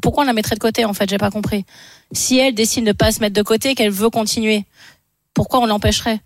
pourquoi 0.00 0.24
on 0.24 0.26
la 0.26 0.32
mettrait 0.32 0.54
de 0.54 0.60
côté 0.60 0.84
en 0.84 0.94
fait? 0.94 1.08
J'ai 1.10 1.18
pas 1.18 1.30
compris. 1.30 1.64
Si 2.12 2.38
elle 2.38 2.54
décide 2.54 2.86
de 2.86 2.92
pas 2.92 3.12
se 3.12 3.20
mettre 3.20 3.34
de 3.34 3.42
côté, 3.42 3.74
qu'elle 3.74 3.90
veut 3.90 4.10
continuer, 4.10 4.64
pourquoi 5.34 5.60
on 5.60 5.66
l'empêcherait? 5.66 6.20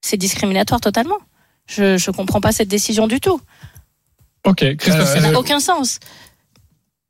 C'est 0.00 0.16
discriminatoire 0.16 0.80
totalement. 0.80 1.18
Je 1.66 1.98
je 1.98 2.10
comprends 2.10 2.40
pas 2.40 2.52
cette 2.52 2.68
décision 2.68 3.06
du 3.06 3.20
tout. 3.20 3.40
Ok, 4.46 4.76
Christophe 4.76 5.08
Euh, 5.10 5.14
Ça 5.14 5.20
n'a 5.20 5.38
aucun 5.38 5.60
sens. 5.60 5.98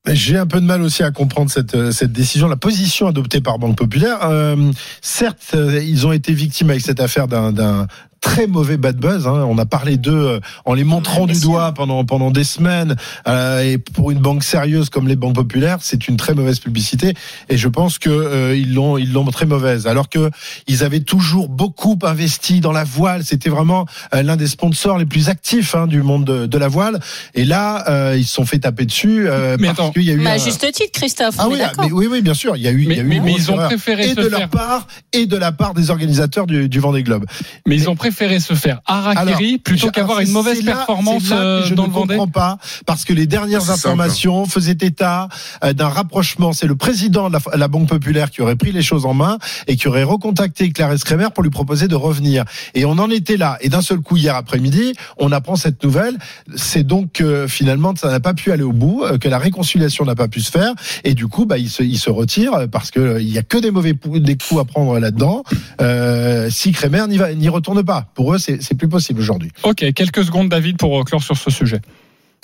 J'ai 0.06 0.38
un 0.38 0.46
peu 0.46 0.60
de 0.60 0.64
mal 0.66 0.80
aussi 0.80 1.02
à 1.02 1.10
comprendre 1.10 1.50
cette, 1.50 1.74
euh, 1.74 1.92
cette 1.92 2.12
décision, 2.12 2.48
la 2.48 2.56
position 2.56 3.08
adoptée 3.08 3.42
par 3.42 3.58
Banque 3.58 3.76
Populaire. 3.76 4.24
Euh, 4.24 4.72
certes, 5.02 5.50
euh, 5.54 5.82
ils 5.82 6.06
ont 6.06 6.12
été 6.12 6.32
victimes 6.32 6.70
avec 6.70 6.82
cette 6.82 7.00
affaire 7.00 7.28
d'un 7.28 7.86
très 8.20 8.46
mauvais 8.46 8.76
bad 8.76 8.96
buzz. 8.96 9.26
hein. 9.26 9.44
On 9.48 9.58
a 9.58 9.66
parlé 9.66 9.96
d'eux 9.96 10.12
euh, 10.12 10.40
en 10.64 10.74
les 10.74 10.84
montrant 10.84 11.22
Ouais, 11.26 11.32
du 11.32 11.40
doigt 11.40 11.72
pendant 11.72 12.04
pendant 12.04 12.30
des 12.30 12.44
semaines. 12.44 12.96
Euh, 13.26 13.60
et 13.62 13.78
pour 13.78 14.10
une 14.10 14.18
banque 14.18 14.42
sérieuse 14.44 14.88
comme 14.90 15.08
les 15.08 15.16
banques 15.16 15.34
populaires, 15.34 15.78
c'est 15.80 16.08
une 16.08 16.16
très 16.16 16.34
mauvaise 16.34 16.58
publicité. 16.58 17.14
Et 17.48 17.56
je 17.56 17.68
pense 17.68 17.98
que 17.98 18.10
euh, 18.10 18.56
ils 18.56 18.74
l'ont 18.74 18.98
ils 18.98 19.12
l'ont 19.12 19.24
très 19.26 19.46
mauvaise. 19.46 19.86
Alors 19.86 20.08
que 20.08 20.30
ils 20.66 20.84
avaient 20.84 21.00
toujours 21.00 21.48
beaucoup 21.48 21.98
investi 22.02 22.60
dans 22.60 22.72
la 22.72 22.84
voile. 22.84 23.24
C'était 23.24 23.50
vraiment 23.50 23.86
euh, 24.14 24.22
l'un 24.22 24.36
des 24.36 24.46
sponsors 24.48 24.98
les 24.98 25.06
plus 25.06 25.28
actifs 25.28 25.74
hein, 25.74 25.86
du 25.86 26.02
monde 26.02 26.24
de, 26.24 26.46
de 26.46 26.58
la 26.58 26.68
voile. 26.68 27.00
Et 27.34 27.44
là, 27.44 27.84
euh, 27.88 28.16
ils 28.16 28.24
se 28.26 28.34
sont 28.34 28.44
fait 28.46 28.58
taper 28.58 28.84
dessus 28.86 29.28
euh, 29.28 29.56
Mais 29.60 29.68
parce 29.68 29.80
attends. 29.80 29.90
qu'il 29.92 30.02
y 30.02 30.10
a 30.10 30.14
eu 30.14 30.18
Mais 30.18 30.30
à 30.30 30.32
un- 30.34 30.38
juste 30.38 30.60
titre, 30.72 30.90
Christophe. 30.92 31.36
ah 31.38 31.46
oui, 31.48 31.58
d'accord. 31.58 31.84
mais 31.84 31.92
oui, 31.92 32.06
oui, 32.10 32.22
bien 32.22 32.34
sûr. 32.34 32.56
Il 32.56 32.62
y 32.62 32.68
a 32.68 32.70
eu, 32.70 32.82
il 32.82 32.88
y 32.96 33.00
a 33.00 33.02
Mais- 33.02 33.16
eu 33.16 33.20
mais- 33.20 33.26
mais 33.26 33.32
ils 33.34 33.50
ont 33.50 33.56
préféré 33.56 34.06
et 34.06 34.14
se 34.14 34.20
de 34.20 34.26
leur 34.28 34.48
part 34.48 34.86
et 35.12 35.26
de 35.26 35.36
la 35.36 35.52
part 35.52 35.74
des 35.74 35.90
organisateurs 35.90 36.46
du, 36.46 36.68
du 36.68 36.80
Vendée 36.80 37.02
Globe. 37.02 37.24
Mais 37.66 37.76
ils 37.76 37.88
ont 37.88 37.92
Mais- 37.92 37.98
préféré 38.08 38.40
se 38.40 38.54
faire 38.54 38.80
Harakiri 38.86 39.58
plutôt 39.58 39.90
qu'avoir 39.90 40.20
une 40.20 40.30
mauvaise 40.30 40.64
performance 40.64 41.24
euh, 41.30 41.62
je 41.64 41.74
dans 41.74 41.82
ne 41.82 41.88
le 41.88 41.94
comprends 41.94 42.26
pas 42.26 42.58
parce 42.86 43.04
que 43.04 43.12
les 43.12 43.26
dernières 43.26 43.70
informations 43.70 44.46
faisaient 44.46 44.78
état 44.80 45.28
euh, 45.62 45.72
d'un 45.74 45.88
rapprochement. 45.88 46.52
C'est 46.52 46.66
le 46.66 46.76
président 46.76 47.28
de 47.28 47.36
la, 47.54 47.68
Banque 47.68 47.88
Populaire 47.88 48.30
qui 48.30 48.40
aurait 48.40 48.56
pris 48.56 48.72
les 48.72 48.82
choses 48.82 49.04
en 49.04 49.12
main 49.12 49.38
et 49.66 49.76
qui 49.76 49.88
aurait 49.88 50.04
recontacté 50.04 50.70
Clarisse 50.72 51.04
Kremer 51.04 51.28
pour 51.34 51.42
lui 51.42 51.50
proposer 51.50 51.86
de 51.86 51.94
revenir. 51.94 52.44
Et 52.74 52.86
on 52.86 52.92
en 52.92 53.10
était 53.10 53.36
là. 53.36 53.58
Et 53.60 53.68
d'un 53.68 53.82
seul 53.82 53.98
coup, 53.98 54.16
hier 54.16 54.34
après-midi, 54.34 54.94
on 55.18 55.30
apprend 55.32 55.56
cette 55.56 55.84
nouvelle. 55.84 56.16
C'est 56.56 56.84
donc 56.84 57.12
que 57.12 57.46
finalement, 57.46 57.94
ça 57.94 58.10
n'a 58.10 58.20
pas 58.20 58.32
pu 58.32 58.52
aller 58.52 58.62
au 58.62 58.72
bout, 58.72 59.04
que 59.20 59.28
la 59.28 59.38
réconciliation 59.38 60.06
n'a 60.06 60.14
pas 60.14 60.28
pu 60.28 60.40
se 60.40 60.50
faire. 60.50 60.72
Et 61.04 61.14
du 61.14 61.26
coup, 61.28 61.44
bah, 61.44 61.58
il 61.58 61.68
se, 61.68 61.82
il 61.82 61.98
se 61.98 62.10
retire 62.10 62.52
parce 62.72 62.90
que 62.90 63.20
il 63.20 63.28
y 63.28 63.38
a 63.38 63.42
que 63.42 63.58
des 63.58 63.70
mauvais 63.70 63.92
des 63.92 64.36
coups 64.36 64.60
à 64.60 64.64
prendre 64.64 64.98
là-dedans. 64.98 65.42
Euh, 65.80 66.48
si 66.50 66.72
Kremer 66.72 67.06
n'y 67.06 67.48
retourne 67.48 67.82
pas, 67.82 67.97
pour 68.14 68.34
eux, 68.34 68.38
c'est 68.38 68.74
plus 68.76 68.88
possible 68.88 69.20
aujourd'hui. 69.20 69.50
Ok, 69.62 69.92
quelques 69.92 70.24
secondes, 70.24 70.48
David, 70.48 70.76
pour 70.76 71.04
clore 71.04 71.22
sur 71.22 71.36
ce 71.36 71.50
sujet. 71.50 71.80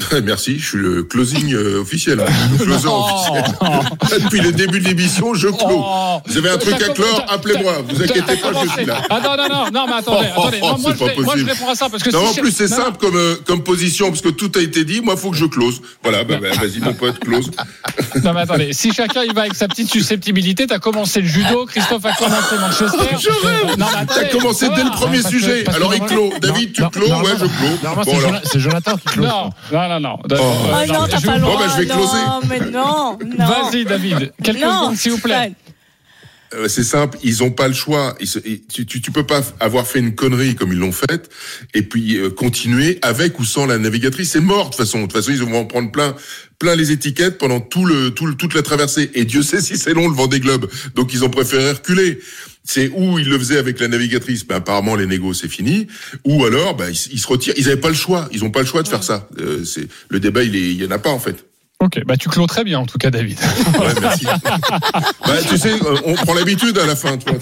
Merci, 0.25 0.59
je 0.59 0.67
suis 0.67 0.79
le 0.79 1.03
closing 1.05 1.55
euh, 1.55 1.81
officiel. 1.81 2.21
Hein. 2.21 2.25
Le 2.59 2.65
closer 2.65 2.89
officiel. 2.89 3.45
Depuis 4.25 4.41
le 4.41 4.53
début 4.53 4.81
de 4.81 4.89
l'émission, 4.89 5.35
je 5.35 5.49
clôt. 5.49 5.83
Oh. 5.85 6.21
Vous 6.27 6.39
avez 6.39 6.51
un 6.51 6.59
truc 6.59 6.83
à 6.83 6.89
clore, 6.89 7.25
appelez-moi. 7.29 7.85
Vous 7.89 8.03
inquiétez 8.03 8.37
pas, 8.37 8.53
je 8.65 8.71
suis 8.71 8.85
là. 8.85 9.03
Ah 9.09 9.21
non, 9.23 9.37
non, 9.37 9.49
non, 9.49 9.71
non, 9.73 9.87
mais 9.87 9.95
attendez, 9.95 10.29
oh, 10.37 10.41
attendez. 10.41 10.61
moi, 11.23 11.35
je 11.37 11.45
réponds 11.45 11.71
à 11.71 11.75
ça 11.75 11.89
parce 11.89 12.03
que 12.03 12.11
non, 12.11 12.27
en 12.27 12.35
plus, 12.35 12.51
c'est 12.51 12.69
simple 12.69 12.99
comme, 12.99 13.17
euh, 13.17 13.37
comme 13.47 13.63
position 13.63 14.09
parce 14.09 14.21
que 14.21 14.31
tout 14.31 14.51
a 14.57 14.61
été 14.61 14.85
dit. 14.85 15.01
Moi, 15.01 15.15
il 15.17 15.21
faut 15.21 15.31
que 15.31 15.37
je 15.37 15.47
close. 15.47 15.81
Voilà, 16.03 16.25
bah, 16.25 16.39
bah, 16.41 16.49
vas-y, 16.61 16.81
mon 16.81 16.95
pote, 16.95 17.19
close. 17.21 17.51
Non, 18.23 18.33
mais 18.33 18.41
attendez, 18.41 18.73
si 18.73 18.93
chacun 18.93 19.23
il 19.23 19.35
va 19.35 19.43
avec 19.43 19.55
sa 19.55 19.69
petite 19.69 19.91
susceptibilité, 19.91 20.67
t'as 20.67 20.79
commencé 20.79 21.21
le 21.21 21.29
judo, 21.29 21.67
Christophe 21.67 22.05
a 22.05 22.13
commencé 22.13 22.57
Manchester. 22.59 23.77
T'as 24.09 24.29
commencé 24.29 24.69
dès 24.75 24.85
le 24.85 24.91
premier 24.91 25.23
sujet. 25.23 25.65
Alors, 25.71 25.95
il 25.95 26.01
clôt. 26.01 26.33
David, 26.41 26.73
tu 26.73 26.83
clôt 26.91 27.07
Ouais, 27.07 27.33
je 27.39 27.47
clôt. 27.47 28.41
C'est 28.45 28.59
Jonathan 28.59 28.97
qui 28.97 29.05
clôt. 29.05 29.27
Non, 29.89 30.01
non, 30.01 30.01
non, 30.01 30.19
non. 30.31 30.37
Oh, 30.41 30.55
oh 30.73 30.93
non, 30.93 31.07
t'as 31.09 31.21
pas 31.21 31.35
le 31.35 31.41
droit. 31.41 31.55
Bon, 31.55 31.59
bah, 31.59 31.73
je 31.75 31.81
vais 31.83 31.87
closer. 31.87 32.25
Non, 32.27 32.41
mais 32.49 32.61
non, 32.61 33.19
non. 33.39 33.47
Vas-y, 33.47 33.85
David. 33.85 34.33
Quelques 34.43 34.61
secondes, 34.61 34.97
s'il 34.97 35.13
vous 35.13 35.19
plaît. 35.19 35.53
Euh, 36.55 36.69
c'est 36.69 36.85
simple, 36.85 37.19
ils 37.23 37.43
ont 37.43 37.51
pas 37.51 37.67
le 37.67 37.75
choix. 37.75 38.17
tu, 38.21 38.87
tu, 38.87 39.01
tu, 39.01 39.11
peux 39.11 39.27
pas 39.27 39.41
avoir 39.59 39.87
fait 39.87 39.99
une 39.99 40.15
connerie 40.15 40.55
comme 40.55 40.73
ils 40.73 40.79
l'ont 40.79 40.93
faite 40.93 41.29
et 41.73 41.83
puis 41.83 42.17
euh, 42.17 42.31
continuer 42.31 42.99
avec 43.03 43.41
ou 43.41 43.45
sans 43.45 43.67
la 43.67 43.79
navigatrice. 43.79 44.31
C'est 44.31 44.41
mort 44.41 44.67
de 44.67 44.71
toute 44.71 44.77
façon. 44.77 44.99
De 44.99 45.03
toute 45.05 45.13
façon, 45.15 45.33
ils 45.33 45.43
vont 45.43 45.59
en 45.59 45.65
prendre 45.65 45.91
plein, 45.91 46.15
plein 46.61 46.77
les 46.77 46.93
étiquettes 46.93 47.39
pendant 47.39 47.61
tout 47.61 47.87
le, 47.87 48.11
tout 48.11 48.27
le, 48.27 48.37
toute 48.37 48.55
la 48.55 48.63
traversée. 48.63 49.11
Et 49.15 49.25
Dieu 49.25 49.43
sait 49.43 49.61
si 49.61 49.77
c'est 49.77 49.95
long 49.95 50.09
le 50.09 50.15
Vendée 50.15 50.39
Globe. 50.39 50.71
Donc 50.95 51.13
ils 51.13 51.25
ont 51.25 51.31
préféré 51.31 51.73
reculer. 51.73 52.21
C'est 52.65 52.89
où 52.89 53.19
ils 53.19 53.29
le 53.29 53.39
faisaient 53.39 53.59
avec 53.59 53.79
la 53.79 53.89
navigatrice. 53.89 54.47
Ben, 54.47 54.57
apparemment 54.57 54.97
les 54.97 55.07
négos 55.07 55.35
c'est 55.35 55.49
fini. 55.49 55.87
Ou 56.25 56.45
alors, 56.45 56.75
ben, 56.75 56.91
ils, 56.91 57.21
se 57.21 57.27
retirent. 57.27 57.55
Ils 57.57 57.67
avaient 57.67 57.81
pas 57.81 57.89
le 57.89 57.95
choix. 57.95 58.29
Ils 58.33 58.43
ont 58.45 58.51
pas 58.51 58.61
le 58.61 58.67
choix 58.67 58.83
de 58.83 58.89
faire 58.89 59.05
ça. 59.05 59.29
Euh, 59.39 59.65
c'est 59.65 59.87
le 60.09 60.19
débat, 60.21 60.43
il, 60.43 60.57
est, 60.57 60.73
il 60.73 60.83
y 60.83 60.87
en 60.87 60.91
a 60.91 60.99
pas 60.99 61.11
en 61.11 61.19
fait. 61.19 61.45
Ok, 61.85 62.01
bah 62.07 62.17
tu 62.17 62.31
clôt 62.31 62.47
très 62.47 62.65
bien 62.65 62.79
en 62.79 62.87
tout 62.87 62.97
cas, 62.97 63.11
David. 63.11 63.39
Ouais, 63.79 63.93
merci. 64.01 64.25
bah, 65.27 65.33
tu 65.49 65.59
sais, 65.59 65.73
on 66.07 66.15
prend 66.15 66.33
l'habitude 66.33 66.79
à 66.79 66.87
la 66.87 66.97
fin. 66.97 67.19
Tu 67.19 67.27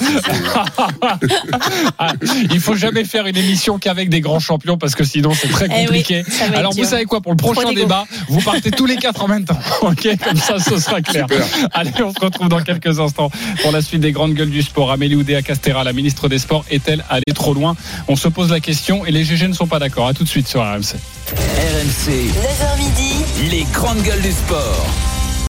ah, 1.99 2.13
il 2.51 2.59
faut 2.59 2.75
jamais 2.75 3.05
faire 3.05 3.27
une 3.27 3.37
émission 3.37 3.79
qu'avec 3.79 4.09
des 4.09 4.21
grands 4.21 4.41
champions 4.41 4.79
parce 4.79 4.95
que 4.95 5.05
sinon 5.05 5.33
c'est 5.35 5.49
très 5.49 5.67
eh 5.67 5.85
compliqué. 5.85 6.25
Alors 6.55 6.73
vous 6.73 6.85
savez 6.85 7.05
quoi, 7.05 7.21
pour 7.21 7.33
le 7.33 7.37
prochain 7.37 7.73
débat, 7.73 8.07
vous 8.29 8.41
partez 8.41 8.71
tous 8.73 8.87
les 8.87 8.97
quatre 8.97 9.23
en 9.23 9.29
même 9.29 9.45
temps. 9.45 9.59
Ok, 9.83 10.09
comme 10.25 10.39
ça, 10.39 10.59
ce 10.59 10.79
sera 10.79 11.01
clair. 11.03 11.27
Allez, 11.73 11.93
on 12.03 12.13
se 12.13 12.21
retrouve 12.21 12.49
dans 12.49 12.63
quelques 12.63 12.99
instants 12.99 13.31
pour 13.63 13.71
la 13.71 13.83
suite 13.83 14.01
des 14.01 14.13
grandes 14.13 14.35
gueules 14.35 14.51
du 14.51 14.63
sport. 14.63 14.91
Amélie 14.91 15.15
Oudéa 15.15 15.43
Castera, 15.43 15.85
la 15.85 15.93
ministre 15.93 16.29
des 16.29 16.39
Sports, 16.39 16.65
est-elle 16.71 17.05
allée 17.09 17.35
trop 17.35 17.55
loin? 17.55 17.77
On 18.09 18.17
se 18.17 18.29
pose 18.29 18.51
la 18.51 18.61
question 18.61 19.07
et 19.07 19.13
les 19.13 19.25
GG 19.25 19.47
ne 19.47 19.55
sont 19.55 19.69
pas 19.69 19.79
d'accord. 19.79 20.09
À 20.09 20.15
tout 20.15 20.25
de 20.25 20.29
suite 20.29 20.49
sur 20.49 20.63
RMC. 20.63 20.97
RMC. 21.37 22.31
9h 22.35 22.79
midi. 22.79 23.25
Les 23.51 23.65
grandes 23.73 24.03
gueules 24.03 24.21
du 24.21 24.33
sport. 24.33 25.12